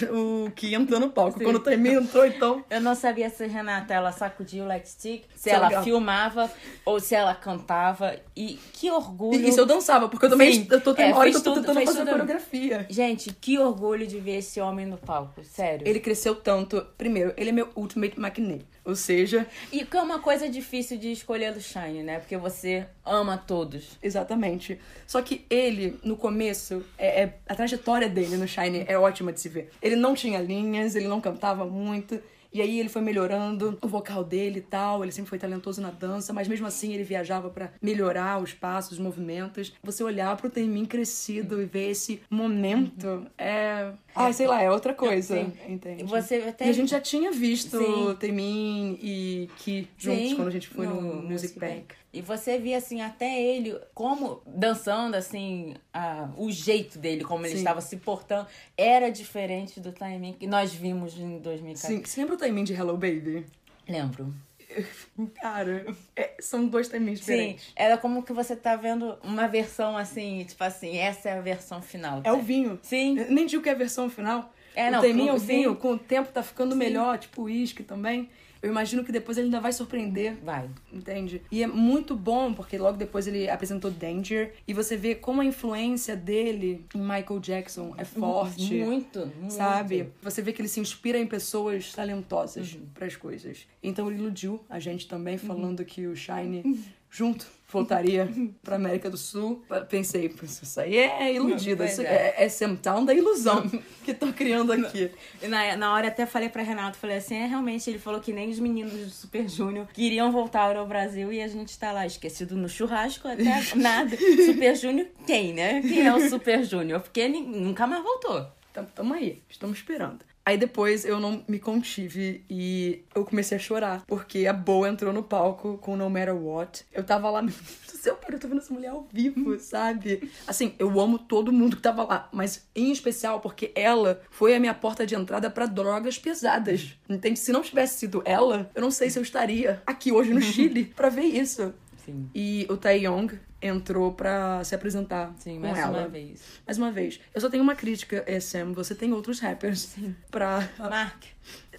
o 0.48 0.52
Ki 0.52 0.74
entrou 0.74 1.00
no 1.00 1.10
palco. 1.10 1.38
Sim. 1.38 1.46
Quando 1.46 1.58
o 1.58 1.60
Taemin 1.60 1.94
entrou, 1.94 2.26
então... 2.26 2.66
Eu 2.70 2.82
não 2.82 2.96
sabia 2.96 3.30
se 3.30 3.46
Renata 3.48 3.94
ela 3.94 4.12
sacudia 4.12 4.64
o 4.64 4.68
lightstick, 4.68 5.24
se 5.36 5.50
é 5.50 5.54
ela 5.54 5.68
legal. 5.68 5.84
filmava 5.84 6.52
ou 6.84 7.00
se 7.00 7.16
ela 7.16 7.34
cantava. 7.34 8.16
E 8.36 8.60
que 8.74 8.90
orgulho. 8.92 9.40
E 9.40 9.48
isso 9.48 9.60
eu 9.60 9.66
dançava, 9.66 10.10
porque 10.10 10.26
eu 10.26 10.30
também 10.32 10.52
Sim. 10.54 10.68
eu 10.70 10.82
tô, 10.82 10.94
É, 10.98 11.14
hora 11.14 11.30
que 11.30 11.38
eu 11.38 11.44
tô 11.44 11.54
tudo- 11.54 11.66
tentando 11.68 11.86
fazer 11.86 12.00
a 12.00 12.06
tudo. 12.06 12.12
coreografia. 12.12 12.86
Gente, 12.90 13.32
que 13.40 13.58
orgulho 13.58 14.06
de 14.06 14.20
ver 14.20 14.40
esse 14.40 14.60
homem 14.60 14.86
no 14.86 14.98
palco, 14.98 15.42
sério. 15.44 15.88
Ele 15.88 16.00
cresceu 16.00 16.36
tanto. 16.36 16.86
Primeiro, 16.98 17.32
ele 17.38 17.50
é 17.52 17.54
meu 17.54 17.70
ultimate 17.76 18.20
matinee. 18.20 18.66
Ou 18.84 18.96
seja, 18.96 19.46
E 19.72 19.86
que 19.86 19.96
é 19.96 20.02
uma 20.02 20.18
coisa 20.18 20.50
difícil 20.50 20.98
de 20.98 21.12
escolher 21.12 21.54
do 21.54 21.62
Shine, 21.62 22.02
né? 22.02 22.18
Porque 22.18 22.36
você 22.36 22.88
ama 23.06 23.38
todos. 23.38 23.98
exatamente. 24.02 24.80
Só 25.06 25.22
que 25.22 25.46
ele, 25.52 26.00
no 26.04 26.18
começo, 26.18 26.51
é, 26.98 27.24
é- 27.24 27.38
a 27.48 27.56
trajetória 27.56 28.10
dele 28.10 28.38
no 28.38 28.48
Shine 28.48 28.86
é 28.88 28.98
ótima 28.98 29.32
de 29.32 29.40
se 29.40 29.50
ver. 29.50 29.70
Ele 29.82 29.96
não 29.96 30.14
tinha 30.14 30.40
linhas, 30.40 30.96
ele 30.96 31.08
não 31.08 31.22
cantava 31.22 31.66
muito. 31.66 32.20
E 32.54 32.62
aí 32.62 32.82
ele 32.82 32.90
foi 32.90 33.02
melhorando 33.02 33.78
o 33.82 33.88
vocal 33.88 34.26
dele 34.26 34.60
e 34.60 34.62
tal, 34.62 35.04
ele 35.04 35.12
sempre 35.14 35.30
foi 35.30 35.40
talentoso 35.40 35.80
na 35.80 35.90
dança, 35.90 36.34
mas 36.34 36.50
mesmo 36.50 36.68
assim 36.68 36.94
ele 36.94 37.04
viajava 37.04 37.50
pra 37.50 37.72
melhorar 37.82 38.44
os 38.44 38.52
passos, 38.54 38.94
os 38.94 39.00
movimentos. 39.00 39.72
Você 39.82 40.04
olhar 40.04 40.36
pro 40.36 40.50
Taemin 40.50 40.84
crescido 40.86 41.62
e 41.62 41.66
ver 41.66 41.92
esse 41.92 42.22
momento 42.30 43.26
é... 43.38 43.92
Ai, 44.14 44.34
sei 44.34 44.48
lá, 44.48 44.62
é 44.62 44.70
outra 44.70 44.94
coisa, 44.94 45.36
Sim. 45.36 45.54
entende? 45.66 46.04
Você 46.04 46.36
até 46.36 46.66
E 46.66 46.70
a 46.70 46.74
gente 46.74 46.92
já 46.92 47.00
tinha 47.00 47.32
visto 47.32 47.78
Sim. 47.78 48.16
Taemin 48.20 49.00
e 49.02 49.50
Ki 49.60 49.88
juntos 49.98 50.30
Sim, 50.30 50.36
quando 50.36 50.48
a 50.50 50.52
gente 50.52 50.68
foi 50.68 50.86
no, 50.86 51.22
Music 51.24 51.58
Bank. 51.58 51.96
E 52.14 52.22
você 52.22 52.58
via, 52.58 52.78
assim, 52.78 53.02
até 53.02 53.42
ele, 53.42 53.80
como 53.94 54.42
dançando, 54.46 55.16
assim, 55.16 55.76
a, 55.94 56.30
o 56.36 56.52
jeito 56.52 57.00
dele, 57.00 57.24
como 57.24 57.46
ele 57.46 57.54
Sim. 57.54 57.60
estava 57.60 57.80
se 57.80 57.96
portando, 57.98 58.48
era 58.78 59.10
diferente 59.10 59.80
do 59.80 59.94
timing 59.94 60.34
que 60.34 60.46
nós 60.46 60.74
vimos 60.74 61.18
em 61.18 61.40
2014. 61.40 61.78
Sim, 61.96 62.04
você 62.04 62.20
lembra 62.22 62.36
o 62.36 62.38
Taemin 62.38 62.66
de 62.66 62.74
Hello 62.74 62.94
Baby? 62.98 63.46
Lembro. 63.88 64.34
Cara, 65.42 65.86
é- 66.16 66.36
são 66.40 66.68
dois 66.68 66.88
Taemins 66.90 67.20
Sim, 67.20 67.32
diferentes. 67.34 67.72
era 67.76 67.98
como 67.98 68.24
que 68.24 68.34
você 68.34 68.56
tá 68.56 68.76
vendo 68.76 69.18
uma 69.24 69.48
versão 69.48 69.98
assim, 69.98 70.44
tipo 70.46 70.64
assim, 70.64 70.98
essa 70.98 71.30
é 71.30 71.38
a 71.38 71.42
versão 71.42 71.82
final. 71.82 72.22
É 72.26 72.32
o 72.32 72.40
vinho. 72.42 72.78
Sim. 72.82 73.18
Eu 73.20 73.32
nem 73.32 73.46
digo 73.46 73.64
que 73.64 73.70
é 73.70 73.74
a 73.74 73.76
versão 73.76 74.10
final. 74.10 74.54
É, 74.76 74.90
o 74.90 74.92
não, 74.92 75.02
Taemin 75.02 75.28
é 75.28 75.34
o 75.34 75.40
sim. 75.40 75.46
vinho, 75.48 75.76
com 75.76 75.94
o 75.94 76.00
tempo 76.00 76.32
tá 76.32 76.42
ficando 76.44 76.76
melhor, 76.76 77.18
tipo 77.18 77.44
uísque 77.44 77.84
também. 77.84 78.30
Eu 78.62 78.70
imagino 78.70 79.04
que 79.04 79.12
depois 79.12 79.38
ele 79.38 79.46
ainda 79.46 79.60
vai 79.60 79.74
surpreender. 79.74 80.38
Vai. 80.44 80.70
Entende? 80.92 81.42
E 81.52 81.64
é 81.64 81.68
muito 81.68 82.16
bom, 82.16 82.54
porque 82.54 82.78
logo 82.78 82.98
depois 82.98 83.28
ele 83.28 83.50
apresentou 83.50 83.90
Danger, 83.90 84.54
e 84.68 84.74
você 84.74 84.96
vê 84.96 85.16
como 85.16 85.42
a 85.42 85.46
influência 85.46 86.16
dele 86.16 86.86
em 86.94 87.00
Michael 87.00 87.40
Jackson 87.40 87.94
é 87.98 88.06
forte. 88.06 88.76
Muito, 88.76 89.26
muito. 89.38 89.54
Sabe? 89.54 90.10
Você 90.22 90.42
vê 90.42 90.54
que 90.54 90.62
ele 90.62 90.70
se 90.70 90.80
inspira 90.80 91.18
em 91.18 91.26
pessoas 91.26 91.92
talentosas 91.92 92.78
para 92.94 93.08
as 93.08 93.16
coisas. 93.16 93.68
Então 93.82 94.10
ele 94.10 94.20
iludiu 94.20 94.64
a 94.70 94.80
gente 94.80 95.08
também, 95.08 95.38
falando 95.38 95.84
que 95.84 96.08
o 96.08 96.16
Shine 96.16 96.64
junto 97.12 97.46
voltaria 97.72 98.30
pra 98.64 98.76
América 98.76 99.10
do 99.10 99.18
Sul. 99.18 99.64
Pensei, 99.90 100.28
"Pô, 100.30 100.44
isso 100.44 100.80
aí 100.80 100.98
é 100.98 101.34
iludida. 101.34 101.86
Isso 101.86 102.02
é. 102.02 102.34
é, 102.38 102.44
é 102.46 102.50
Samtown 102.50 103.06
da 103.06 103.14
ilusão 103.14 103.70
que 104.04 104.14
tô 104.14 104.28
criando 104.34 104.74
aqui. 104.74 105.10
E 105.42 105.48
Na, 105.48 105.76
na 105.78 105.94
hora 105.94 106.08
até 106.10 106.26
falei 106.26 106.50
pra 106.50 106.64
Renato, 106.64 106.98
falei 106.98 107.18
assim, 107.18 107.36
é 107.36 107.46
realmente, 107.46 107.90
ele 107.90 108.00
falou 108.00 108.20
que 108.20 108.34
nem 108.34 108.50
os 108.50 108.60
meninos 108.60 108.92
do 108.94 109.10
Super 109.10 109.48
Júnior 109.48 109.88
queriam 109.94 110.32
voltar 110.32 110.76
ao 110.76 110.88
Brasil 110.88 111.32
e 111.32 111.42
a 111.42 111.48
gente 111.48 111.78
tá 111.78 111.92
lá 111.92 112.06
esquecido 112.06 112.56
no 112.58 112.68
churrasco, 112.68 113.28
até 113.28 113.62
nada. 113.76 114.18
Super 114.18 114.76
Júnior, 114.76 115.08
quem, 115.26 115.54
né? 115.54 115.82
Quem 115.82 116.06
é 116.06 116.14
o 116.14 116.30
Super 116.30 116.64
Júnior? 116.64 117.02
Porque 117.02 117.20
ele 117.20 117.40
nunca 117.42 117.88
mais 117.88 118.04
voltou. 118.04 118.48
Então, 118.72 118.86
tamo 118.96 119.14
aí, 119.14 119.42
estamos 119.50 119.78
esperando. 119.78 120.20
Aí 120.46 120.58
depois 120.58 121.06
eu 121.06 121.20
não 121.20 121.44
me 121.48 121.60
contive 121.60 122.44
e 122.50 123.04
eu 123.14 123.24
comecei 123.24 123.58
a 123.58 123.60
chorar, 123.60 124.04
porque 124.08 124.48
a 124.48 124.54
Boa 124.54 124.90
entrou 124.90 125.14
no 125.14 125.24
palco 125.24 125.78
com 125.78 125.96
No 125.96 126.10
Matter 126.10 126.36
What. 126.36 126.86
Eu 126.92 127.04
tava 127.04 127.30
lá, 127.30 127.42
meu 127.44 127.54
Deus 127.54 127.92
do 127.92 127.98
céu, 127.98 128.16
cara, 128.16 128.36
eu 128.36 128.40
tô 128.40 128.48
vendo 128.48 128.60
essa 128.60 128.74
mulher 128.74 128.90
ao 128.90 129.08
vivo, 129.12 129.60
sabe? 129.60 130.30
Assim, 130.48 130.74
eu 130.80 131.00
amo 131.00 131.20
todo 131.20 131.52
mundo 131.52 131.76
que 131.76 131.82
tava 131.82 132.04
lá, 132.04 132.28
mas 132.32 132.68
em 132.76 132.92
especial 132.92 133.40
porque 133.40 133.72
ela 133.76 134.22
foi 134.32 134.56
a 134.56 134.60
minha 134.60 134.74
porta 134.74 135.06
de 135.06 135.14
entrada 135.14 135.50
pra 135.50 135.68
drogas 135.68 136.18
pesadas. 136.18 136.98
Entende? 137.08 137.40
Se 137.40 137.52
não 137.52 137.62
tivesse 137.62 138.00
sido 138.00 138.22
ela, 138.26 138.70
eu 138.74 138.82
não 138.82 138.92
sei 138.92 139.10
se 139.10 139.20
eu 139.20 139.24
estaria 139.24 139.82
aqui 139.86 140.12
hoje 140.12 140.34
no 140.34 140.42
Chile 140.42 140.86
pra 140.96 141.10
ver 141.10 141.24
isso. 141.26 141.74
Sim. 142.04 142.30
E 142.34 142.66
o 142.70 142.78
Taeyong 142.78 143.40
entrou 143.62 144.12
pra 144.14 144.64
se 144.64 144.74
apresentar 144.74 145.34
Sim, 145.38 145.56
com 145.56 145.68
mais 145.68 145.78
ela. 145.78 146.00
uma 146.00 146.08
vez. 146.08 146.42
Mais 146.66 146.78
uma 146.78 146.92
vez, 146.92 147.20
eu 147.34 147.40
só 147.42 147.50
tenho 147.50 147.62
uma 147.64 147.76
crítica, 147.76 148.24
é, 148.26 148.40
Sam. 148.40 148.72
Você 148.74 148.96
tem 148.96 149.14
outros 149.14 149.40
rappers 149.40 149.96
pra. 150.32 150.68
Mark. 150.80 151.24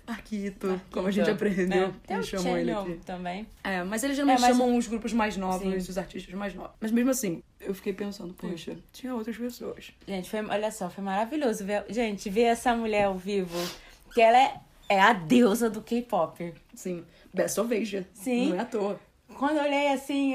Marquito, 0.06 0.80
como 0.90 1.06
a 1.06 1.10
gente 1.12 1.30
aprendeu. 1.30 1.84
É. 1.88 1.92
Tem 2.06 2.18
o 2.18 2.22
chamou 2.24 2.56
ele 2.58 2.72
Chanel 2.72 2.92
aqui. 2.92 3.00
também. 3.06 3.46
É, 3.62 3.84
mas 3.84 4.02
eles 4.02 4.16
geralmente 4.16 4.38
É, 4.38 4.40
mas- 4.48 4.56
chamam 4.56 4.76
os 4.76 4.86
grupos 4.88 5.12
mais 5.12 5.36
novos, 5.36 5.84
Sim. 5.84 5.90
os 5.90 5.96
artistas 5.96 6.34
mais 6.34 6.54
novos. 6.54 6.72
Mas 6.80 6.90
mesmo 6.90 7.10
assim, 7.10 7.40
eu 7.60 7.72
fiquei 7.72 7.92
pensando, 7.92 8.34
poxa, 8.34 8.76
tinha 8.92 9.14
outras 9.14 9.36
pessoas. 9.36 9.92
Gente, 10.06 10.28
foi, 10.28 10.44
olha 10.44 10.70
só, 10.72 10.90
foi 10.90 11.04
maravilhoso 11.04 11.64
ver, 11.64 11.84
gente, 11.88 12.28
ver 12.28 12.42
essa 12.42 12.74
mulher 12.74 13.04
ao 13.04 13.16
vivo, 13.16 13.56
que 14.12 14.20
ela 14.20 14.36
é, 14.36 14.54
é 14.88 15.00
a 15.00 15.12
deusa 15.12 15.70
do 15.70 15.80
K-pop. 15.80 16.52
Sim, 16.74 17.04
Best 17.32 17.60
of 17.60 17.72
Asia. 17.72 18.06
Sim. 18.12 18.50
Não 18.50 18.56
é 18.56 18.60
à 18.60 18.64
toa. 18.64 19.00
Quando 19.38 19.56
eu 19.56 19.64
olhei 19.64 19.88
assim, 19.88 20.34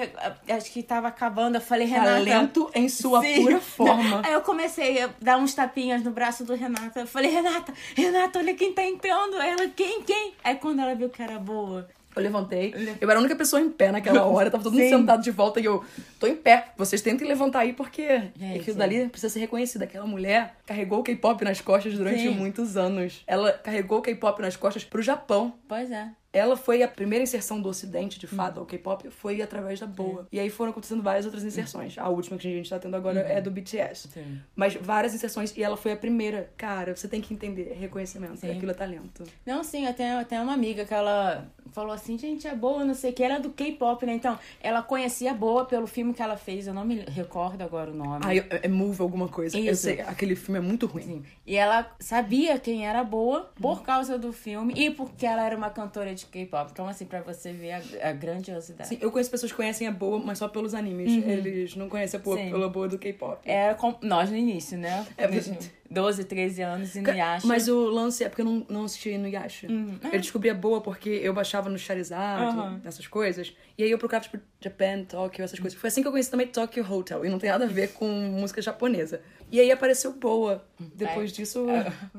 acho 0.49 0.71
que 0.71 0.83
tava 0.83 1.07
acabando, 1.07 1.55
eu 1.55 1.61
falei, 1.61 1.87
Renata. 1.87 2.11
Talento 2.11 2.71
em 2.73 2.89
sua 2.89 3.21
Sim. 3.21 3.43
pura 3.43 3.59
forma. 3.59 4.21
Aí 4.25 4.33
eu 4.33 4.41
comecei 4.41 5.01
a 5.01 5.09
dar 5.21 5.37
uns 5.37 5.53
tapinhas 5.53 6.03
no 6.03 6.11
braço 6.11 6.43
do 6.43 6.53
Renata. 6.55 7.01
Eu 7.01 7.07
falei, 7.07 7.31
Renata, 7.31 7.73
Renata, 7.95 8.39
olha 8.39 8.53
quem 8.53 8.73
tá 8.73 8.83
entrando. 8.83 9.35
Ela, 9.37 9.67
quem, 9.69 10.01
quem? 10.03 10.33
Aí 10.43 10.55
quando 10.55 10.81
ela 10.81 10.95
viu 10.95 11.09
que 11.09 11.21
era 11.21 11.39
boa. 11.39 11.87
Eu 12.17 12.23
levantei. 12.23 12.73
Eu 12.99 13.09
era 13.09 13.19
a 13.19 13.21
única 13.21 13.35
pessoa 13.35 13.61
em 13.61 13.69
pé 13.69 13.91
naquela 13.91 14.23
hora. 14.25 14.49
Tava 14.49 14.63
todo 14.63 14.73
mundo 14.73 14.89
sentado 14.89 15.21
de 15.21 15.29
volta 15.29 15.59
e 15.59 15.65
eu 15.65 15.85
tô 16.19 16.25
em 16.25 16.35
pé. 16.35 16.69
Vocês 16.75 17.01
tentem 17.01 17.27
levantar 17.27 17.59
aí 17.59 17.73
porque 17.73 18.23
Gente. 18.35 18.59
aquilo 18.59 18.75
dali 18.77 19.07
precisa 19.07 19.31
ser 19.31 19.39
reconhecido. 19.39 19.83
Aquela 19.83 20.05
mulher 20.05 20.55
carregou 20.65 20.99
o 20.99 21.03
K-pop 21.03 21.43
nas 21.45 21.61
costas 21.61 21.93
durante 21.93 22.21
Sim. 22.21 22.29
muitos 22.31 22.75
anos. 22.75 23.23
Ela 23.27 23.51
carregou 23.53 23.99
o 23.99 24.01
K-pop 24.01 24.41
nas 24.41 24.55
costas 24.55 24.83
pro 24.83 25.01
Japão. 25.01 25.53
Pois 25.67 25.91
é. 25.91 26.09
Ela 26.37 26.55
foi 26.55 26.83
a 26.83 26.87
primeira 26.87 27.23
inserção 27.23 27.59
do 27.61 27.67
Ocidente, 27.69 28.19
de 28.19 28.27
fato, 28.27 28.59
ao 28.59 28.65
K-pop, 28.65 29.09
foi 29.09 29.41
através 29.41 29.79
da 29.79 29.87
Boa. 29.87 30.27
E 30.31 30.39
aí 30.39 30.49
foram 30.49 30.71
acontecendo 30.71 31.01
várias 31.01 31.25
outras 31.25 31.43
inserções. 31.43 31.97
A 31.97 32.07
última 32.09 32.37
que 32.37 32.47
a 32.47 32.51
gente 32.51 32.69
tá 32.69 32.77
tendo 32.77 32.95
agora 32.95 33.19
é 33.21 33.41
do 33.41 33.49
BTS. 33.49 34.09
Sim. 34.09 34.39
Mas 34.55 34.75
várias 34.75 35.13
inserções, 35.15 35.55
e 35.57 35.63
ela 35.63 35.75
foi 35.77 35.91
a 35.93 35.97
primeira. 35.97 36.51
Cara, 36.57 36.95
você 36.95 37.07
tem 37.07 37.19
que 37.21 37.33
entender, 37.33 37.71
é 37.71 37.73
reconhecimento, 37.73 38.37
Sim. 38.37 38.51
aquilo 38.51 38.71
é 38.71 38.73
talento. 38.73 39.23
Não, 39.45 39.63
sim, 39.63 39.85
eu 39.85 39.93
tenho, 39.93 40.19
eu 40.19 40.25
tenho 40.25 40.43
uma 40.43 40.53
amiga 40.53 40.85
que 40.85 40.93
ela 40.93 41.47
falou 41.73 41.91
assim, 41.91 42.17
gente, 42.17 42.47
é 42.47 42.55
boa, 42.55 42.83
não 42.85 42.93
sei 42.93 43.11
o 43.11 43.13
que, 43.13 43.23
ela 43.23 43.35
é 43.35 43.39
do 43.39 43.49
K-pop, 43.49 44.05
né? 44.05 44.13
Então, 44.13 44.37
ela 44.61 44.81
conhecia 44.81 45.31
a 45.31 45.33
boa 45.33 45.65
pelo 45.65 45.87
filme 45.87 46.13
que 46.13 46.21
ela 46.21 46.37
fez, 46.37 46.67
eu 46.67 46.73
não 46.73 46.85
me 46.85 46.99
recordo 47.01 47.61
agora 47.61 47.91
o 47.91 47.93
nome. 47.95 48.21
Ah, 48.23 48.35
eu- 48.35 48.45
é 48.49 48.67
Move 48.67 49.01
alguma 49.01 49.27
coisa. 49.27 49.57
Eu 49.57 49.71
Isso. 49.73 49.83
sei, 49.83 50.01
aquele 50.01 50.35
filme 50.35 50.59
é 50.59 50.61
muito 50.61 50.85
ruim. 50.85 51.03
Sim. 51.03 51.23
E 51.45 51.55
ela 51.55 51.89
sabia 51.99 52.59
quem 52.59 52.85
era 52.87 53.03
boa 53.03 53.49
por 53.59 53.81
causa 53.81 54.17
do 54.17 54.31
filme 54.31 54.73
e 54.77 54.91
porque 54.91 55.25
ela 55.25 55.43
era 55.45 55.55
uma 55.57 55.69
cantora 55.69 56.13
de 56.13 56.25
K-pop. 56.29 56.69
Então, 56.71 56.87
assim, 56.87 57.05
pra 57.05 57.21
você 57.21 57.51
ver 57.53 57.71
a, 57.73 58.09
a 58.09 58.11
grandiosidade. 58.13 58.89
Sim, 58.89 58.97
eu 59.01 59.11
conheço 59.11 59.29
pessoas 59.31 59.51
que 59.51 59.55
conhecem 59.55 59.87
a 59.87 59.91
boa, 59.91 60.19
mas 60.19 60.37
só 60.37 60.47
pelos 60.47 60.73
animes. 60.73 61.11
Eles 61.25 61.75
não 61.75 61.89
conhecem 61.89 62.19
a 62.19 62.23
boa 62.23 62.37
Sim. 62.37 62.49
pela 62.51 62.69
boa 62.69 62.87
do 62.87 62.97
K-pop. 62.97 63.39
Era 63.45 63.75
com 63.75 63.95
nós 64.01 64.29
no 64.29 64.35
início, 64.37 64.77
né? 64.77 65.05
É, 65.17 65.27
Nos 65.27 65.49
12, 65.89 66.25
13 66.25 66.61
anos 66.63 66.95
e 66.95 67.01
no 67.01 67.09
Yasha. 67.09 67.47
Mas 67.47 67.67
o 67.69 67.89
lance 67.89 68.23
é 68.23 68.29
porque 68.29 68.41
eu 68.41 68.45
não, 68.45 68.65
não 68.69 68.83
assisti 68.85 69.17
no 69.17 69.27
Yasha. 69.27 69.67
Eu 70.11 70.19
descobri 70.19 70.49
a 70.49 70.53
boa 70.53 70.81
porque 70.81 71.09
eu 71.09 71.33
baixava 71.33 71.69
no 71.69 71.77
Charizard, 71.79 72.43
Aham. 72.57 72.81
essas 72.83 73.07
coisas. 73.07 73.53
E 73.77 73.83
aí 73.83 73.91
eu 73.91 73.97
procurava, 73.97 74.23
tipo, 74.25 74.37
Japan, 74.59 75.03
Tokyo, 75.03 75.43
essas 75.43 75.59
coisas. 75.59 75.79
Foi 75.79 75.87
assim 75.87 76.01
que 76.01 76.07
eu 76.07 76.11
conheci 76.11 76.29
também 76.31 76.47
Tokyo 76.47 76.85
Hotel. 76.91 77.23
E 77.25 77.29
não 77.29 77.39
tem 77.39 77.49
nada 77.49 77.65
a 77.65 77.67
ver 77.67 77.93
com 77.93 78.05
música 78.07 78.61
japonesa. 78.61 79.21
E 79.49 79.59
aí 79.61 79.71
apareceu 79.71 80.11
boa. 80.11 80.65
Depois 80.77 81.31
É. 81.31 81.35
disso, 81.35 81.63
um 81.65 81.69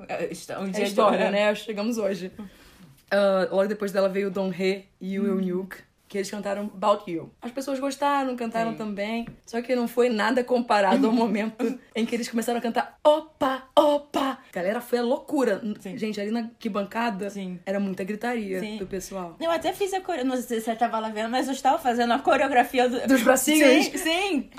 é 0.08 0.16
dia 0.16 0.72
de 0.72 0.82
história, 0.84 1.18
hora. 1.26 1.30
né? 1.30 1.54
Chegamos 1.54 1.98
hoje. 1.98 2.32
Ah, 3.10 3.48
logo 3.50 3.68
depois 3.68 3.92
dela 3.92 4.08
veio 4.08 4.28
o 4.28 4.30
Don 4.30 4.52
He 4.52 4.84
e 5.00 5.18
o 5.18 5.26
Eunuch, 5.26 5.76
que 6.08 6.18
eles 6.18 6.30
cantaram 6.30 6.70
About 6.74 7.10
You. 7.10 7.30
As 7.42 7.50
pessoas 7.50 7.78
gostaram, 7.78 8.34
cantaram 8.36 8.72
Sim. 8.72 8.78
também. 8.78 9.26
Só 9.46 9.60
que 9.60 9.76
não 9.76 9.86
foi 9.86 10.08
nada 10.08 10.42
comparado 10.42 11.06
ao 11.06 11.12
momento 11.12 11.78
em 11.94 12.06
que 12.06 12.14
eles 12.14 12.28
começaram 12.28 12.58
a 12.58 12.62
cantar 12.62 12.98
Opa, 13.04 13.68
opa! 13.76 13.87
Galera, 14.58 14.80
foi 14.80 14.98
a 14.98 15.02
loucura. 15.02 15.62
Sim. 15.78 15.96
Gente, 15.96 16.20
ali 16.20 16.32
na 16.32 16.50
que 16.58 16.68
bancada 16.68 17.30
Sim. 17.30 17.60
era 17.64 17.78
muita 17.78 18.02
gritaria 18.02 18.58
Sim. 18.58 18.76
do 18.78 18.88
pessoal. 18.88 19.36
Eu 19.40 19.52
até 19.52 19.72
fiz 19.72 19.92
a 19.94 20.00
coreografia, 20.00 20.24
não 20.24 20.42
sei 20.42 20.58
se 20.58 20.64
você 20.64 20.74
tava 20.74 20.98
lá 20.98 21.10
vendo, 21.10 21.30
mas 21.30 21.46
eu 21.46 21.52
estava 21.52 21.78
fazendo 21.78 22.12
a 22.12 22.18
coreografia 22.18 22.88
do... 22.88 23.06
Dos 23.06 23.22
bracinhos? 23.22 23.84
Sim, 23.86 23.98
sim. 23.98 24.50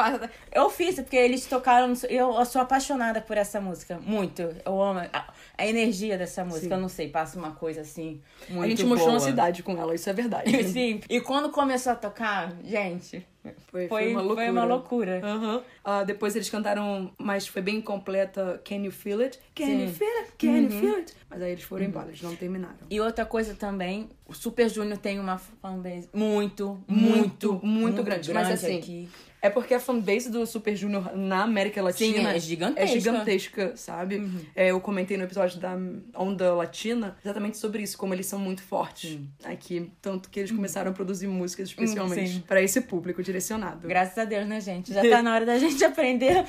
Eu 0.54 0.70
fiz, 0.70 0.96
porque 0.96 1.18
eles 1.18 1.46
tocaram. 1.46 1.92
Eu, 2.10 2.46
sou 2.46 2.62
apaixonada 2.62 3.20
por 3.20 3.36
essa 3.36 3.60
música. 3.60 4.00
Muito. 4.06 4.42
Eu 4.66 4.82
amo 4.82 5.02
a, 5.12 5.34
a 5.58 5.68
energia 5.68 6.18
dessa 6.18 6.46
música. 6.46 6.76
Eu 6.76 6.80
não 6.80 6.88
sei, 6.88 7.10
passa 7.10 7.38
uma 7.38 7.52
coisa 7.52 7.82
assim. 7.82 8.22
Muito 8.48 8.66
a 8.66 8.70
gente 8.70 8.86
mostrou 8.86 9.12
boa. 9.12 9.20
uma 9.20 9.28
cidade 9.28 9.64
com 9.64 9.78
ela, 9.78 9.94
isso 9.94 10.10
é 10.10 10.14
verdade. 10.14 10.64
Sim. 10.72 11.02
E 11.10 11.20
quando 11.20 11.50
começou 11.50 11.92
a 11.92 11.96
tocar, 11.96 12.54
gente, 12.64 13.28
Foi, 13.68 13.88
foi, 13.88 14.12
uma 14.12 14.22
loucura. 14.22 14.46
foi 14.46 14.52
uma 14.52 14.66
loucura. 14.66 15.22
Aham. 15.24 15.64
Ah, 15.84 16.04
depois 16.04 16.36
eles 16.36 16.50
cantaram, 16.50 17.14
mas 17.18 17.48
foi 17.48 17.62
bem 17.62 17.82
completa 17.82 18.62
Can 18.66 18.84
You 18.84 18.92
Feel 18.92 19.22
It? 19.22 19.40
Can 19.56 19.66
Sim. 19.66 19.84
You 19.84 19.90
Feel 19.90 20.18
It? 20.20 20.32
Can 20.38 20.58
You 20.58 20.70
Feel 20.70 20.96
It? 20.96 21.14
Mas 21.30 21.42
aí 21.42 21.52
eles 21.52 21.64
foram 21.64 21.86
embora, 21.86 22.08
eles 22.10 22.22
não 22.22 22.36
terminaram. 22.36 22.78
E 22.90 23.00
outra 23.00 23.26
coisa 23.26 23.54
também, 23.54 24.10
o 24.30 24.34
Super 24.34 24.70
Junior 24.70 24.98
tem 24.98 25.20
uma 25.20 25.38
fanbase 25.38 26.08
muito, 26.14 26.80
Muito, 26.88 26.88
muito, 26.88 27.60
muito 27.66 28.04
grande. 28.04 28.32
Mas 28.32 28.50
assim, 28.52 28.78
aqui. 28.78 29.10
É 29.42 29.50
porque 29.50 29.74
a 29.74 29.80
fanbase 29.80 30.30
do 30.30 30.46
Super 30.46 30.76
Junior 30.76 31.16
na 31.16 31.44
América 31.44 31.82
Latina 31.82 32.30
Sim, 32.32 32.36
é 32.36 32.40
gigantesca. 32.42 32.82
Uhum. 32.84 32.98
é 32.98 33.00
gigantesca, 33.00 33.72
sabe? 33.78 34.30
É, 34.54 34.72
eu 34.72 34.82
comentei 34.82 35.16
no 35.16 35.24
episódio 35.24 35.58
da 35.62 35.78
Onda 36.14 36.54
Latina 36.54 37.16
exatamente 37.24 37.58
sobre 37.58 37.82
isso, 37.82 37.98
como 37.98 38.14
eles 38.14 38.26
são 38.26 38.38
muito 38.38 38.62
fortes 38.62 39.18
aqui. 39.46 39.90
Tanto 40.02 40.30
que 40.30 40.42
eles 40.42 40.52
começaram 40.52 40.92
a 40.92 40.94
produzir 40.94 41.28
músicas 41.28 41.70
especialmente 41.70 42.36
Uhum. 42.36 42.42
Para 42.42 42.62
esse 42.62 42.82
público 42.82 43.24
direcionado. 43.24 43.88
Graças 43.88 44.18
a 44.18 44.26
Deus, 44.26 44.46
né, 44.46 44.60
gente? 44.60 44.94
Já 44.94 45.10
tá 45.10 45.24
na 45.24 45.34
hora 45.34 45.46
da 45.46 45.58
gente 45.58 45.82
aprender 45.86 46.44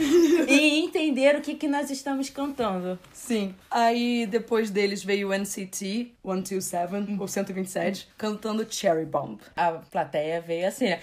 e 0.48 0.80
entender 0.80 1.36
o 1.36 1.40
que, 1.40 1.54
que 1.54 1.68
nós 1.68 1.90
estamos 1.92 2.28
cantando. 2.28 2.98
Sim. 3.12 3.54
Aí 3.70 4.26
depois 4.26 4.68
deles 4.68 5.04
veio 5.04 5.28
o 5.28 5.32
NCT 5.32 6.10
127, 6.24 6.92
Uhum. 7.12 7.16
ou 7.20 7.28
127, 7.28 7.69
cantando 8.16 8.66
Cherry 8.68 9.04
Bomb. 9.04 9.38
A 9.56 9.72
plateia 9.72 10.40
veio 10.40 10.66
assim, 10.66 10.86
né? 10.86 11.00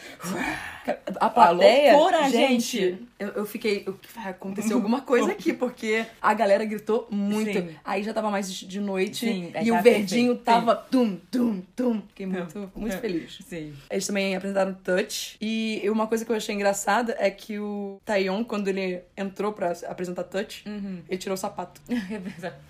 A 1.19 1.29
plateia, 1.29 1.93
loucura, 1.97 2.29
gente, 2.29 2.61
gente. 2.77 3.07
Eu, 3.19 3.27
eu 3.29 3.45
fiquei, 3.45 3.83
eu, 3.85 3.99
vai 4.15 4.29
acontecer 4.31 4.73
alguma 4.73 5.01
coisa 5.01 5.31
aqui, 5.31 5.51
porque 5.53 6.05
a 6.21 6.33
galera 6.33 6.63
gritou 6.63 7.07
muito. 7.11 7.51
Sim. 7.51 7.69
Aí 7.83 8.03
já 8.03 8.13
tava 8.13 8.29
mais 8.29 8.49
de 8.53 8.79
noite 8.79 9.25
Sim, 9.25 9.51
aí 9.53 9.65
e 9.67 9.71
o 9.71 9.75
tava 9.75 9.83
verdinho 9.83 10.35
perfeito. 10.37 10.43
tava 10.45 10.75
tum, 10.75 11.17
tum, 11.31 11.61
tum. 11.75 12.01
Fiquei 12.09 12.25
muito, 12.25 12.71
muito 12.75 12.95
É. 12.95 12.99
feliz. 12.99 13.39
Sim. 13.45 13.73
Eles 13.89 14.07
também 14.07 14.35
apresentaram 14.35 14.73
Touch. 14.73 15.35
E 15.41 15.81
uma 15.89 16.07
coisa 16.07 16.23
que 16.23 16.31
eu 16.31 16.35
achei 16.35 16.55
engraçada 16.55 17.15
é 17.19 17.29
que 17.29 17.59
o 17.59 17.99
Taeyeon, 18.05 18.43
quando 18.43 18.67
ele 18.69 19.01
entrou 19.15 19.51
pra 19.51 19.73
apresentar 19.87 20.23
Touch, 20.23 20.63
Uhum. 20.67 21.01
ele 21.09 21.17
tirou 21.17 21.33
o 21.33 21.37
sapato. 21.37 21.81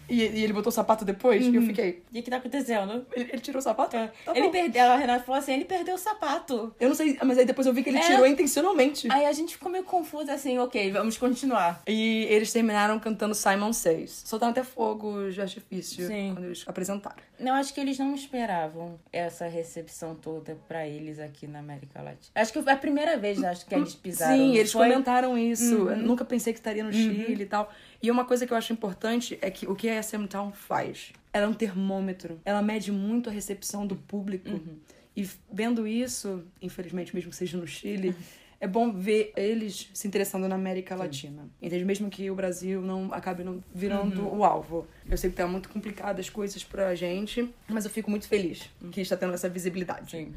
O 0.09 0.13
E, 0.13 0.21
e 0.21 0.43
ele 0.43 0.53
botou 0.53 0.69
o 0.69 0.73
sapato 0.73 1.03
depois, 1.03 1.45
e 1.45 1.53
eu 1.55 1.61
fiquei... 1.61 2.01
que, 2.13 2.21
que 2.21 2.29
tá 2.29 2.37
acontecendo? 2.37 3.05
Ele, 3.11 3.29
ele 3.33 3.41
tirou 3.41 3.59
o 3.59 3.61
sapato? 3.61 3.86
É. 3.95 4.07
Tá 4.25 4.35
ele 4.35 4.49
perdeu, 4.49 4.83
a 4.85 4.95
Renata 4.97 5.23
falou 5.23 5.39
assim, 5.39 5.53
ele 5.53 5.65
perdeu 5.65 5.95
o 5.95 5.97
sapato. 5.97 6.73
Eu 6.79 6.89
não 6.89 6.95
sei, 6.95 7.17
mas 7.23 7.37
aí 7.37 7.45
depois 7.45 7.65
eu 7.67 7.73
vi 7.73 7.83
que 7.83 7.89
ele 7.89 7.97
É. 7.99 8.01
tirou 8.01 8.25
intencionalmente. 8.25 9.07
Aí 9.11 9.25
a 9.25 9.31
gente 9.31 9.53
ficou 9.53 9.71
meio 9.71 9.83
confusa 9.83 10.33
assim, 10.33 10.57
ok, 10.57 10.91
vamos 10.91 11.17
continuar. 11.17 11.81
E 11.87 12.25
eles 12.29 12.51
terminaram 12.51 12.99
cantando 12.99 13.33
Simon 13.35 13.71
Says. 13.73 14.23
Soltaram 14.25 14.51
até 14.51 14.63
fogo 14.63 15.29
de 15.29 15.39
artifício 15.41 16.07
Sim. 16.07 16.31
quando 16.33 16.45
eles 16.45 16.63
apresentaram. 16.67 17.17
Eu 17.39 17.53
acho 17.53 17.71
que 17.73 17.79
eles 17.79 17.99
não 17.99 18.15
esperavam 18.15 18.99
essa 19.13 19.47
recepção 19.47 20.15
toda 20.15 20.57
pra 20.67 20.87
eles 20.87 21.19
aqui 21.19 21.45
na 21.45 21.59
América 21.59 22.01
Latina. 22.01 22.31
Acho 22.33 22.51
que 22.51 22.61
foi 22.61 22.73
a 22.73 22.77
primeira 22.77 23.15
vez, 23.17 23.43
acho 23.43 23.65
que 23.65 23.75
eles 23.75 23.93
pisaram. 23.93 24.35
Sim, 24.35 24.55
eles 24.55 24.71
foi? 24.71 24.87
Uhum. 24.87 24.93
comentaram 24.93 25.37
isso. 25.37 25.89
Eu 25.89 25.97
nunca 25.97 26.25
pensei 26.25 26.51
que 26.51 26.59
estaria 26.59 26.83
no 26.83 26.91
Chile 26.91 27.43
e 27.43 27.45
tal. 27.45 27.71
E 28.01 28.11
uma 28.11 28.25
coisa 28.25 28.45
que 28.45 28.53
eu 28.53 28.57
acho 28.57 28.71
importante 28.73 29.37
é 29.41 29.49
que 29.49 29.67
o 29.67 29.75
que 29.75 29.89
a 29.89 30.01
SM 30.01 30.27
Town 30.27 30.51
faz? 30.51 31.11
Ela 31.33 31.45
é 31.45 31.47
um 31.47 31.53
termômetro. 31.53 32.39
Ela 32.45 32.61
mede 32.61 32.91
muito 32.91 33.29
a 33.29 33.33
recepção 33.33 33.85
do 33.87 33.95
público. 33.95 34.49
Uhum. 34.49 34.77
E 35.15 35.27
vendo 35.51 35.87
isso, 35.87 36.43
infelizmente, 36.61 37.13
mesmo 37.15 37.31
que 37.31 37.35
seja 37.35 37.57
no 37.57 37.65
Chile, 37.65 38.15
é 38.61 38.67
bom 38.67 38.91
ver 38.93 39.33
eles 39.35 39.89
se 39.93 40.07
interessando 40.07 40.47
na 40.47 40.53
América 40.55 40.95
Latina. 40.95 41.49
Entende? 41.61 41.83
Mesmo 41.85 42.07
que 42.09 42.29
o 42.29 42.35
Brasil 42.35 42.81
não 42.81 43.11
acabe 43.11 43.43
não 43.43 43.63
virando 43.73 44.21
Uhum. 44.21 44.39
o 44.39 44.43
alvo. 44.43 44.87
Eu 45.09 45.17
sei 45.17 45.29
que 45.31 45.35
tá 45.35 45.47
muito 45.47 45.69
complicado 45.69 46.19
as 46.19 46.29
coisas 46.29 46.63
pra 46.63 46.93
gente, 46.93 47.51
mas 47.67 47.83
eu 47.85 47.89
fico 47.91 48.11
muito 48.11 48.27
feliz 48.27 48.69
que 48.91 49.01
está 49.01 49.17
tendo 49.17 49.33
essa 49.33 49.49
visibilidade. 49.49 50.11
Sim. 50.11 50.33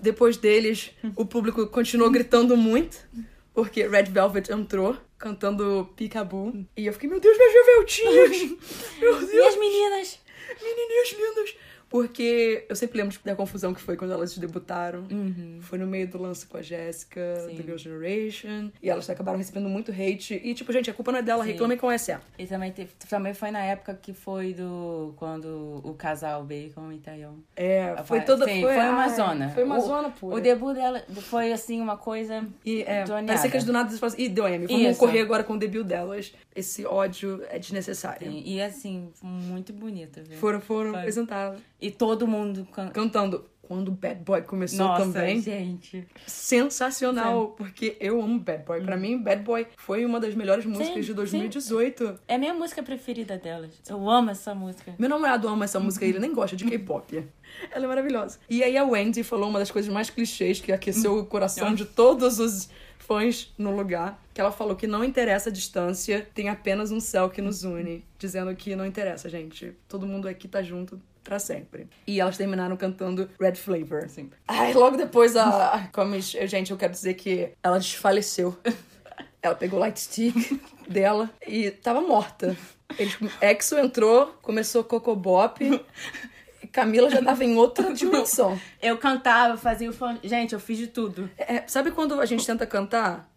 Depois 0.00 0.36
deles, 0.36 0.90
o 1.14 1.24
público 1.24 1.66
continuou 1.68 2.10
gritando 2.10 2.56
muito, 2.56 3.06
porque 3.54 3.86
Red 3.86 4.04
Velvet 4.04 4.50
entrou 4.52 4.96
cantando 5.18 5.90
Peekaboo. 5.96 6.66
E 6.76 6.86
eu 6.86 6.92
fiquei, 6.92 7.08
meu 7.08 7.20
Deus, 7.20 7.36
minhas 7.36 7.66
Velvetinhas! 7.66 8.58
Meu 8.98 9.22
E 9.22 9.26
Deus, 9.26 9.46
as 9.46 9.56
meninas? 9.56 10.18
menininhas 10.62 11.12
lindas! 11.12 11.54
Porque 11.92 12.64
eu 12.70 12.74
sempre 12.74 12.96
lembro 12.96 13.14
da 13.22 13.36
confusão 13.36 13.74
que 13.74 13.80
foi 13.82 13.98
quando 13.98 14.12
elas 14.14 14.36
debutaram. 14.38 15.04
Foi 15.60 15.76
no 15.78 15.86
meio 15.86 16.08
do 16.08 16.16
lance 16.16 16.46
com 16.46 16.56
a 16.56 16.62
Jéssica, 16.62 17.20
do 17.54 17.62
Girl 17.62 17.76
Generation. 17.76 18.70
E 18.82 18.88
elas 18.88 19.10
acabaram 19.10 19.36
recebendo 19.36 19.68
muito 19.68 19.92
hate. 19.92 20.40
E, 20.42 20.54
tipo, 20.54 20.72
gente, 20.72 20.90
a 20.90 20.94
culpa 20.94 21.12
não 21.12 21.18
é 21.18 21.22
dela, 21.22 21.44
Sim. 21.44 21.50
reclamem 21.52 21.76
com 21.76 21.90
a 21.90 21.98
SM. 21.98 22.18
E 22.38 22.46
também, 22.46 22.72
teve, 22.72 22.92
também 23.10 23.34
foi 23.34 23.50
na 23.50 23.60
época 23.60 23.92
que 24.00 24.14
foi 24.14 24.54
do. 24.54 25.12
Quando 25.16 25.82
o 25.84 25.92
casal 25.92 26.42
Bacon 26.44 26.92
e 26.92 26.98
Tayon. 26.98 27.34
É, 27.54 27.94
foi 28.06 28.22
toda... 28.22 28.46
Sim, 28.46 28.62
foi, 28.62 28.72
foi 28.72 28.88
uma 28.88 29.02
ai, 29.02 29.10
zona. 29.10 29.50
Foi 29.50 29.62
uma 29.64 29.76
O- 29.76 29.80
zona 29.82 30.08
pura. 30.10 30.36
O 30.36 30.40
debut 30.40 30.74
dela 30.74 31.04
foi 31.28 31.52
assim, 31.52 31.78
uma 31.78 31.98
coisa. 31.98 32.42
E 32.64 32.80
é, 32.84 33.04
parecia 33.04 33.50
que 33.50 33.56
eles 33.58 33.66
do 33.66 33.72
nada 33.72 33.90
falaram 33.90 34.06
assim, 34.14 34.22
ih, 34.22 34.28
deu 34.30 34.48
M, 34.48 34.66
vamos 34.66 34.82
Isso. 34.82 34.98
correr 34.98 35.20
agora 35.20 35.44
com 35.44 35.52
o 35.52 35.58
debut 35.58 35.84
delas. 35.86 36.32
Esse 36.56 36.86
ódio 36.86 37.42
é 37.50 37.58
desnecessário. 37.58 38.30
Sim, 38.30 38.42
e 38.46 38.62
assim, 38.62 39.10
muito 39.22 39.74
bonita, 39.74 40.22
viu? 40.22 40.38
Foram, 40.38 40.60
foram 40.60 40.90
Foi. 40.92 41.00
apresentadas. 41.00 41.60
E 41.82 41.90
todo 41.90 42.28
mundo 42.28 42.66
can... 42.72 42.88
Cantando. 42.90 43.44
Quando 43.60 43.88
o 43.88 43.92
Bad 43.92 44.20
Boy 44.22 44.42
começou 44.42 44.86
Nossa, 44.86 45.04
também. 45.04 45.40
gente. 45.40 46.06
Sensacional, 46.26 47.54
porque 47.56 47.96
eu 47.98 48.20
amo 48.20 48.38
Bad 48.38 48.64
Boy. 48.64 48.82
Pra 48.82 48.96
mim, 48.96 49.16
Bad 49.16 49.42
Boy 49.42 49.66
foi 49.76 50.04
uma 50.04 50.20
das 50.20 50.34
melhores 50.34 50.66
músicas 50.66 50.94
Sim, 50.94 51.00
de 51.00 51.14
2018. 51.14 52.20
É 52.28 52.34
a 52.34 52.38
minha 52.38 52.52
música 52.52 52.82
preferida 52.82 53.38
delas. 53.38 53.70
Eu 53.88 54.10
amo 54.10 54.30
essa 54.30 54.54
música. 54.54 54.94
Meu 54.98 55.08
namorado 55.08 55.48
ama 55.48 55.64
essa 55.64 55.80
música, 55.80 56.04
ele 56.04 56.18
nem 56.18 56.34
gosta 56.34 56.54
de 56.54 56.64
K-pop. 56.66 57.24
Ela 57.72 57.84
é 57.84 57.88
maravilhosa. 57.88 58.38
E 58.48 58.62
aí 58.62 58.76
a 58.76 58.84
Wendy 58.84 59.22
falou 59.22 59.48
uma 59.48 59.58
das 59.58 59.70
coisas 59.70 59.92
mais 59.92 60.10
clichês 60.10 60.60
que 60.60 60.70
aqueceu 60.70 61.18
o 61.18 61.24
coração 61.24 61.74
de 61.74 61.86
todos 61.86 62.38
os 62.38 62.68
fãs 62.98 63.52
no 63.56 63.74
lugar. 63.74 64.22
Que 64.34 64.40
ela 64.40 64.52
falou 64.52 64.76
que 64.76 64.86
não 64.86 65.02
interessa 65.02 65.48
a 65.48 65.52
distância, 65.52 66.26
tem 66.34 66.48
apenas 66.48 66.90
um 66.90 67.00
céu 67.00 67.30
que 67.30 67.40
nos 67.40 67.64
une. 67.64 68.04
Dizendo 68.18 68.54
que 68.54 68.76
não 68.76 68.84
interessa, 68.84 69.28
gente. 69.30 69.72
Todo 69.88 70.06
mundo 70.06 70.28
aqui 70.28 70.46
tá 70.46 70.62
junto 70.62 71.00
pra 71.22 71.38
sempre. 71.38 71.88
E 72.06 72.20
elas 72.20 72.36
terminaram 72.36 72.76
cantando 72.76 73.28
Red 73.40 73.54
Flavor. 73.54 74.08
Sim. 74.08 74.30
Ai, 74.46 74.72
logo 74.72 74.96
depois 74.96 75.36
a, 75.36 75.88
Comis, 75.92 76.30
gente, 76.30 76.70
eu 76.70 76.76
quero 76.76 76.92
dizer 76.92 77.14
que 77.14 77.50
ela 77.62 77.78
desfaleceu. 77.78 78.56
Ela 79.44 79.56
pegou 79.56 79.76
o 79.76 79.80
light 79.80 79.98
stick 79.98 80.36
dela 80.88 81.28
e 81.44 81.68
tava 81.72 82.00
morta. 82.00 82.56
Eles, 82.96 83.18
Exo 83.40 83.76
entrou, 83.76 84.28
começou 84.40 84.84
Coco 84.84 85.16
Bop. 85.16 85.58
e 86.62 86.66
Camila 86.68 87.10
já 87.10 87.20
tava 87.20 87.44
em 87.44 87.56
outra 87.56 87.92
dimensão. 87.92 88.56
Eu 88.80 88.96
cantava, 88.98 89.56
fazia 89.56 89.90
o 89.90 89.92
fone. 89.92 90.20
Gente, 90.22 90.52
eu 90.52 90.60
fiz 90.60 90.78
de 90.78 90.86
tudo. 90.86 91.28
É, 91.36 91.64
sabe 91.66 91.90
quando 91.90 92.20
a 92.20 92.24
gente 92.24 92.46
tenta 92.46 92.64
cantar? 92.64 93.28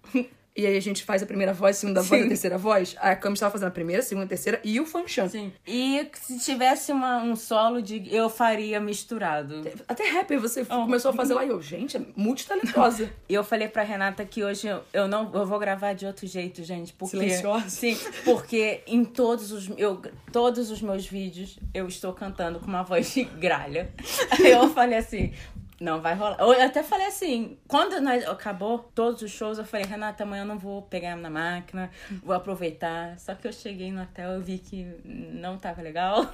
E 0.57 0.65
aí 0.65 0.77
a 0.77 0.81
gente 0.81 1.03
faz 1.03 1.21
a 1.21 1.25
primeira 1.25 1.53
voz, 1.53 1.75
a 1.75 1.79
segunda 1.81 2.01
voz, 2.01 2.21
Sim. 2.21 2.25
a 2.25 2.29
terceira 2.29 2.57
voz? 2.57 2.95
A 2.99 3.13
Camis 3.15 3.41
tava 3.41 3.51
fazendo 3.51 3.67
a 3.67 3.71
primeira, 3.71 4.01
a 4.01 4.05
segunda, 4.05 4.25
a 4.25 4.29
terceira 4.29 4.61
e 4.63 4.79
o 4.79 4.85
Fanchan. 4.85 5.27
Sim. 5.27 5.51
E 5.67 6.07
se 6.13 6.39
tivesse 6.39 6.93
uma, 6.93 7.21
um 7.21 7.35
solo 7.35 7.81
de. 7.81 8.07
Eu 8.13 8.29
faria 8.29 8.79
misturado. 8.79 9.61
Até 9.87 10.07
rapper 10.11 10.39
você 10.39 10.61
Oh. 10.69 10.83
começou 10.83 11.11
a 11.11 11.13
fazer 11.13 11.33
lá 11.33 11.43
e 11.43 11.49
eu, 11.49 11.61
gente, 11.61 11.97
é 11.97 12.01
multitalentosa. 12.15 13.09
E 13.27 13.33
eu 13.33 13.43
falei 13.43 13.67
pra 13.67 13.83
Renata 13.83 14.23
que 14.23 14.43
hoje 14.43 14.67
eu, 14.67 14.81
eu 14.93 15.07
não 15.07 15.29
eu 15.33 15.45
vou 15.45 15.59
gravar 15.59 15.93
de 15.93 16.05
outro 16.05 16.25
jeito, 16.27 16.63
gente. 16.63 16.93
Porque, 16.93 17.17
Silenciosa? 17.17 17.69
Sim, 17.69 17.97
porque 18.23 18.81
em 18.87 19.03
todos 19.03 19.51
os, 19.51 19.69
eu, 19.77 20.01
todos 20.31 20.69
os 20.71 20.81
meus 20.81 21.05
vídeos 21.07 21.57
eu 21.73 21.87
estou 21.87 22.13
cantando 22.13 22.59
com 22.59 22.67
uma 22.67 22.83
voz 22.83 23.13
de 23.13 23.23
gralha. 23.23 23.89
Aí 24.31 24.51
eu 24.51 24.69
falei 24.69 24.97
assim. 24.99 25.33
Não 25.79 26.01
vai 26.01 26.15
rolar. 26.15 26.37
Eu 26.39 26.61
até 26.61 26.81
falei 26.81 27.07
assim, 27.07 27.57
quando 27.67 27.99
nós 27.99 28.25
acabou 28.25 28.79
todos 28.95 29.21
os 29.21 29.31
shows, 29.31 29.57
eu 29.57 29.65
falei, 29.65 29.85
Renata, 29.85 30.23
amanhã 30.23 30.43
eu 30.43 30.47
não 30.47 30.57
vou 30.57 30.81
pegar 30.83 31.15
na 31.17 31.29
máquina, 31.29 31.91
vou 32.23 32.33
aproveitar. 32.33 33.19
Só 33.19 33.35
que 33.35 33.47
eu 33.47 33.51
cheguei 33.51 33.91
no 33.91 34.01
hotel 34.01 34.39
e 34.39 34.41
vi 34.41 34.57
que 34.57 34.87
não 35.03 35.57
tava 35.57 35.81
legal. 35.81 36.33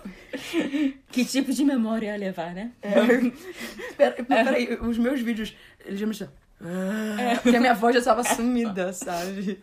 que 1.12 1.26
tipo 1.26 1.52
de 1.52 1.66
memória 1.66 2.08
ia 2.08 2.18
levar, 2.18 2.54
né? 2.54 2.72
Pera, 3.98 4.24
peraí, 4.24 4.78
os 4.80 4.98
meus 4.98 5.22
vídeos, 5.22 5.56
eles 5.86 6.00
já 6.00 6.06
me 6.06 6.14
chamam. 6.14 6.34
Porque 7.42 7.58
a 7.58 7.60
minha 7.60 7.74
voz 7.74 7.96
já 7.96 8.02
tava 8.04 8.24
sumida, 8.36 8.94
sabe? 8.94 9.60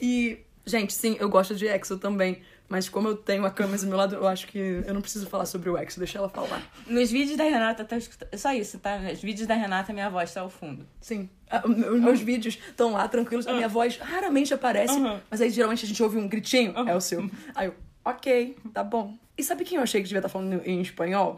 E, 0.00 0.40
gente, 0.66 0.92
sim, 0.92 1.16
eu 1.18 1.28
gosto 1.30 1.54
de 1.54 1.66
EXO 1.66 1.98
também. 1.98 2.42
Mas 2.70 2.88
como 2.88 3.08
eu 3.08 3.16
tenho 3.16 3.44
a 3.44 3.50
câmera 3.50 3.78
do 3.82 3.86
meu 3.88 3.96
lado, 3.98 4.14
eu 4.14 4.28
acho 4.28 4.46
que 4.46 4.56
eu 4.86 4.94
não 4.94 5.00
preciso 5.00 5.26
falar 5.26 5.44
sobre 5.44 5.68
o 5.68 5.76
EXO, 5.76 5.98
deixa 5.98 6.18
ela 6.18 6.28
falar. 6.28 6.62
Nos 6.86 7.10
vídeos 7.10 7.36
da 7.36 7.42
Renata 7.42 7.84
tá 7.84 7.96
escutando. 7.96 8.28
Só 8.38 8.52
isso, 8.52 8.78
tá? 8.78 8.96
Nos 9.00 9.20
vídeos 9.20 9.48
da 9.48 9.54
Renata, 9.56 9.92
minha 9.92 10.08
voz 10.08 10.32
tá 10.32 10.40
ao 10.40 10.48
fundo. 10.48 10.86
Sim. 11.00 11.28
Ah, 11.50 11.62
Os 11.66 12.00
meus 12.00 12.20
vídeos 12.20 12.56
estão 12.68 12.92
lá 12.92 13.08
tranquilos, 13.08 13.44
a 13.48 13.52
minha 13.54 13.68
voz 13.68 13.96
raramente 13.98 14.54
aparece, 14.54 14.94
Uhum. 14.94 15.18
mas 15.28 15.40
aí 15.40 15.50
geralmente 15.50 15.84
a 15.84 15.88
gente 15.88 16.00
ouve 16.00 16.16
um 16.16 16.28
gritinho, 16.28 16.72
é 16.88 16.94
o 16.94 17.00
seu. 17.00 17.28
Aí 17.56 17.66
eu, 17.66 17.74
ok, 18.04 18.56
tá 18.72 18.84
bom. 18.84 19.18
E 19.36 19.42
sabe 19.42 19.64
quem 19.64 19.76
eu 19.76 19.82
achei 19.82 20.00
que 20.00 20.06
devia 20.06 20.20
estar 20.20 20.28
falando 20.28 20.62
em 20.64 20.80
espanhol? 20.80 21.36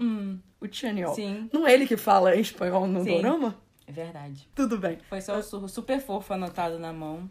O 0.60 0.66
Chaniol. 0.70 1.14
Sim. 1.14 1.48
Não 1.50 1.66
é 1.66 1.72
ele 1.72 1.86
que 1.86 1.96
fala 1.96 2.36
em 2.36 2.40
espanhol 2.40 2.86
no 2.86 3.02
Sim. 3.04 3.16
dorama? 3.16 3.56
É 3.86 3.90
verdade. 3.92 4.48
Tudo 4.54 4.78
bem. 4.78 4.98
Foi 5.08 5.20
só 5.20 5.36
o 5.38 5.42
surro 5.42 5.68
super 5.68 6.00
fofo 6.00 6.32
anotado 6.32 6.78
na 6.78 6.92
mão. 6.92 7.28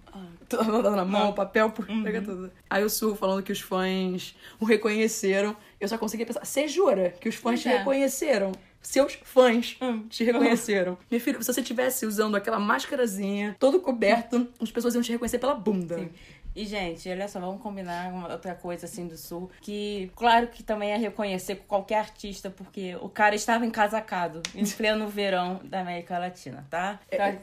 Tô 0.49 0.59
andando 0.59 0.91
na 0.95 1.05
mão, 1.05 1.25
Não. 1.27 1.33
papel, 1.33 1.69
por... 1.71 1.85
pega 1.85 2.21
tudo. 2.21 2.51
Aí 2.69 2.83
o 2.83 2.89
Surro 2.89 3.15
falando 3.15 3.41
que 3.41 3.51
os 3.51 3.61
fãs 3.61 4.35
o 4.59 4.65
reconheceram. 4.65 5.55
Eu 5.79 5.87
só 5.87 5.97
consegui 5.97 6.25
pensar, 6.25 6.43
você 6.45 6.67
jura 6.67 7.11
que 7.19 7.29
os 7.29 7.35
fãs 7.35 7.61
te 7.61 7.69
É. 7.69 7.77
reconheceram? 7.77 8.51
Seus 8.81 9.13
fãs 9.23 9.77
Hum. 9.81 10.07
te 10.09 10.23
reconheceram. 10.23 10.97
Minha 11.09 11.21
filha, 11.21 11.39
se 11.41 11.53
você 11.53 11.61
tivesse 11.63 12.05
usando 12.05 12.35
aquela 12.35 12.59
máscarazinha, 12.59 13.55
todo 13.59 13.79
coberto, 13.79 14.47
as 14.59 14.71
pessoas 14.71 14.93
iam 14.95 15.01
te 15.03 15.11
reconhecer 15.11 15.39
pela 15.39 15.53
bunda. 15.55 15.99
Sim. 15.99 16.09
E, 16.55 16.65
gente, 16.65 17.09
olha 17.09 17.27
só, 17.27 17.39
vamos 17.39 17.61
combinar 17.61 18.11
uma 18.11 18.31
outra 18.31 18.53
coisa 18.53 18.85
assim 18.85 19.07
do 19.07 19.17
sul. 19.17 19.49
Que, 19.61 20.11
claro 20.15 20.47
que 20.47 20.63
também 20.63 20.91
é 20.91 20.97
reconhecer 20.97 21.55
com 21.55 21.65
qualquer 21.65 21.99
artista, 21.99 22.49
porque 22.49 22.95
o 23.01 23.09
cara 23.09 23.35
estava 23.35 23.65
encasacado 23.65 24.41
em 24.53 24.65
pleno 24.71 25.07
verão 25.07 25.59
da 25.63 25.81
América 25.81 26.17
Latina, 26.17 26.65
tá? 26.69 26.99
Então, 27.11 27.37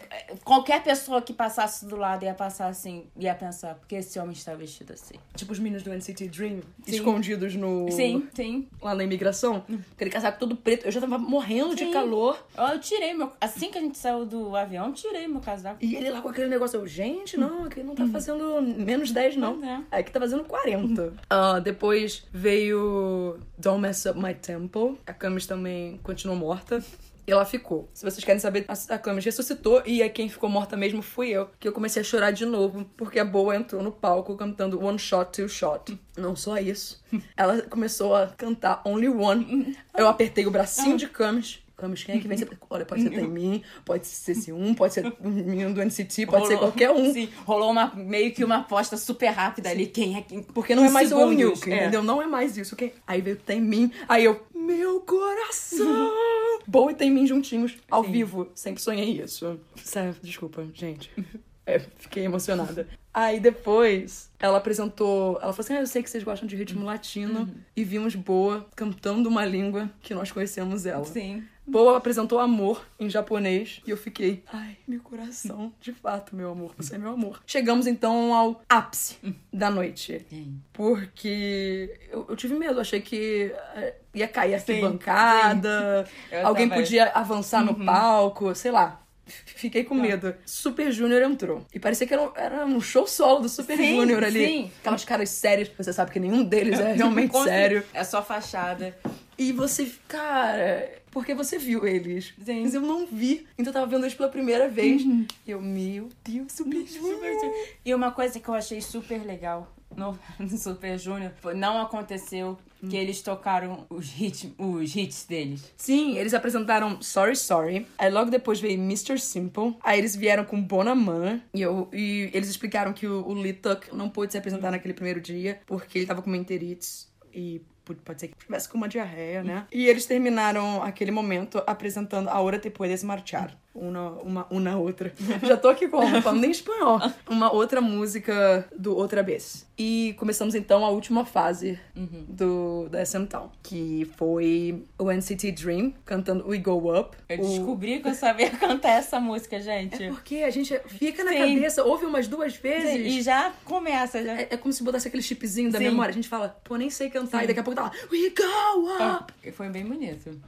qualquer 0.45 0.83
pessoa 0.83 1.23
que 1.23 1.33
passasse 1.33 1.87
do 1.87 1.97
lado 1.97 2.25
ia 2.25 2.35
passar 2.35 2.69
assim, 2.69 3.07
ia 3.17 3.35
pensar, 3.35 3.75
porque 3.77 3.97
esse 3.97 4.19
homem 4.19 4.33
está 4.33 4.55
vestido 4.55 4.93
assim. 4.93 5.15
Tipo 5.35 5.53
os 5.53 5.59
meninos 5.59 5.83
do 5.83 5.91
NCT 5.91 6.29
Dream, 6.29 6.61
Sim. 6.83 6.95
escondidos 6.95 7.55
no... 7.55 7.91
Sim, 7.91 8.29
sim. 8.35 8.69
Lá 8.83 8.95
na 8.95 9.05
imigração. 9.05 9.65
Aquele 9.93 10.11
casaco 10.11 10.39
todo 10.39 10.57
preto. 10.57 10.87
Eu 10.87 10.93
já 10.93 11.01
tava 11.01 11.19
morrendo 11.19 11.75
de 11.75 11.85
Sim. 11.85 11.93
calor. 11.93 12.47
Eu 12.57 12.81
tirei 12.81 13.15
meu. 13.15 13.33
Assim 13.41 13.71
que 13.71 13.79
a 13.79 13.81
gente 13.81 13.97
saiu 13.97 14.27
do 14.27 14.55
avião, 14.57 14.87
eu 14.87 14.93
tirei 14.93 15.27
meu 15.27 15.41
casaco. 15.41 15.79
E 15.81 15.95
ele 15.95 16.11
lá 16.11 16.21
com 16.21 16.29
aquele 16.29 16.49
negócio. 16.49 16.79
Eu, 16.79 16.87
gente, 16.87 17.37
não, 17.37 17.65
aqui 17.65 17.83
não 17.83 17.95
tá 17.95 18.07
fazendo 18.07 18.61
menos 18.63 18.98
10, 19.07 19.37
não. 19.37 19.65
É. 19.65 19.83
Aqui 19.91 20.11
tá 20.11 20.21
fazendo 20.21 20.45
40. 20.45 21.15
Ah, 21.31 21.59
depois 21.59 22.25
veio 22.33 23.39
Don't 23.57 23.81
Mess 23.81 24.05
Up 24.07 24.19
My 24.19 24.35
Temple. 24.35 24.99
A 25.07 25.13
Camis 25.13 25.47
também 25.47 25.99
continuou 26.03 26.39
morta. 26.39 26.83
E 27.27 27.31
ela 27.31 27.45
ficou. 27.45 27.91
Se 27.93 28.03
vocês 28.03 28.25
querem 28.25 28.41
saber, 28.41 28.65
a 28.67 28.95
a 28.95 28.99
Camis 28.99 29.23
ressuscitou 29.23 29.83
e 29.85 30.03
aí 30.03 30.09
quem 30.09 30.31
ficou 30.31 30.49
morta 30.49 30.79
mesmo 30.79 31.03
fui 31.03 31.29
eu. 31.29 31.51
Que 31.61 31.69
eu 31.69 31.73
comecei 31.73 32.01
a 32.01 32.05
chorar 32.05 32.31
de 32.31 32.47
novo, 32.47 32.87
porque 32.97 33.19
a 33.19 33.25
Boa 33.25 33.55
entrou 33.55 33.83
no 33.83 33.93
palco 33.93 34.35
cantando 34.35 34.83
One 34.83 34.99
Shot, 34.99 35.33
Two 35.33 35.49
Shot. 35.49 35.99
Não 36.17 36.35
só 36.35 36.57
isso. 36.57 37.05
Ela 37.37 37.61
começou 37.63 38.15
a 38.15 38.29
cantar 38.29 38.81
Only 38.85 39.11
One. 39.11 39.77
Eu 39.95 40.09
apertei 40.09 40.47
o 40.47 40.51
bracinho 40.51 40.97
de 40.97 41.07
Camis. 41.07 41.61
Camis, 41.79 42.03
quem 42.03 42.17
é 42.17 42.21
que 42.21 42.27
vem? 42.27 42.37
Olha, 42.69 42.85
pode 42.85 43.03
ser 43.03 43.11
Taemin, 43.11 43.63
pode 43.85 44.05
ser 44.05 44.33
esse 44.33 44.53
um, 44.53 44.75
pode 44.75 44.93
ser 44.93 45.07
um 45.21 45.31
menino 45.31 45.73
do 45.73 45.81
NCT, 45.81 46.27
pode 46.27 46.49
ser 46.49 46.55
Rolou- 46.55 46.73
qualquer 46.73 46.91
um. 46.91 47.13
Sim, 47.13 47.29
rolou 47.47 47.71
uma, 47.71 47.95
meio 47.95 48.33
que 48.35 48.45
uma 48.45 48.59
aposta 48.59 48.97
super 48.97 49.29
rápida 49.29 49.71
ali. 49.71 49.87
Quem 49.87 50.17
é 50.17 50.23
quem? 50.23 50.43
Porque 50.43 50.75
não 50.75 50.85
é 50.85 50.91
mais 50.91 51.13
o 51.13 51.27
Milk, 51.29 51.71
é. 51.73 51.77
entendeu? 51.77 52.03
Não 52.03 52.21
é 52.21 52.27
mais 52.27 52.57
isso. 52.57 52.75
Quem... 52.75 52.93
Aí 53.07 53.21
veio 53.21 53.37
Tem 53.37 53.61
mim, 53.61 53.93
aí 54.09 54.25
eu, 54.25 54.45
meu 54.53 55.01
coração! 55.01 56.13
Boa 56.67 56.91
e 56.91 56.95
Taemin 56.97 57.27
juntinhos, 57.27 57.77
ao 57.89 58.05
Sim. 58.05 58.11
vivo. 58.11 58.49
Sempre 58.55 58.83
sonhei 58.83 59.23
isso. 59.23 59.59
Sério, 59.77 60.17
desculpa, 60.21 60.67
gente. 60.75 61.11
É, 61.69 61.81
fiquei 61.99 62.25
emocionada. 62.25 62.89
Aí 63.13 63.39
depois, 63.39 64.31
ela 64.39 64.57
apresentou. 64.57 65.33
Ela 65.43 65.53
falou 65.53 65.61
assim: 65.61 65.75
ah, 65.75 65.81
eu 65.81 65.87
sei 65.87 66.03
que 66.03 66.09
vocês 66.09 66.25
gostam 66.25 66.49
de 66.49 66.57
ritmo 66.57 66.83
latino. 66.83 67.41
Uhum. 67.41 67.55
E 67.77 67.85
vimos 67.85 68.15
Boa 68.15 68.67
cantando 68.75 69.29
uma 69.29 69.45
língua 69.45 69.91
que 70.01 70.15
nós 70.15 70.33
conhecemos 70.33 70.87
ela. 70.87 71.05
Sim. 71.05 71.45
Boa 71.69 71.97
apresentou 71.99 72.39
amor 72.39 72.87
em 72.99 73.11
japonês 73.11 73.81
e 73.87 73.91
eu 73.91 73.97
fiquei, 73.97 74.43
ai, 74.53 74.77
meu 74.87 75.01
coração, 75.01 75.73
de 75.81 75.93
fato, 75.93 76.35
meu 76.35 76.51
amor, 76.51 76.73
você 76.77 76.95
é 76.95 76.99
meu 76.99 77.11
amor. 77.13 77.43
Chegamos 77.47 77.87
então 77.87 78.33
ao 78.35 78.63
ápice 78.69 79.19
da 79.53 79.71
noite. 79.71 80.25
Porque 80.73 81.99
eu, 82.11 82.27
eu 82.29 82.37
tive 82.37 82.55
medo, 82.55 82.81
achei 82.81 83.01
que 83.01 83.53
eh, 83.75 83.95
ia 84.15 84.29
cair 84.29 84.55
a 84.55 84.59
Eu 86.31 86.47
alguém 86.47 86.69
tava- 86.69 86.81
podia 86.81 87.07
avançar 87.11 87.65
no 87.65 87.75
palco, 87.85 88.55
sei 88.55 88.71
lá. 88.71 89.03
Fiquei 89.27 89.85
com 89.85 89.95
medo. 89.95 90.35
Super 90.47 90.91
Junior 90.91 91.21
entrou. 91.21 91.67
E 91.75 91.79
parecia 91.79 92.07
que 92.07 92.15
era 92.15 92.23
um, 92.23 92.31
era 92.35 92.65
um 92.65 92.81
show 92.81 93.07
solo 93.07 93.41
do 93.41 93.49
Super 93.49 93.77
Junior 93.77 94.25
ali. 94.25 94.47
sim. 94.47 94.71
Aquelas 94.81 95.05
caras 95.05 95.29
sérias. 95.29 95.71
Você 95.77 95.93
sabe 95.93 96.11
que 96.13 96.19
nenhum 96.19 96.43
deles 96.43 96.81
é 96.81 96.95
realmente 96.97 97.37
sério. 97.43 97.85
É 97.93 98.03
só 98.05 98.23
fachada. 98.23 98.97
E 99.37 99.53
você, 99.53 99.93
cara, 100.09 100.91
porque 101.11 101.35
você 101.35 101.59
viu 101.59 101.87
eles. 101.87 102.35
Sim. 102.45 102.63
Mas 102.63 102.75
eu 102.75 102.81
não 102.81 103.07
vi. 103.07 103.47
Então 103.59 103.71
eu 103.71 103.75
tava 103.75 103.87
vendo 103.87 104.05
eles 104.05 104.15
pela 104.15 104.29
primeira 104.29 104.69
vez. 104.69 105.03
E 105.03 105.51
eu, 105.51 105.61
meu 105.61 106.09
Deus, 106.25 106.53
Super 106.53 106.87
Junior. 106.87 107.55
E 107.85 107.95
uma 107.95 108.11
coisa 108.11 108.39
que 108.39 108.49
eu 108.49 108.55
achei 108.55 108.81
super 108.81 109.25
legal 109.25 109.73
no, 109.97 110.19
no 110.39 110.57
Super 110.57 110.99
Junior 110.99 111.33
foi 111.41 111.55
não 111.55 111.81
aconteceu 111.81 112.59
que 112.89 112.97
eles 112.97 113.21
tocaram 113.23 113.87
os 113.91 114.09
hits, 114.21 114.53
os 114.57 114.95
hits 114.95 115.27
deles. 115.27 115.73
Sim, 115.77 116.17
eles 116.17 116.33
apresentaram 116.33 117.03
Sorry 117.03 117.35
Sorry. 117.35 117.87
Aí 117.99 118.09
logo 118.09 118.31
depois 118.31 118.61
veio 118.61 118.79
Mr. 118.79 119.19
Simple. 119.19 119.77
Aí 119.83 119.99
eles 119.99 120.15
vieram 120.15 120.45
com 120.45 120.63
Bonaman. 120.63 121.41
E, 121.53 121.61
eu, 121.61 121.89
e 121.93 122.31
eles 122.33 122.49
explicaram 122.49 122.93
que 122.93 123.07
o, 123.07 123.27
o 123.27 123.33
Lee 123.33 123.53
Tuck 123.53 123.93
não 123.93 124.09
pôde 124.09 124.31
se 124.31 124.39
apresentar 124.39 124.71
naquele 124.71 124.95
primeiro 124.95 125.21
dia 125.21 125.61
porque 125.67 125.99
ele 125.99 126.07
tava 126.07 126.23
com 126.23 126.31
menterites. 126.31 127.09
E 127.35 127.61
pode- 127.97 128.21
ser 128.21 128.29
que 128.29 128.37
tivesse 128.37 128.69
com 128.69 128.77
uma 128.77 128.89
diarreia, 128.89 129.43
né? 129.43 129.67
E 129.73 129.87
eles 129.87 130.07
terminaram 130.07 130.83
aquele 130.83 131.11
momento 131.11 131.63
apresentando 131.67 132.29
A 132.29 132.41
Hora 132.41 132.59
Te 132.59 132.71
Puedes 132.71 133.03
Marchar. 133.05 133.57
Uma, 133.81 134.11
uma, 134.23 134.47
uma 134.51 134.77
outra. 134.77 135.13
Já 135.43 135.57
tô 135.57 135.69
aqui 135.69 135.89
como? 135.89 136.21
Falando 136.23 136.45
em 136.45 136.51
espanhol. 136.51 137.01
Uma 137.29 137.53
outra 137.53 137.81
música 137.81 138.67
do 138.77 138.97
Outra 138.97 139.23
Vez. 139.23 139.67
E 139.79 140.15
começamos 140.19 140.55
então 140.57 140.85
a 140.85 140.91
última 140.91 141.25
fase 141.25 141.79
do, 141.95 142.89
da 142.91 143.05
SM 143.05 143.27
Town. 143.27 143.51
Que 143.63 144.11
foi 144.17 144.85
o 144.99 145.11
NCT 145.13 145.53
Dream 145.53 145.93
cantando 146.05 146.49
We 146.49 146.59
Go 146.59 146.99
Up. 146.99 147.17
Eu 147.29 147.39
O- 147.41 147.49
descobri 147.49 148.01
que 148.01 148.09
eu 148.09 148.15
sabia 148.15 148.51
cantar 148.59 148.91
essa 148.99 149.21
música, 149.21 149.61
gente. 149.61 150.03
É 150.03 150.09
porque 150.09 150.37
a 150.37 150.51
gente 150.51 150.77
fica 150.89 151.23
na 151.23 151.31
Sim. 151.33 151.39
cabeça, 151.39 151.85
ouve 151.85 152.07
umas 152.07 152.27
duas 152.27 152.57
vezes. 152.57 153.07
E 153.15 153.23
já 153.23 153.53
começa, 153.65 154.23
já. 154.25 154.33
É, 154.41 154.49
é 154.51 154.57
como 154.57 154.73
se 154.73 154.83
botasse 154.83 155.07
aquele 155.07 155.23
chipzinho 155.23 155.71
da 155.71 155.79
Sim. 155.79 155.85
memória. 155.85 156.11
A 156.11 156.15
gente 156.15 156.29
fala, 156.29 156.59
pô, 156.65 156.77
nem 156.77 156.91
sei 156.91 157.09
cantar. 157.11 157.45
E 157.45 157.47
daqui 157.47 157.61
a 157.61 157.63
pouco 157.63 157.77
tá 157.77 157.85
lá, 157.85 157.93
We 158.11 158.31
Go 158.31 159.15
Up! 159.17 159.33
E 159.45 159.53
Foi 159.53 159.69
bem 159.69 159.85
bonito. 159.85 160.41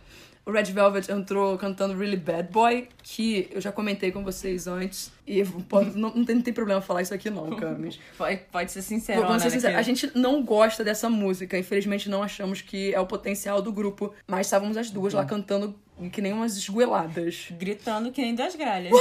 O 0.51 0.53
Red 0.53 0.65
Velvet 0.65 1.09
entrou 1.13 1.57
cantando 1.57 1.97
Really 1.97 2.17
Bad 2.17 2.49
Boy, 2.51 2.89
que 3.05 3.49
eu 3.53 3.61
já 3.61 3.71
comentei 3.71 4.11
com 4.11 4.25
vocês 4.25 4.67
antes. 4.67 5.13
E 5.25 5.45
posso- 5.45 5.97
não, 5.97 6.13
não, 6.13 6.25
tem, 6.25 6.35
não 6.35 6.43
tem 6.43 6.53
problema 6.53 6.81
falar 6.81 7.03
isso 7.03 7.15
aqui, 7.15 7.31
não, 7.31 7.51
Camis. 7.55 8.01
Pode, 8.19 8.41
pode 8.51 8.73
ser 8.73 8.83
sincero, 8.83 9.23
Vamos 9.23 9.43
ser 9.43 9.49
né, 9.49 9.55
sinceros, 9.55 9.79
a 9.79 9.83
gente 9.83 10.11
não 10.19 10.43
gosta 10.43 10.83
dessa 10.83 11.09
música. 11.09 11.57
Infelizmente, 11.57 12.11
não 12.11 12.21
achamos 12.21 12.61
que 12.61 12.93
é 12.93 12.99
o 12.99 13.07
potencial 13.07 13.63
do 13.63 13.71
grupo. 13.73 14.13
Mas 14.27 14.49
estávamos 14.49 14.77
as 14.77 14.91
duas 14.91 15.15
lá 15.15 15.25
cantando 15.25 15.73
que 16.09 16.23
nem 16.23 16.33
umas 16.33 16.57
esgueladas. 16.57 17.49
Gritando 17.51 18.11
que 18.11 18.23
nem 18.23 18.35
das 18.35 18.55
gralhas. 18.57 18.93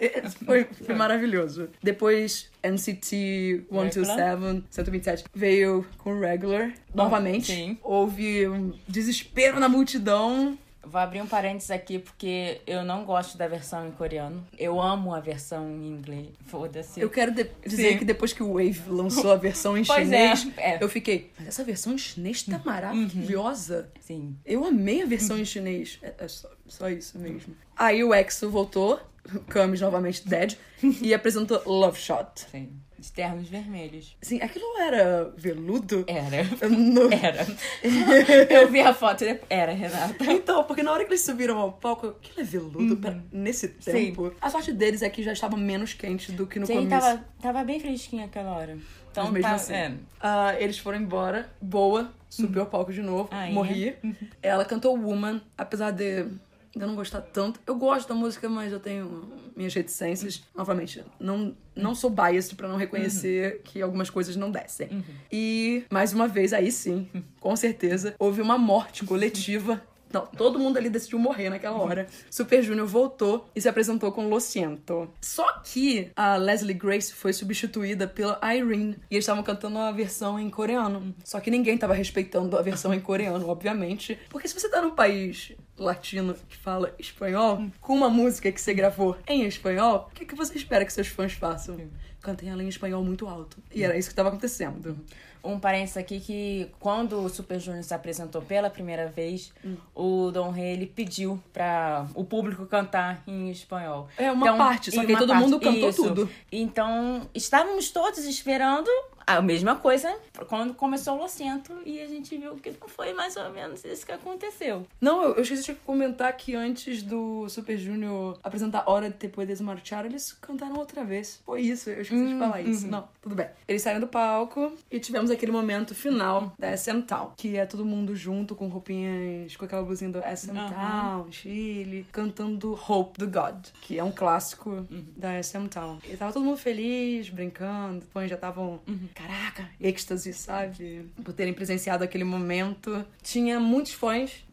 É, 0.00 0.28
Foi, 0.44 0.64
foi 0.64 0.94
maravilhoso. 0.94 1.68
Depois, 1.82 2.50
NCT 2.64 3.66
127, 3.70 4.64
127 4.70 5.24
veio 5.34 5.86
com 5.98 6.18
Regular. 6.18 6.72
Novamente. 6.94 7.52
sim. 7.52 7.78
Houve 7.82 8.48
um 8.48 8.72
desespero 8.88 9.60
na 9.60 9.68
multidão. 9.68 10.58
Vou 10.82 11.00
abrir 11.00 11.20
um 11.20 11.26
parênteses 11.26 11.70
aqui 11.70 11.98
porque 11.98 12.60
eu 12.66 12.82
não 12.84 13.04
gosto 13.04 13.36
da 13.36 13.46
versão 13.46 13.86
em 13.86 13.90
coreano. 13.90 14.46
Eu 14.58 14.80
amo 14.80 15.14
a 15.14 15.20
versão 15.20 15.68
em 15.70 15.88
inglês. 15.88 16.28
Foda-se. 16.46 17.00
Eu 17.00 17.10
quero 17.10 17.32
dizer 17.32 17.92
Sim. 17.92 17.98
que 17.98 18.04
depois 18.04 18.32
que 18.32 18.42
o 18.42 18.54
Wave 18.54 18.82
lançou 18.88 19.30
a 19.30 19.36
versão 19.36 19.76
em 19.76 19.84
Pois 19.90 20.04
chinês, 20.04 20.48
é, 20.56 20.76
é. 20.76 20.78
eu 20.80 20.88
fiquei, 20.88 21.30
mas 21.38 21.48
essa 21.48 21.64
versão 21.64 21.92
em 21.92 21.98
chinês 21.98 22.42
tá 22.42 22.60
maravilhosa. 22.64 23.90
Sim. 24.00 24.36
Eu 24.44 24.64
amei 24.64 25.02
a 25.02 25.06
versão 25.06 25.38
em 25.38 25.44
chinês. 25.44 25.98
É, 26.02 26.14
é 26.18 26.28
só, 26.28 26.48
só 26.66 26.88
isso 26.88 27.18
mesmo. 27.18 27.54
Aí 27.76 28.02
o 28.02 28.14
EXO 28.14 28.50
voltou, 28.50 29.00
Camis 29.48 29.80
novamente 29.80 30.26
dead, 30.26 30.56
e 31.02 31.12
apresentou 31.12 31.62
Love 31.66 31.98
Shot. 31.98 32.46
Sim. 32.50 32.80
De 33.00 33.10
ternos 33.12 33.48
vermelhos. 33.48 34.14
Assim, 34.22 34.40
aquilo 34.42 34.76
era 34.78 35.32
veludo? 35.36 36.04
Era. 36.06 36.44
No- 36.68 37.10
Era. 37.12 37.46
Eu 38.50 38.68
vi 38.68 38.80
a 38.80 38.92
foto 38.92 39.24
e 39.24 39.40
Era, 39.48 39.72
Renata. 39.72 40.14
Então, 40.32 40.64
porque 40.64 40.82
na 40.82 40.92
hora 40.92 41.04
que 41.04 41.10
eles 41.10 41.22
subiram 41.22 41.58
ao 41.58 41.72
palco, 41.72 42.08
aquilo 42.08 42.40
é 42.40 42.44
veludo 42.44 42.96
pra- 42.98 43.16
nesse 43.32 43.66
Uhum. 43.66 43.72
Sim. 43.80 43.92
tempo. 43.92 44.34
A 44.40 44.50
sorte 44.50 44.72
deles 44.72 45.00
é 45.02 45.08
que 45.08 45.22
já 45.22 45.32
estava 45.32 45.56
menos 45.56 45.94
quente 45.94 46.30
do 46.32 46.46
que 46.46 46.58
no 46.58 46.66
Sim, 46.66 46.74
começo. 46.84 46.90
tava, 47.06 47.24
tava 47.40 47.64
bem 47.64 47.80
fresquinho 47.80 48.24
aquela 48.24 48.50
hora. 48.56 48.76
Então 49.10 49.24
Mas 49.24 49.32
mesmo 49.32 49.48
tá, 49.48 49.54
assim. 49.54 49.72
é. 49.72 49.92
Ah, 50.20 50.54
eles 50.60 50.78
foram 50.78 50.98
embora. 50.98 51.50
Boa, 51.60 52.12
subiu 52.28 52.60
ao 52.60 52.66
palco 52.68 52.92
de 52.92 53.00
novo. 53.02 53.28
Ah, 53.32 53.48
é? 53.48 53.52
morri. 53.52 53.96
Ela 54.42 54.64
cantou 54.64 54.96
Woman, 54.96 55.40
apesar 55.56 55.90
de 55.90 56.26
eu 56.74 56.86
não 56.86 56.94
gostar 56.94 57.20
tanto. 57.20 57.60
Eu 57.66 57.74
gosto 57.76 58.08
da 58.08 58.14
música, 58.14 58.48
mas 58.48 58.72
eu 58.72 58.78
tenho 58.80 59.28
minhas 59.56 59.74
reticências. 59.74 60.42
Novamente, 60.54 61.04
não, 61.18 61.56
não 61.74 61.94
sou 61.94 62.10
biased 62.10 62.54
pra 62.54 62.68
não 62.68 62.76
reconhecer 62.76 63.60
que 63.64 63.82
algumas 63.82 64.08
coisas 64.08 64.36
não 64.36 64.50
descem. 64.50 65.04
E, 65.32 65.84
mais 65.90 66.12
uma 66.12 66.28
vez, 66.28 66.52
aí 66.52 66.70
sim, 66.70 67.08
com 67.40 67.54
certeza, 67.56 68.14
houve 68.18 68.40
uma 68.40 68.56
morte 68.58 69.04
coletiva. 69.04 69.82
Não, 70.12 70.26
todo 70.26 70.58
mundo 70.58 70.76
ali 70.76 70.90
decidiu 70.90 71.18
morrer 71.18 71.48
naquela 71.50 71.78
hora. 71.78 72.06
Super 72.30 72.62
Junior 72.62 72.86
voltou 72.86 73.48
e 73.54 73.60
se 73.60 73.68
apresentou 73.68 74.10
com 74.10 74.28
Lo 74.28 74.40
Siento. 74.40 75.08
Só 75.20 75.60
que 75.60 76.10
a 76.16 76.36
Leslie 76.36 76.74
Grace 76.74 77.12
foi 77.12 77.32
substituída 77.32 78.08
pela 78.08 78.38
Irene. 78.42 78.96
E 79.10 79.14
eles 79.14 79.24
estavam 79.24 79.42
cantando 79.42 79.78
a 79.78 79.92
versão 79.92 80.38
em 80.38 80.50
coreano. 80.50 81.14
Só 81.24 81.38
que 81.38 81.50
ninguém 81.50 81.78
tava 81.78 81.94
respeitando 81.94 82.58
a 82.58 82.62
versão 82.62 82.92
em 82.92 83.00
coreano, 83.00 83.48
obviamente. 83.48 84.18
Porque 84.28 84.48
se 84.48 84.54
você 84.54 84.68
tá 84.68 84.82
num 84.82 84.94
país 84.94 85.52
latino 85.78 86.34
que 86.48 86.56
fala 86.56 86.94
espanhol, 86.98 87.64
com 87.80 87.94
uma 87.94 88.10
música 88.10 88.52
que 88.52 88.60
você 88.60 88.74
gravou 88.74 89.16
em 89.26 89.44
espanhol, 89.46 90.08
o 90.10 90.14
que, 90.14 90.26
que 90.26 90.34
você 90.34 90.56
espera 90.56 90.84
que 90.84 90.92
seus 90.92 91.08
fãs 91.08 91.32
façam? 91.32 91.88
Cantem 92.20 92.50
ela 92.50 92.62
em 92.62 92.68
espanhol 92.68 93.02
muito 93.02 93.26
alto. 93.26 93.56
E 93.74 93.82
era 93.82 93.96
isso 93.96 94.10
que 94.10 94.14
tava 94.14 94.28
acontecendo. 94.28 94.98
Um 95.42 95.58
parênteses 95.58 95.96
aqui 95.96 96.20
que 96.20 96.70
quando 96.78 97.20
o 97.20 97.28
Super 97.28 97.58
Junior 97.58 97.82
se 97.82 97.94
apresentou 97.94 98.42
pela 98.42 98.68
primeira 98.68 99.08
vez, 99.08 99.52
o 99.94 100.30
Dom 100.30 100.50
Rei 100.50 100.72
ele 100.72 100.86
pediu 100.86 101.42
pra 101.52 102.06
o 102.14 102.24
público 102.24 102.66
cantar 102.66 103.22
em 103.26 103.50
espanhol. 103.50 104.08
É, 104.16 104.30
uma 104.30 104.56
parte, 104.56 104.90
só 104.92 105.04
que 105.04 105.16
todo 105.16 105.34
mundo 105.34 105.60
cantou 105.60 105.92
tudo. 105.92 106.30
Então, 106.50 107.22
estávamos 107.34 107.90
todos 107.90 108.24
esperando 108.24 108.90
a 109.26 109.40
mesma 109.40 109.76
coisa 109.76 110.16
quando 110.48 110.74
começou 110.74 111.16
o 111.16 111.18
Locento 111.18 111.72
e 111.84 112.00
a 112.00 112.06
gente 112.06 112.36
viu 112.36 112.56
que 112.56 112.70
não 112.70 112.88
foi 112.88 113.12
mais 113.12 113.36
ou 113.36 113.50
menos 113.50 113.84
isso 113.84 114.04
que 114.04 114.12
aconteceu. 114.12 114.86
Não, 115.00 115.22
eu, 115.22 115.34
eu 115.34 115.42
esqueci 115.42 115.64
de 115.64 115.74
comentar 115.74 116.32
que 116.36 116.54
antes 116.54 117.02
do 117.02 117.48
Super 117.48 117.76
Junior 117.78 118.38
apresentar 118.42 118.84
Hora 118.86 119.08
de 119.08 119.16
Te 119.16 119.28
Puedes 119.28 119.60
Marchar, 119.60 120.06
eles 120.06 120.32
cantaram 120.32 120.76
outra 120.76 121.04
vez. 121.04 121.40
Foi 121.44 121.60
isso, 121.60 121.90
eu 121.90 122.02
esqueci 122.02 122.26
de 122.26 122.38
falar 122.38 122.60
isso. 122.60 122.86
Não, 122.86 123.08
tudo 123.20 123.34
bem. 123.34 123.48
Eles 123.66 123.82
saíram 123.82 124.00
do 124.00 124.08
palco 124.08 124.72
e 124.90 124.98
tivemos 124.98 125.30
aquele 125.30 125.52
momento 125.52 125.94
final 125.94 126.52
da 126.58 126.76
SM 126.76 127.02
Town, 127.02 127.32
que 127.36 127.56
é 127.56 127.66
todo 127.66 127.84
mundo 127.84 128.14
junto 128.14 128.54
com 128.54 128.68
roupinhas, 128.68 129.56
com 129.56 129.64
aquela 129.64 129.82
blusinha 129.82 130.10
do 130.10 130.20
SM 130.20 130.54
Town, 130.54 131.30
Chile, 131.30 132.06
cantando 132.12 132.78
Hope 132.88 133.18
do 133.18 133.26
God, 133.26 133.66
que 133.82 133.98
é 133.98 134.04
um 134.04 134.12
clássico 134.12 134.86
da 135.16 135.42
SM 135.42 135.68
Town. 135.68 135.98
E 136.08 136.16
tava 136.16 136.32
todo 136.32 136.44
mundo 136.44 136.56
feliz, 136.56 137.28
brincando, 137.28 138.04
fãs 138.12 138.28
já 138.28 138.36
estavam, 138.36 138.80
caraca, 139.14 139.68
êxtase, 139.80 140.32
sabe? 140.32 141.10
Por 141.24 141.32
terem 141.32 141.52
presenciado 141.52 142.04
aquele 142.04 142.24
momento. 142.24 143.04
Tinha 143.22 143.58
muitos 143.60 143.92
fãs, 143.92 144.44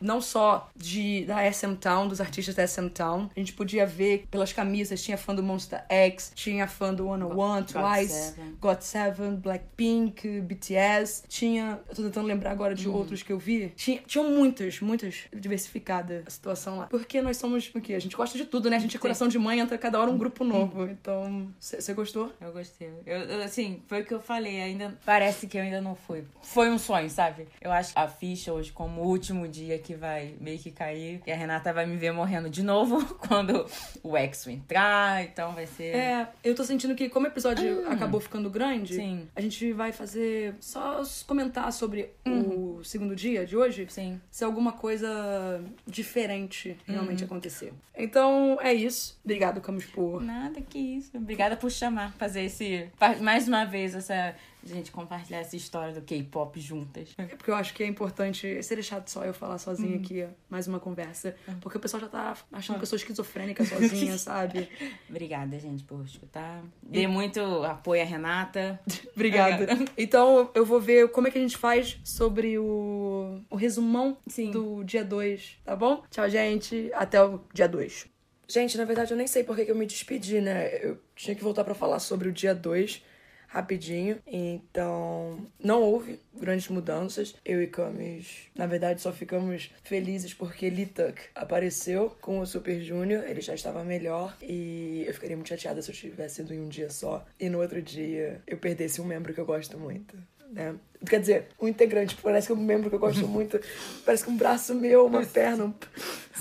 não 0.00 0.20
só 0.20 0.68
de 0.76 1.24
da 1.24 1.50
SM 1.50 1.74
Town, 1.74 2.08
dos 2.08 2.20
artistas 2.20 2.54
da 2.54 2.66
SM 2.66 2.88
Town. 2.88 3.28
A 3.34 3.38
gente 3.38 3.52
podia 3.52 3.86
ver 3.86 4.26
pelas 4.30 4.52
camisas, 4.52 5.02
tinha 5.02 5.16
fã 5.16 5.34
do 5.34 5.42
Monster 5.42 5.84
X, 5.88 6.32
tinha 6.34 6.66
fã 6.66 6.92
do 6.94 7.04
101, 7.04 7.62
Twice, 7.64 8.12
Seven. 8.12 8.56
GOT7, 8.60 9.36
Blackpink, 9.36 10.40
BTS. 10.40 11.24
Tinha. 11.28 11.80
Eu 11.88 11.96
tô 11.96 12.02
tentando 12.02 12.26
lembrar 12.26 12.50
agora 12.50 12.74
de 12.74 12.88
outros 12.88 13.22
que 13.22 13.32
eu 13.32 13.38
vi. 13.38 13.72
Tinha, 13.76 14.00
tinham 14.06 14.30
muitas, 14.30 14.80
muitas 14.80 15.24
diversificada 15.32 16.24
a 16.26 16.30
situação 16.30 16.78
lá. 16.78 16.86
Porque 16.86 17.20
nós 17.20 17.36
somos 17.36 17.70
o 17.74 17.80
quê? 17.80 17.94
A 17.94 17.98
gente 17.98 18.16
gosta 18.16 18.36
de 18.36 18.44
tudo, 18.44 18.70
né? 18.70 18.76
A 18.76 18.80
gente 18.80 18.96
é 18.96 19.00
coração 19.00 19.28
de 19.28 19.38
mãe, 19.38 19.60
entra 19.60 19.76
cada 19.78 20.00
hora 20.00 20.10
um 20.10 20.18
grupo 20.18 20.44
novo. 20.44 20.86
Então, 20.86 21.48
você 21.58 21.92
gostou? 21.94 22.32
Eu 22.40 22.52
gostei. 22.52 22.90
Eu, 23.06 23.18
eu, 23.18 23.42
assim, 23.42 23.82
foi 23.86 24.02
o 24.02 24.04
que 24.04 24.14
eu 24.14 24.20
falei. 24.20 24.60
Ainda 24.60 24.98
parece 25.04 25.46
que 25.46 25.58
eu 25.58 25.62
ainda 25.62 25.80
não 25.80 25.94
fui. 25.94 26.24
Foi 26.42 26.70
um 26.70 26.78
sonho, 26.78 27.10
sabe? 27.10 27.46
Eu 27.60 27.70
acho 27.70 27.92
que 27.92 27.98
a 27.98 28.08
ficha 28.08 28.52
hoje, 28.52 28.72
como 28.72 29.02
o 29.02 29.08
último 29.08 29.46
dia 29.46 29.74
aqui 29.76 29.89
que 29.90 29.96
vai 29.96 30.36
meio 30.40 30.58
que 30.58 30.70
cair. 30.70 31.20
E 31.26 31.32
a 31.32 31.36
Renata 31.36 31.72
vai 31.72 31.84
me 31.84 31.96
ver 31.96 32.12
morrendo 32.12 32.48
de 32.48 32.62
novo 32.62 33.04
quando 33.26 33.66
o 34.02 34.16
Exo 34.16 34.48
entrar. 34.48 35.24
Então 35.24 35.52
vai 35.52 35.66
ser. 35.66 35.96
É, 35.96 36.28
eu 36.44 36.54
tô 36.54 36.62
sentindo 36.62 36.94
que 36.94 37.08
como 37.08 37.26
o 37.26 37.28
episódio 37.28 37.88
acabou 37.90 38.20
ficando 38.20 38.48
grande, 38.48 38.94
Sim. 38.94 39.28
a 39.34 39.40
gente 39.40 39.72
vai 39.72 39.90
fazer 39.90 40.54
só 40.60 41.02
comentar 41.26 41.72
sobre 41.72 42.10
o 42.24 42.82
segundo 42.84 43.16
dia 43.16 43.44
de 43.44 43.56
hoje. 43.56 43.86
Sim. 43.88 44.20
Se 44.30 44.44
alguma 44.44 44.72
coisa 44.72 45.60
diferente 45.86 46.76
realmente 46.86 47.24
acontecer. 47.24 47.72
Então 47.96 48.58
é 48.60 48.72
isso. 48.72 49.18
Obrigado, 49.24 49.60
Camus, 49.60 49.84
por. 49.86 50.22
Nada 50.22 50.60
que 50.60 50.78
isso. 50.78 51.10
Obrigada 51.16 51.56
por 51.56 51.70
chamar, 51.70 52.12
fazer 52.14 52.44
esse. 52.44 52.88
Mais 53.20 53.48
uma 53.48 53.64
vez, 53.64 53.94
essa. 53.94 54.34
Gente, 54.64 54.90
compartilhar 54.92 55.38
essa 55.38 55.56
história 55.56 55.94
do 55.94 56.02
K-pop 56.02 56.60
juntas. 56.60 57.10
É 57.16 57.24
porque 57.24 57.50
eu 57.50 57.54
acho 57.54 57.72
que 57.74 57.82
é 57.82 57.86
importante. 57.86 58.62
Seria 58.62 58.82
chato 58.82 59.08
só 59.08 59.24
eu 59.24 59.32
falar 59.32 59.58
sozinha 59.58 59.96
aqui, 59.96 60.26
mais 60.48 60.68
uma 60.68 60.78
conversa. 60.78 61.34
Porque 61.60 61.78
o 61.78 61.80
pessoal 61.80 62.00
já 62.02 62.08
tá 62.08 62.36
achando 62.52 62.76
que 62.76 62.82
eu 62.82 62.86
sou 62.86 62.96
esquizofrênica 62.96 63.64
sozinha, 63.64 64.16
sabe? 64.18 64.68
Obrigada, 65.08 65.58
gente, 65.58 65.82
por 65.84 66.04
escutar. 66.04 66.62
Dê 66.82 67.06
muito 67.06 67.40
apoio 67.64 68.02
à 68.02 68.04
Renata. 68.04 68.80
Obrigada. 69.14 69.66
Então 69.96 70.50
eu 70.54 70.64
vou 70.64 70.80
ver 70.80 71.10
como 71.10 71.28
é 71.28 71.30
que 71.30 71.38
a 71.38 71.40
gente 71.40 71.56
faz 71.56 71.98
sobre 72.04 72.58
o, 72.58 73.40
o 73.50 73.56
resumão 73.56 74.16
Sim. 74.26 74.50
do 74.50 74.82
dia 74.84 75.04
2, 75.04 75.58
tá 75.64 75.76
bom? 75.76 76.02
Tchau, 76.10 76.28
gente. 76.28 76.90
Até 76.94 77.22
o 77.22 77.40
dia 77.52 77.68
2. 77.68 78.06
Gente, 78.48 78.76
na 78.76 78.84
verdade 78.84 79.12
eu 79.12 79.16
nem 79.16 79.26
sei 79.26 79.44
por 79.44 79.54
que 79.54 79.70
eu 79.70 79.74
me 79.74 79.86
despedi, 79.86 80.40
né? 80.40 80.68
Eu 80.82 80.98
tinha 81.14 81.34
que 81.34 81.42
voltar 81.42 81.64
pra 81.64 81.74
falar 81.74 81.98
sobre 81.98 82.28
o 82.28 82.32
dia 82.32 82.54
2 82.54 83.02
rapidinho. 83.50 84.18
Então, 84.26 85.46
não 85.62 85.82
houve 85.82 86.18
grandes 86.34 86.68
mudanças. 86.68 87.34
Eu 87.44 87.60
e 87.62 87.66
Camis, 87.66 88.48
na 88.54 88.66
verdade, 88.66 89.00
só 89.02 89.12
ficamos 89.12 89.70
felizes 89.82 90.32
porque 90.32 90.70
Litak 90.70 91.20
apareceu 91.34 92.16
com 92.20 92.38
o 92.38 92.46
Super 92.46 92.80
Junior. 92.80 93.24
Ele 93.24 93.40
já 93.40 93.54
estava 93.54 93.84
melhor. 93.84 94.36
E 94.40 95.04
eu 95.06 95.12
ficaria 95.12 95.36
muito 95.36 95.48
chateada 95.48 95.82
se 95.82 95.90
eu 95.90 95.94
tivesse 95.94 96.40
ido 96.42 96.54
em 96.54 96.60
um 96.60 96.68
dia 96.68 96.88
só. 96.90 97.26
E 97.38 97.48
no 97.48 97.60
outro 97.60 97.82
dia 97.82 98.40
eu 98.46 98.56
perdesse 98.56 99.00
um 99.00 99.04
membro 99.04 99.34
que 99.34 99.40
eu 99.40 99.46
gosto 99.46 99.78
muito. 99.78 100.16
Né? 100.52 100.74
Quer 101.08 101.20
dizer, 101.20 101.46
um 101.60 101.68
integrante, 101.68 102.16
parece 102.20 102.48
que 102.48 102.52
é 102.52 102.56
um 102.56 102.58
membro 102.58 102.88
que 102.90 102.96
eu 102.96 103.00
gosto 103.00 103.26
muito. 103.26 103.58
Parece 104.04 104.24
que 104.24 104.30
um 104.30 104.36
braço 104.36 104.74
meu, 104.74 105.06
uma 105.06 105.24
perna 105.24 105.66
um- 105.66 105.74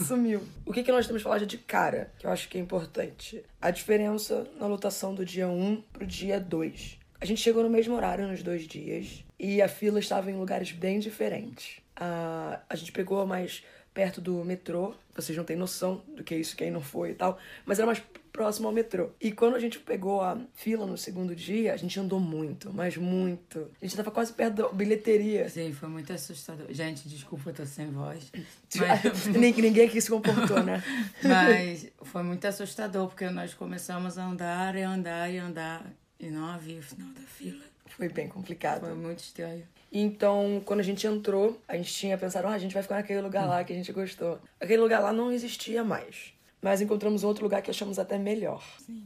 sumiu. 0.03 0.41
O 0.65 0.73
que, 0.73 0.81
que 0.83 0.91
nós 0.91 1.05
temos 1.05 1.21
que 1.21 1.23
falar 1.23 1.37
já 1.37 1.45
de 1.45 1.59
cara, 1.59 2.11
que 2.17 2.25
eu 2.25 2.31
acho 2.31 2.49
que 2.49 2.57
é 2.57 2.61
importante? 2.61 3.43
A 3.61 3.69
diferença 3.69 4.47
na 4.59 4.65
lotação 4.65 5.13
do 5.13 5.23
dia 5.23 5.47
1 5.47 5.83
pro 5.93 6.07
dia 6.07 6.39
2. 6.39 6.98
A 7.21 7.25
gente 7.25 7.41
chegou 7.41 7.63
no 7.63 7.69
mesmo 7.69 7.95
horário 7.95 8.27
nos 8.27 8.41
dois 8.41 8.65
dias 8.67 9.23
e 9.37 9.61
a 9.61 9.67
fila 9.67 9.99
estava 9.99 10.31
em 10.31 10.35
lugares 10.37 10.71
bem 10.71 10.99
diferentes. 10.99 11.81
A, 11.95 12.61
a 12.69 12.75
gente 12.75 12.91
pegou 12.91 13.25
mais 13.25 13.63
perto 13.93 14.21
do 14.21 14.43
metrô, 14.45 14.93
vocês 15.13 15.37
não 15.37 15.43
têm 15.43 15.57
noção 15.57 16.01
do 16.15 16.23
que 16.23 16.33
é 16.33 16.37
isso, 16.37 16.55
quem 16.55 16.71
não 16.71 16.79
foi 16.79 17.09
e 17.11 17.13
tal, 17.15 17.37
mas 17.65 17.77
era 17.79 17.85
mais 17.87 18.01
próximo 18.31 18.67
ao 18.67 18.73
metrô. 18.73 19.09
E 19.19 19.33
quando 19.33 19.55
a 19.55 19.59
gente 19.59 19.79
pegou 19.79 20.21
a 20.21 20.37
fila 20.53 20.85
no 20.85 20.97
segundo 20.97 21.35
dia, 21.35 21.73
a 21.73 21.77
gente 21.77 21.99
andou 21.99 22.19
muito, 22.21 22.71
mas 22.73 22.95
muito. 22.95 23.69
A 23.81 23.85
gente 23.85 23.97
tava 23.97 24.11
quase 24.11 24.31
perto 24.31 24.53
da 24.55 24.69
bilheteria. 24.69 25.49
Sim, 25.49 25.73
foi 25.73 25.89
muito 25.89 26.13
assustador. 26.13 26.67
Gente, 26.69 27.09
desculpa, 27.09 27.49
eu 27.49 27.53
tô 27.53 27.65
sem 27.65 27.87
voz. 27.91 28.31
Nem- 29.37 29.53
Ninguém 29.53 29.87
aqui 29.87 29.99
se 29.99 30.09
comportou, 30.09 30.63
né? 30.63 30.81
Mas 31.21 31.91
foi 32.03 32.23
muito 32.23 32.45
assustador, 32.47 33.07
porque 33.09 33.29
nós 33.29 33.53
começamos 33.53 34.17
a 34.17 34.23
andar 34.25 34.75
e 34.77 34.83
andar 34.83 35.29
e 35.33 35.37
andar 35.37 35.83
e 36.19 36.29
não 36.29 36.45
havia 36.45 36.79
o 36.79 36.83
final 36.83 37.09
da 37.13 37.21
fila. 37.21 37.63
Foi 37.87 38.09
bem 38.09 38.27
complicado. 38.27 38.81
Foi 38.81 38.93
muito 38.93 39.19
estranho. 39.19 39.63
Então, 39.91 40.61
quando 40.65 40.79
a 40.81 40.83
gente 40.83 41.05
entrou, 41.07 41.59
a 41.67 41.75
gente 41.75 41.91
tinha 41.93 42.17
pensado, 42.17 42.47
ah, 42.47 42.51
a 42.53 42.59
gente 42.59 42.73
vai 42.73 42.83
ficar 42.83 42.95
naquele 42.95 43.21
lugar 43.21 43.47
lá 43.47 43.63
que 43.63 43.73
a 43.73 43.75
gente 43.75 43.91
gostou. 43.91 44.39
Aquele 44.59 44.81
lugar 44.81 44.99
lá 44.99 45.11
não 45.11 45.31
existia 45.31 45.83
mais. 45.83 46.33
Mas 46.61 46.81
encontramos 46.81 47.23
outro 47.23 47.43
lugar 47.43 47.61
que 47.61 47.71
achamos 47.71 47.97
até 47.97 48.17
melhor. 48.17 48.63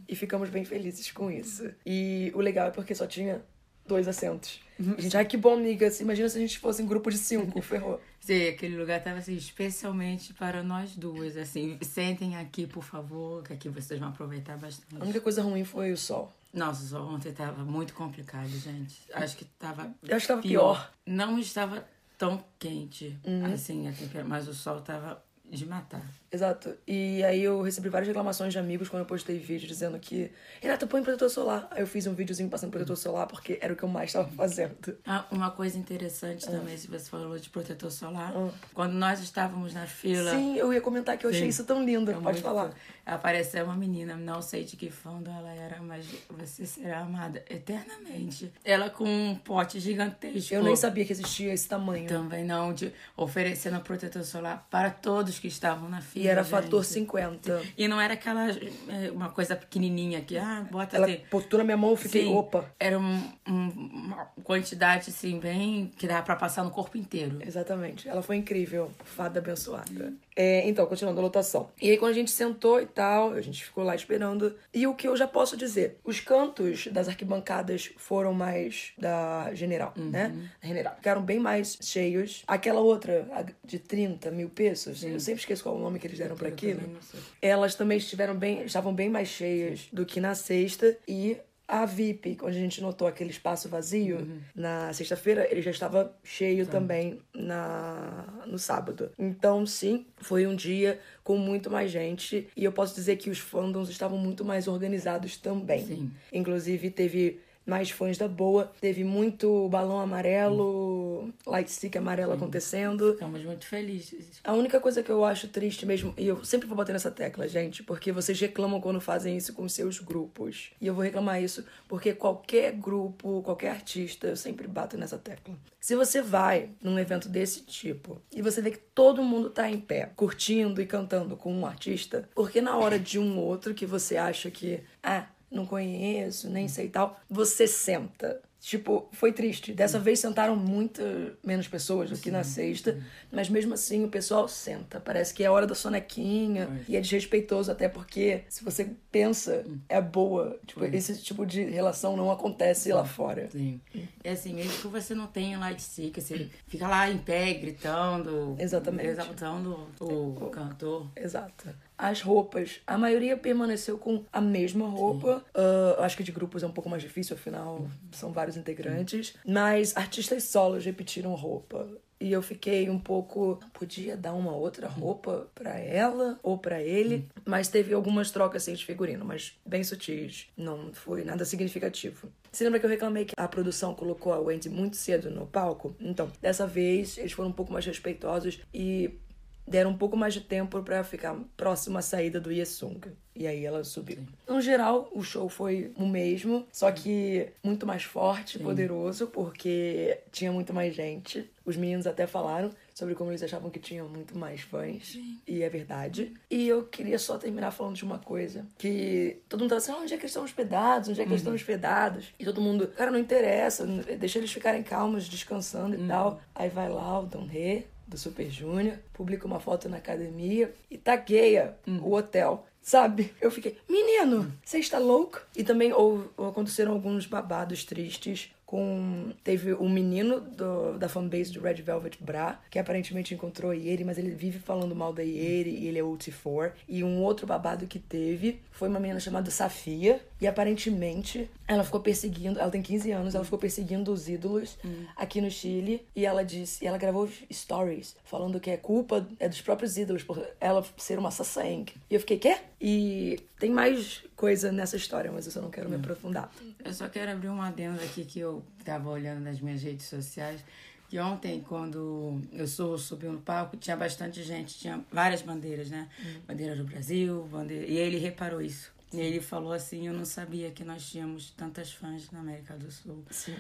E 0.08 0.16
ficamos 0.16 0.50
bem 0.50 0.66
felizes 0.66 1.12
com 1.12 1.30
isso. 1.32 1.72
E 1.86 2.32
o 2.36 2.40
legal 2.42 2.68
é 2.68 2.72
porque 2.72 2.94
só 2.96 3.06
tinha 3.08 3.42
dois 3.86 4.08
assentos. 4.08 4.60
A 4.98 5.00
gente, 5.00 5.16
ai, 5.16 5.24
que 5.26 5.38
bom, 5.38 5.54
amiga. 5.54 5.90
Imagina 6.02 6.28
se 6.28 6.38
a 6.38 6.42
gente 6.42 6.58
fosse 6.58 6.82
em 6.82 6.86
grupo 6.88 7.12
de 7.12 7.18
cinco, 7.18 7.62
ferrou. 7.62 8.02
Sim, 8.20 8.48
aquele 8.48 8.76
lugar 8.76 9.02
tava 9.04 9.20
assim, 9.20 9.36
especialmente 9.36 10.34
para 10.34 10.64
nós 10.64 10.96
duas. 10.96 11.38
Assim, 11.38 11.78
sentem 11.82 12.36
aqui, 12.38 12.66
por 12.66 12.84
favor, 12.84 13.44
que 13.44 13.54
aqui 13.54 13.70
vocês 13.70 14.00
vão 14.00 14.10
aproveitar 14.10 14.54
A 14.54 14.58
bastante. 14.58 15.02
única 15.02 15.22
coisa 15.22 15.42
ruim 15.44 15.64
foi 15.64 15.92
o 15.92 15.98
sol. 15.98 16.34
Nossa, 16.54 17.00
ontem 17.00 17.34
tava 17.34 17.66
muito 17.66 17.94
complicado, 17.94 18.48
gente. 18.48 19.02
Acho 19.12 19.36
que 19.36 19.46
tava. 19.46 19.92
Eu 20.04 20.16
acho 20.16 20.28
que 20.28 20.34
tava 20.34 20.42
pior. 20.42 20.94
Não 21.06 21.40
estava 21.40 21.84
tão 22.18 22.44
quente, 22.60 23.20
assim, 23.52 23.88
a 23.88 23.92
temperatura, 23.92 24.24
mas 24.24 24.48
o 24.48 24.54
sol 24.54 24.80
tava 24.82 25.24
de 25.50 25.66
matar. 25.66 26.08
Exato. 26.34 26.76
E 26.88 27.24
aí 27.24 27.44
eu 27.44 27.62
recebi 27.62 27.90
várias 27.90 28.08
reclamações 28.08 28.52
de 28.52 28.58
amigos 28.58 28.90
quando 28.90 29.02
eu 29.02 29.06
postei 29.06 29.38
vídeo 29.38 29.68
dizendo 29.68 30.00
que 30.00 30.32
Renata, 30.60 30.88
põe 30.88 31.04
protetor 31.04 31.30
solar. 31.30 31.68
Aí 31.70 31.82
eu 31.82 31.86
fiz 31.86 32.08
um 32.08 32.16
videozinho 32.16 32.50
passando 32.50 32.72
protetor 32.72 32.98
solar 32.98 33.28
porque 33.28 33.60
era 33.62 33.72
o 33.72 33.76
que 33.76 33.84
eu 33.84 33.90
mais 33.90 34.12
tava 34.12 34.28
fazendo. 34.30 34.98
Ah, 35.06 35.26
uma 35.30 35.52
coisa 35.52 35.78
interessante 35.78 36.48
também, 36.48 36.76
se 36.76 36.88
você 36.88 37.08
falou 37.08 37.38
de 37.38 37.52
protetor 37.52 37.92
solar, 37.92 38.34
quando 38.74 38.94
nós 38.94 39.22
estávamos 39.22 39.76
na 39.76 39.86
fila. 39.86 40.32
Sim, 40.32 40.58
eu 40.58 40.74
ia 40.74 40.82
comentar 40.82 41.18
que 41.20 41.26
eu 41.26 41.30
achei 41.30 41.44
Sim. 41.44 41.50
isso 41.50 41.66
tão 41.66 41.86
lindo. 41.86 42.10
é 42.10 42.16
Pode 42.16 42.42
falar. 42.42 42.74
Apareceu 43.06 43.66
uma 43.66 43.76
menina, 43.76 44.16
não 44.16 44.42
sei 44.42 44.64
de 44.64 44.78
que 44.78 44.90
fundo 44.90 45.30
ela 45.30 45.52
era, 45.52 45.82
mas 45.82 46.06
você 46.30 46.66
será 46.66 47.02
amada 47.02 47.44
eternamente. 47.50 48.52
Ela 48.64 48.90
com 48.90 49.04
um 49.04 49.36
pote 49.36 49.80
gigantesco. 49.80 50.54
Eu 50.54 50.64
nem 50.64 50.76
sabia 50.76 51.06
que 51.06 51.12
existia 51.12 51.54
esse 51.54 51.68
tamanho. 51.68 52.08
Também 52.08 52.46
não, 52.46 52.74
de 52.74 52.94
oferecendo 53.18 53.80
protetor 53.82 54.24
solar 54.24 54.66
para 54.72 54.90
todos 54.90 55.38
que 55.38 55.48
estavam 55.48 55.90
na 55.90 56.02
fila. 56.02 56.23
E 56.24 56.28
era 56.28 56.42
gente. 56.44 56.52
fator 56.52 56.84
50. 56.86 57.62
E 57.78 57.88
não 57.88 58.00
era 58.00 58.14
aquela 58.14 58.50
é, 58.50 59.12
uma 59.12 59.30
coisa 59.30 59.56
pequenininha 59.56 60.22
que, 60.22 60.38
ah, 60.38 60.66
bota 60.72 60.96
Ela 60.98 61.06
assim. 61.08 61.20
botou 61.32 61.58
na 61.60 61.64
minha 61.66 61.78
mão, 61.78 61.92
eu 61.92 61.96
fiquei, 61.98 62.24
Sim, 62.24 62.34
opa. 62.36 62.66
Era 62.80 62.98
um- 63.00 63.32
um- 63.48 63.70
uma 64.06 64.26
quantidade, 64.44 65.10
assim, 65.10 65.40
bem. 65.40 65.92
que 65.98 66.08
dava 66.08 66.24
pra 66.24 66.36
passar 66.36 66.64
no 66.64 66.72
corpo 66.72 66.98
inteiro. 66.98 67.40
Exatamente. 67.46 68.08
Ela 68.08 68.22
foi 68.22 68.38
incrível. 68.38 68.92
Fada 69.04 69.40
abençoada. 69.40 70.14
É, 70.36 70.68
então, 70.68 70.86
continuando 70.86 71.20
a 71.20 71.24
lotação. 71.24 71.70
E 71.82 71.90
aí, 71.90 71.98
quando 71.98 72.12
a 72.12 72.16
gente 72.16 72.32
sentou 72.32 72.82
e 72.82 72.86
tal, 72.86 73.34
a 73.34 73.42
gente 73.42 73.64
ficou 73.64 73.84
lá 73.84 73.96
esperando. 73.96 74.56
E 74.74 74.88
o 74.88 74.96
que 74.96 75.08
eu 75.08 75.16
já 75.16 75.28
posso 75.28 75.56
dizer? 75.56 75.98
Os 76.04 76.20
cantos 76.20 76.88
das 76.88 77.08
arquibancadas 77.08 77.92
foram 77.98 78.34
mais 78.34 78.94
da 78.98 79.54
General, 79.54 79.94
né? 79.96 80.34
Da 80.62 80.68
General. 80.68 80.96
Ficaram 80.96 81.22
bem 81.22 81.40
mais 81.40 81.78
cheios. 81.82 82.44
Aquela 82.48 82.80
outra, 82.80 83.28
de 83.64 83.80
30 83.80 84.32
mil 84.32 84.50
pesos, 84.50 85.04
eu 85.04 85.20
sempre 85.20 85.42
esqueço 85.42 85.64
qual 85.64 85.76
é 85.76 85.78
o 85.78 85.82
nome 85.82 86.00
que 86.00 86.08
eles 86.08 86.18
deram 86.18 86.36
pra 86.36 86.48
Eu 86.50 86.54
aquilo. 86.54 86.80
também. 86.82 86.98
Elas 87.42 87.76
também 87.76 87.98
estiveram 87.98 88.36
bem, 88.36 88.64
estavam 88.64 88.94
bem 88.94 89.10
mais 89.10 89.28
cheias 89.28 89.88
do 89.92 90.06
que 90.06 90.20
na 90.20 90.36
sexta. 90.36 90.98
E 91.08 91.38
a 91.82 91.86
VIP, 91.86 92.38
onde 92.44 92.58
a 92.58 92.60
gente 92.60 92.82
notou 92.82 93.08
aquele 93.08 93.32
espaço 93.32 93.68
vazio, 93.68 94.18
Uhum. 94.18 94.40
na 94.56 94.94
sexta-feira, 94.94 95.48
ele 95.50 95.62
já 95.62 95.72
estava 95.72 96.16
cheio 96.24 96.68
também 96.68 97.20
na, 97.34 98.26
no 98.46 98.60
sábado. 98.60 99.12
Então, 99.18 99.66
sim, 99.66 100.06
foi 100.18 100.46
um 100.46 100.56
dia 100.56 101.00
com 101.24 101.38
muito 101.38 101.72
mais 101.72 101.90
gente. 101.90 102.48
E 102.56 102.64
eu 102.64 102.72
posso 102.72 102.94
dizer 102.94 103.16
que 103.16 103.30
os 103.30 103.40
fandoms 103.40 103.90
estavam 103.90 104.18
muito 104.18 104.46
mais 104.46 104.68
organizados 104.68 105.38
também. 105.38 105.86
Sim. 105.86 106.12
Inclusive, 106.32 106.90
teve 106.92 107.40
mais 107.66 107.90
fãs 107.90 108.18
da 108.18 108.28
boa, 108.28 108.72
teve 108.80 109.04
muito 109.04 109.68
balão 109.70 110.00
amarelo, 110.00 111.34
light 111.46 111.72
stick 111.72 111.96
amarelo 111.96 112.34
acontecendo. 112.34 113.14
Ficamos 113.14 113.44
muito 113.44 113.66
felizes. 113.66 114.40
A 114.44 114.54
única 114.54 114.80
coisa 114.80 115.02
que 115.02 115.10
eu 115.10 115.24
acho 115.24 115.48
triste 115.48 115.86
mesmo, 115.86 116.14
e 116.18 116.28
eu 116.28 116.44
sempre 116.44 116.68
vou 116.68 116.76
bater 116.76 116.94
nessa 116.94 117.12
tecla, 117.12 117.48
gente, 117.48 117.84
porque 117.84 118.12
vocês 118.12 118.40
reclamam 118.40 118.82
quando 118.82 119.00
fazem 119.00 119.38
isso 119.38 119.54
com 119.54 119.68
seus 119.70 120.00
grupos. 120.00 120.72
E 120.82 120.88
eu 120.88 120.94
vou 120.94 121.04
reclamar 121.04 121.42
isso 121.42 121.66
porque 121.88 122.14
qualquer 122.14 122.74
grupo, 122.74 123.42
qualquer 123.44 123.72
artista, 123.72 124.28
eu 124.28 124.36
sempre 124.36 124.68
bato 124.68 124.98
nessa 124.98 125.18
tecla. 125.18 125.56
Se 125.80 125.96
você 125.96 126.22
vai 126.22 126.70
num 126.82 126.98
evento 126.98 127.28
desse 127.28 127.62
tipo 127.62 128.22
e 128.34 128.42
você 128.42 128.62
vê 128.62 128.72
que 128.72 128.78
todo 128.78 129.22
mundo 129.22 129.50
tá 129.50 129.70
em 129.70 129.78
pé, 129.80 130.12
curtindo 130.16 130.82
e 130.82 130.86
cantando 130.86 131.36
com 131.36 131.54
um 131.54 131.66
artista, 131.66 132.30
porque 132.34 132.62
na 132.62 132.78
hora 132.78 132.98
de 132.98 133.20
um 133.20 133.38
outro 133.38 133.74
que 133.74 133.86
você 133.86 134.16
acha 134.16 134.50
que, 134.50 134.82
ah, 135.04 135.26
não 135.54 135.66
conheço, 135.66 136.50
nem 136.50 136.68
sei 136.68 136.90
tal, 136.90 137.20
você 137.30 137.68
senta. 137.68 138.42
Tipo, 138.64 139.10
foi 139.12 139.34
triste. 139.34 139.74
Dessa 139.74 140.00
vez 140.00 140.20
sentaram 140.20 140.56
muito 140.56 141.02
menos 141.44 141.68
pessoas 141.68 142.10
do 142.10 142.18
que 142.18 142.32
na 142.32 142.46
sexta, 142.46 142.98
mas 143.30 143.50
mesmo 143.50 143.74
assim 143.74 144.06
o 144.06 144.08
pessoal 144.08 144.48
senta. 144.48 145.02
Parece 145.02 145.34
que 145.34 145.44
é 145.44 145.48
a 145.48 145.52
hora 145.52 145.68
da 145.68 145.76
sonequinha 145.76 146.70
e 146.88 146.96
é 146.96 147.02
desrespeitoso, 147.02 147.70
até 147.70 147.90
porque 147.90 148.46
se 148.48 148.64
você 148.64 148.90
pensa, 149.12 149.66
é 149.90 150.00
boa. 150.00 150.58
Tipo, 150.66 150.86
esse 150.86 151.22
tipo 151.22 151.46
de 151.46 151.62
relação 151.66 152.16
não 152.16 152.32
acontece 152.32 152.94
lá 152.94 153.04
fora. 153.04 153.50
Sim. 153.52 153.82
É 154.24 154.32
assim, 154.32 154.54
mesmo 154.54 154.72
que 154.72 154.88
você 154.88 155.14
não 155.14 155.28
tenha 155.28 155.60
light 155.60 155.82
stick, 155.82 156.22
você 156.22 156.50
fica 156.66 156.88
lá 156.88 157.12
em 157.12 157.18
pé, 157.18 157.54
gritando. 157.56 158.56
Exatamente. 158.58 159.10
Exaltando 159.10 159.90
o 160.00 160.50
cantor. 160.50 161.12
Exato. 161.18 161.70
As 162.04 162.20
roupas, 162.20 162.82
a 162.86 162.98
maioria 162.98 163.38
permaneceu 163.38 163.98
com 163.98 164.26
a 164.32 164.42
mesma 164.42 164.86
roupa. 164.90 165.42
Ah, 165.56 166.04
acho 166.04 166.18
que 166.18 166.24
de 166.24 166.34
grupos 166.34 166.62
é 166.62 166.68
um 166.68 166.72
pouco 166.72 166.90
mais 166.90 167.02
difícil, 167.02 167.34
afinal 167.34 167.88
são 168.12 168.34
vários 168.34 168.58
integrantes. 168.58 169.36
Mas 169.48 169.96
artistas 169.96 170.44
solos 170.44 170.84
repetiram 170.84 171.34
roupa. 171.34 171.88
e 172.20 172.30
eu 172.32 172.42
fiquei 172.42 172.90
um 172.90 173.00
pouco. 173.00 173.58
Podia 173.72 174.18
dar 174.18 174.34
uma 174.34 174.54
outra 174.54 174.88
roupa 174.88 175.48
para 175.56 175.80
ela 175.80 176.38
ou 176.44 176.58
para 176.58 176.82
ele, 176.84 177.26
mas 177.46 177.70
teve 177.70 177.94
algumas 177.94 178.32
trocas 178.32 178.64
assim 178.64 178.74
de 178.74 178.86
figurino, 178.86 179.24
mas 179.24 179.58
bem 179.66 179.82
sutis. 179.82 180.48
Não 180.58 180.94
foi 180.94 181.24
nada 181.24 181.46
significativo. 181.46 182.28
Você 182.52 182.66
lembra 182.66 182.82
que 182.82 182.86
eu 182.86 182.90
reclamei 182.90 183.24
que 183.26 183.34
a 183.38 183.48
produção 183.48 183.96
colocou 183.96 184.34
a 184.34 184.40
Wendy 184.40 184.70
muito 184.70 184.98
cedo 184.98 185.30
no 185.32 185.48
palco? 185.48 185.96
Então, 186.02 186.30
dessa 186.42 186.68
vez 186.68 187.18
eles 187.18 187.32
foram 187.32 187.50
um 187.50 187.54
pouco 187.54 187.72
mais 187.72 187.86
respeitosos 187.86 188.60
e 188.74 189.20
deram 189.68 189.92
um 189.92 189.98
pouco 189.98 190.16
mais 190.18 190.34
de 190.34 190.42
tempo 190.42 190.82
para 190.84 191.04
ficar 191.04 191.36
próximo 191.56 191.98
à 191.98 192.02
saída 192.02 192.40
do 192.40 192.52
Yesung. 192.52 193.00
E 193.36 193.48
aí 193.48 193.66
ela 193.66 193.84
subiu. 193.84 194.20
No 194.48 194.62
geral, 194.62 195.10
o 195.12 195.24
show 195.24 195.50
foi 195.50 195.92
o 195.98 196.06
mesmo, 196.06 196.68
só 196.72 196.92
que 196.92 197.50
muito 197.64 197.86
mais 197.86 198.04
forte, 198.04 198.60
Sim. 198.60 198.64
poderoso, 198.64 199.28
porque 199.28 200.20
tinha 200.32 200.52
muito 200.52 200.72
mais 200.72 200.94
gente. 200.94 201.50
Os 201.66 201.76
meninos 201.76 202.06
até 202.06 202.28
falaram 202.28 202.70
sobre 202.94 203.16
como 203.16 203.32
eles 203.32 203.42
achavam 203.42 203.72
que 203.72 203.80
tinham 203.80 204.08
muito 204.08 204.38
mais 204.38 204.62
fãs. 204.62 205.14
Sim. 205.14 205.40
E 205.48 205.64
é 205.64 205.70
verdade. 205.70 206.34
E 206.50 206.68
eu 206.68 206.84
queria 206.84 207.18
só 207.18 207.38
terminar 207.38 207.72
falando 207.72 207.96
de 207.96 208.04
uma 208.04 208.20
coisa. 208.20 208.68
Que 208.78 209.42
todo 209.50 209.62
mundo 209.62 209.70
tava 209.70 209.80
assim, 209.80 209.92
ah, 209.92 209.98
onde 209.98 210.14
é 210.14 210.18
que 210.18 210.24
eles 210.24 210.32
estão 210.32 210.44
hospedados? 210.44 211.10
Onde 211.10 211.22
é 211.22 211.24
que 211.24 211.30
eles 211.30 211.42
estão 211.42 211.54
uhum. 211.54 211.58
hospedados? 211.58 212.34
E 212.38 212.46
todo 212.46 212.62
mundo, 212.62 212.88
cara, 212.90 213.10
não 213.10 213.18
interessa. 213.18 213.86
Deixa 213.86 214.38
eles 214.38 214.52
ficarem 214.52 214.84
calmos, 214.84 215.28
descansando 215.28 215.96
e 215.96 216.00
uhum. 216.00 216.08
tal. 216.08 216.42
Aí 216.54 216.70
vai 216.70 216.90
lá 216.90 217.20
o 217.20 217.26
Don 217.26 217.46
Rê, 217.46 217.88
do 218.14 218.20
Super 218.20 218.50
Junior, 218.50 218.98
publica 219.12 219.46
uma 219.46 219.60
foto 219.60 219.90
na 219.90 219.98
academia 219.98 220.74
e 220.90 220.98
tagueia 220.98 221.76
hum. 221.88 222.00
o 222.02 222.14
hotel. 222.14 222.66
Sabe? 222.82 223.34
Eu 223.40 223.50
fiquei, 223.50 223.78
menino, 223.90 224.52
você 224.64 224.78
está 224.78 225.00
louco? 225.00 225.42
E 225.56 225.64
também 225.64 225.94
ou, 225.94 226.30
ou 226.36 226.50
aconteceram 226.50 226.92
alguns 226.92 227.26
babados 227.26 227.86
tristes 227.86 228.52
com. 228.74 229.32
Teve 229.44 229.74
um 229.76 229.88
menino 229.88 230.42
do, 230.42 230.98
da 230.98 231.08
fanbase 231.08 231.54
do 231.54 231.62
Red 231.62 231.76
Velvet 231.76 232.18
Bra, 232.20 232.60
que 232.72 232.80
aparentemente 232.80 233.34
encontrou 233.34 233.70
a 233.72 233.76
Yeri, 233.76 234.04
mas 234.04 234.18
ele 234.18 234.32
vive 234.32 234.58
falando 234.58 234.96
mal 234.96 235.14
da 235.14 235.22
Yeri 235.22 235.70
e 235.70 235.88
ele 235.88 236.00
é 236.00 236.02
UT4. 236.02 236.72
E 236.90 237.04
um 237.04 237.22
outro 237.22 237.46
babado 237.46 237.88
que 237.88 238.00
teve 238.00 238.60
foi 238.72 238.90
uma 238.90 239.00
menina 239.00 239.20
chamada 239.20 239.50
Safia, 239.50 240.20
e 240.44 240.48
aparentemente 240.48 241.50
ela 241.66 241.86
ficou 241.86 242.02
perseguindo, 242.02 242.60
ela 242.60 242.70
tem 242.70 242.82
15 242.82 243.12
anos, 243.12 243.34
ela 243.34 243.46
ficou 243.46 243.58
perseguindo 243.58 244.12
os 244.12 244.28
ídolos 244.28 244.78
hum. 244.84 245.06
aqui 245.16 245.40
no 245.40 245.50
Chile, 245.50 246.06
e 246.14 246.26
ela 246.26 246.44
disse, 246.44 246.84
e 246.84 246.88
ela 246.88 246.98
gravou 246.98 247.30
stories 247.50 248.18
falando 248.26 248.60
que 248.60 248.70
é 248.70 248.76
culpa 248.76 249.26
é 249.40 249.48
dos 249.48 249.62
próprios 249.62 249.98
ídolos 249.98 250.22
por 250.22 250.46
ela 250.60 250.86
ser 250.98 251.18
uma 251.18 251.32
sassang. 251.32 251.86
E 252.10 252.14
eu 252.14 252.20
fiquei, 252.20 252.38
quê? 252.38 252.58
E 252.82 253.40
tem 253.58 253.70
mais 253.70 254.26
coisa 254.36 254.70
nessa 254.70 254.98
história, 254.98 255.32
mas 255.32 255.46
eu 255.46 255.52
só 255.54 255.62
não 255.62 255.70
quero 255.70 255.90
me 255.90 255.96
hum. 255.96 256.00
aprofundar. 256.00 256.52
Eu 256.84 256.94
só 256.94 257.08
quero 257.08 257.32
abrir 257.32 257.48
um 257.48 257.62
adendo 257.62 258.02
aqui 258.04 258.26
que 258.26 258.42
eu 258.42 258.62
tava 258.84 259.10
olhando 259.10 259.40
nas 259.40 259.62
minhas 259.62 259.82
redes 259.82 260.08
sociais. 260.08 260.62
Que 261.10 261.20
ontem, 261.20 261.62
quando 261.62 262.42
eu 262.52 262.68
sou, 262.68 262.98
subi 262.98 263.28
no 263.28 263.40
palco, 263.40 263.78
tinha 263.78 263.96
bastante 263.96 264.44
gente, 264.44 264.78
tinha 264.78 265.00
várias 265.12 265.42
bandeiras, 265.42 265.90
né? 265.90 266.10
Hum. 266.20 266.42
Bandeira 266.48 266.76
do 266.76 266.84
Brasil, 266.84 267.48
bandeira... 267.52 267.86
E 267.86 267.96
ele 267.96 268.18
reparou 268.18 268.62
isso. 268.62 268.93
E 269.14 269.20
ele 269.22 269.40
falou 269.40 269.72
assim: 269.72 270.08
Eu 270.08 270.14
não 270.14 270.26
sabia 270.26 270.72
que 270.72 270.84
nós 270.84 271.10
tínhamos 271.10 271.52
tantas 271.52 271.92
fãs 271.92 272.32
na 272.32 272.40
América 272.40 272.76
do 272.76 272.92
Sul. 272.92 273.24
Sim. 273.30 273.56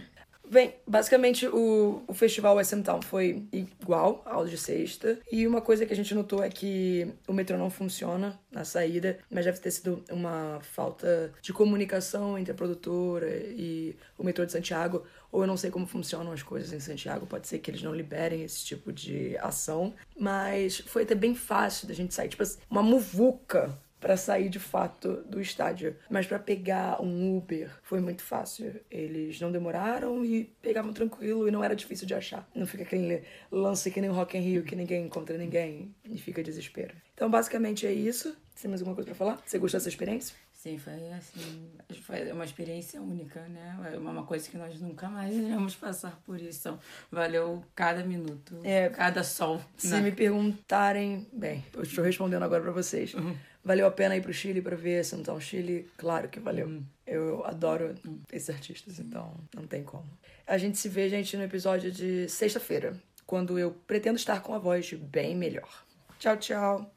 Bem, 0.49 0.75
basicamente 0.85 1.47
o, 1.47 2.03
o 2.05 2.13
festival 2.13 2.63
SM 2.63 2.81
Town 2.81 3.01
foi 3.01 3.45
igual 3.51 4.21
ao 4.25 4.45
de 4.45 4.57
sexta. 4.57 5.17
E 5.31 5.47
uma 5.47 5.61
coisa 5.61 5.85
que 5.85 5.93
a 5.93 5.95
gente 5.95 6.13
notou 6.13 6.43
é 6.43 6.49
que 6.49 7.07
o 7.27 7.33
metrô 7.33 7.57
não 7.57 7.69
funciona 7.69 8.37
na 8.51 8.65
saída, 8.65 9.19
mas 9.29 9.45
deve 9.45 9.59
ter 9.59 9.71
sido 9.71 10.03
uma 10.11 10.59
falta 10.61 11.33
de 11.41 11.53
comunicação 11.53 12.37
entre 12.37 12.51
a 12.51 12.55
produtora 12.55 13.29
e 13.29 13.95
o 14.17 14.23
metrô 14.23 14.45
de 14.45 14.51
Santiago. 14.51 15.05
Ou 15.31 15.41
eu 15.41 15.47
não 15.47 15.57
sei 15.57 15.71
como 15.71 15.87
funcionam 15.87 16.31
as 16.31 16.43
coisas 16.43 16.73
em 16.73 16.79
Santiago, 16.79 17.25
pode 17.25 17.47
ser 17.47 17.59
que 17.59 17.71
eles 17.71 17.81
não 17.81 17.95
liberem 17.95 18.43
esse 18.43 18.65
tipo 18.65 18.91
de 18.91 19.37
ação. 19.37 19.93
Mas 20.19 20.79
foi 20.79 21.03
até 21.03 21.15
bem 21.15 21.33
fácil 21.33 21.87
da 21.87 21.93
gente 21.93 22.13
sair. 22.13 22.27
Tipo, 22.27 22.43
assim, 22.43 22.59
uma 22.69 22.83
muvuca 22.83 23.75
para 24.03 24.17
sair 24.17 24.49
de 24.49 24.59
fato 24.59 25.23
do 25.29 25.39
estádio. 25.39 25.95
Mas 26.09 26.27
para 26.27 26.37
pegar 26.37 27.01
um 27.01 27.37
Uber 27.37 27.71
foi 27.81 28.01
muito 28.01 28.21
fácil. 28.21 28.81
Eles 28.91 29.39
não 29.39 29.49
demoraram 29.49 30.25
e 30.25 30.43
pegavam 30.61 30.91
tranquilo 30.91 31.47
e 31.47 31.51
não 31.51 31.63
era 31.63 31.73
difícil 31.73 32.05
de 32.05 32.13
achar. 32.13 32.45
Não 32.53 32.67
fica 32.67 32.83
aquele 32.83 33.23
lance 33.49 33.89
que 33.89 34.01
nem 34.01 34.09
o 34.09 34.13
Rock 34.13 34.37
in 34.37 34.41
Rio 34.41 34.63
que 34.63 34.75
ninguém 34.75 35.05
encontra 35.05 35.37
ninguém 35.37 35.95
e 36.03 36.17
fica 36.17 36.43
desespero. 36.43 36.93
Então 37.13 37.29
basicamente 37.29 37.87
é 37.87 37.93
isso. 37.93 38.35
Você 38.53 38.63
tem 38.63 38.69
mais 38.69 38.81
alguma 38.81 38.93
coisa 38.93 39.09
para 39.09 39.15
falar? 39.15 39.41
Você 39.45 39.57
gostou 39.57 39.79
dessa 39.79 39.89
experiência? 39.89 40.35
Sim, 40.51 40.77
foi 40.77 41.11
assim, 41.11 41.71
foi 42.03 42.31
uma 42.31 42.45
experiência 42.45 43.01
única, 43.01 43.41
né? 43.49 43.77
É 43.93 43.97
uma 43.97 44.23
coisa 44.23 44.49
que 44.49 44.57
nós 44.57 44.79
nunca 44.79 45.09
mais 45.09 45.33
iremos 45.35 45.75
passar 45.75 46.17
por 46.25 46.39
isso. 46.39 46.59
Então, 46.59 46.79
valeu 47.11 47.61
cada 47.75 48.01
minuto, 48.01 48.57
é, 48.63 48.87
cada 48.87 49.25
sol. 49.25 49.61
Se 49.75 49.89
né? 49.89 49.99
me 49.99 50.11
perguntarem, 50.13 51.27
bem, 51.33 51.65
eu 51.73 51.83
estou 51.83 52.01
respondendo 52.01 52.43
agora 52.43 52.61
para 52.61 52.71
vocês. 52.71 53.13
Uhum. 53.13 53.35
Valeu 53.63 53.87
a 53.87 53.91
pena 53.91 54.15
ir 54.15 54.21
pro 54.21 54.33
Chile 54.33 54.61
para 54.61 54.75
ver 54.75 55.05
Santão 55.05 55.39
Chile? 55.39 55.89
Claro 55.97 56.27
que 56.27 56.39
valeu. 56.39 56.67
Uhum. 56.67 56.83
Eu 57.07 57.45
adoro 57.45 57.95
uhum. 58.05 58.19
esses 58.31 58.49
artistas, 58.49 58.99
então 58.99 59.33
não 59.55 59.65
tem 59.65 59.83
como. 59.83 60.07
A 60.45 60.57
gente 60.57 60.77
se 60.77 60.89
vê, 60.89 61.07
gente, 61.09 61.37
no 61.37 61.43
episódio 61.43 61.91
de 61.91 62.27
sexta-feira, 62.27 62.93
quando 63.25 63.57
eu 63.57 63.71
pretendo 63.87 64.17
estar 64.17 64.41
com 64.41 64.53
a 64.53 64.59
voz 64.59 64.91
bem 64.93 65.35
melhor. 65.35 65.85
Tchau, 66.19 66.37
tchau. 66.37 66.92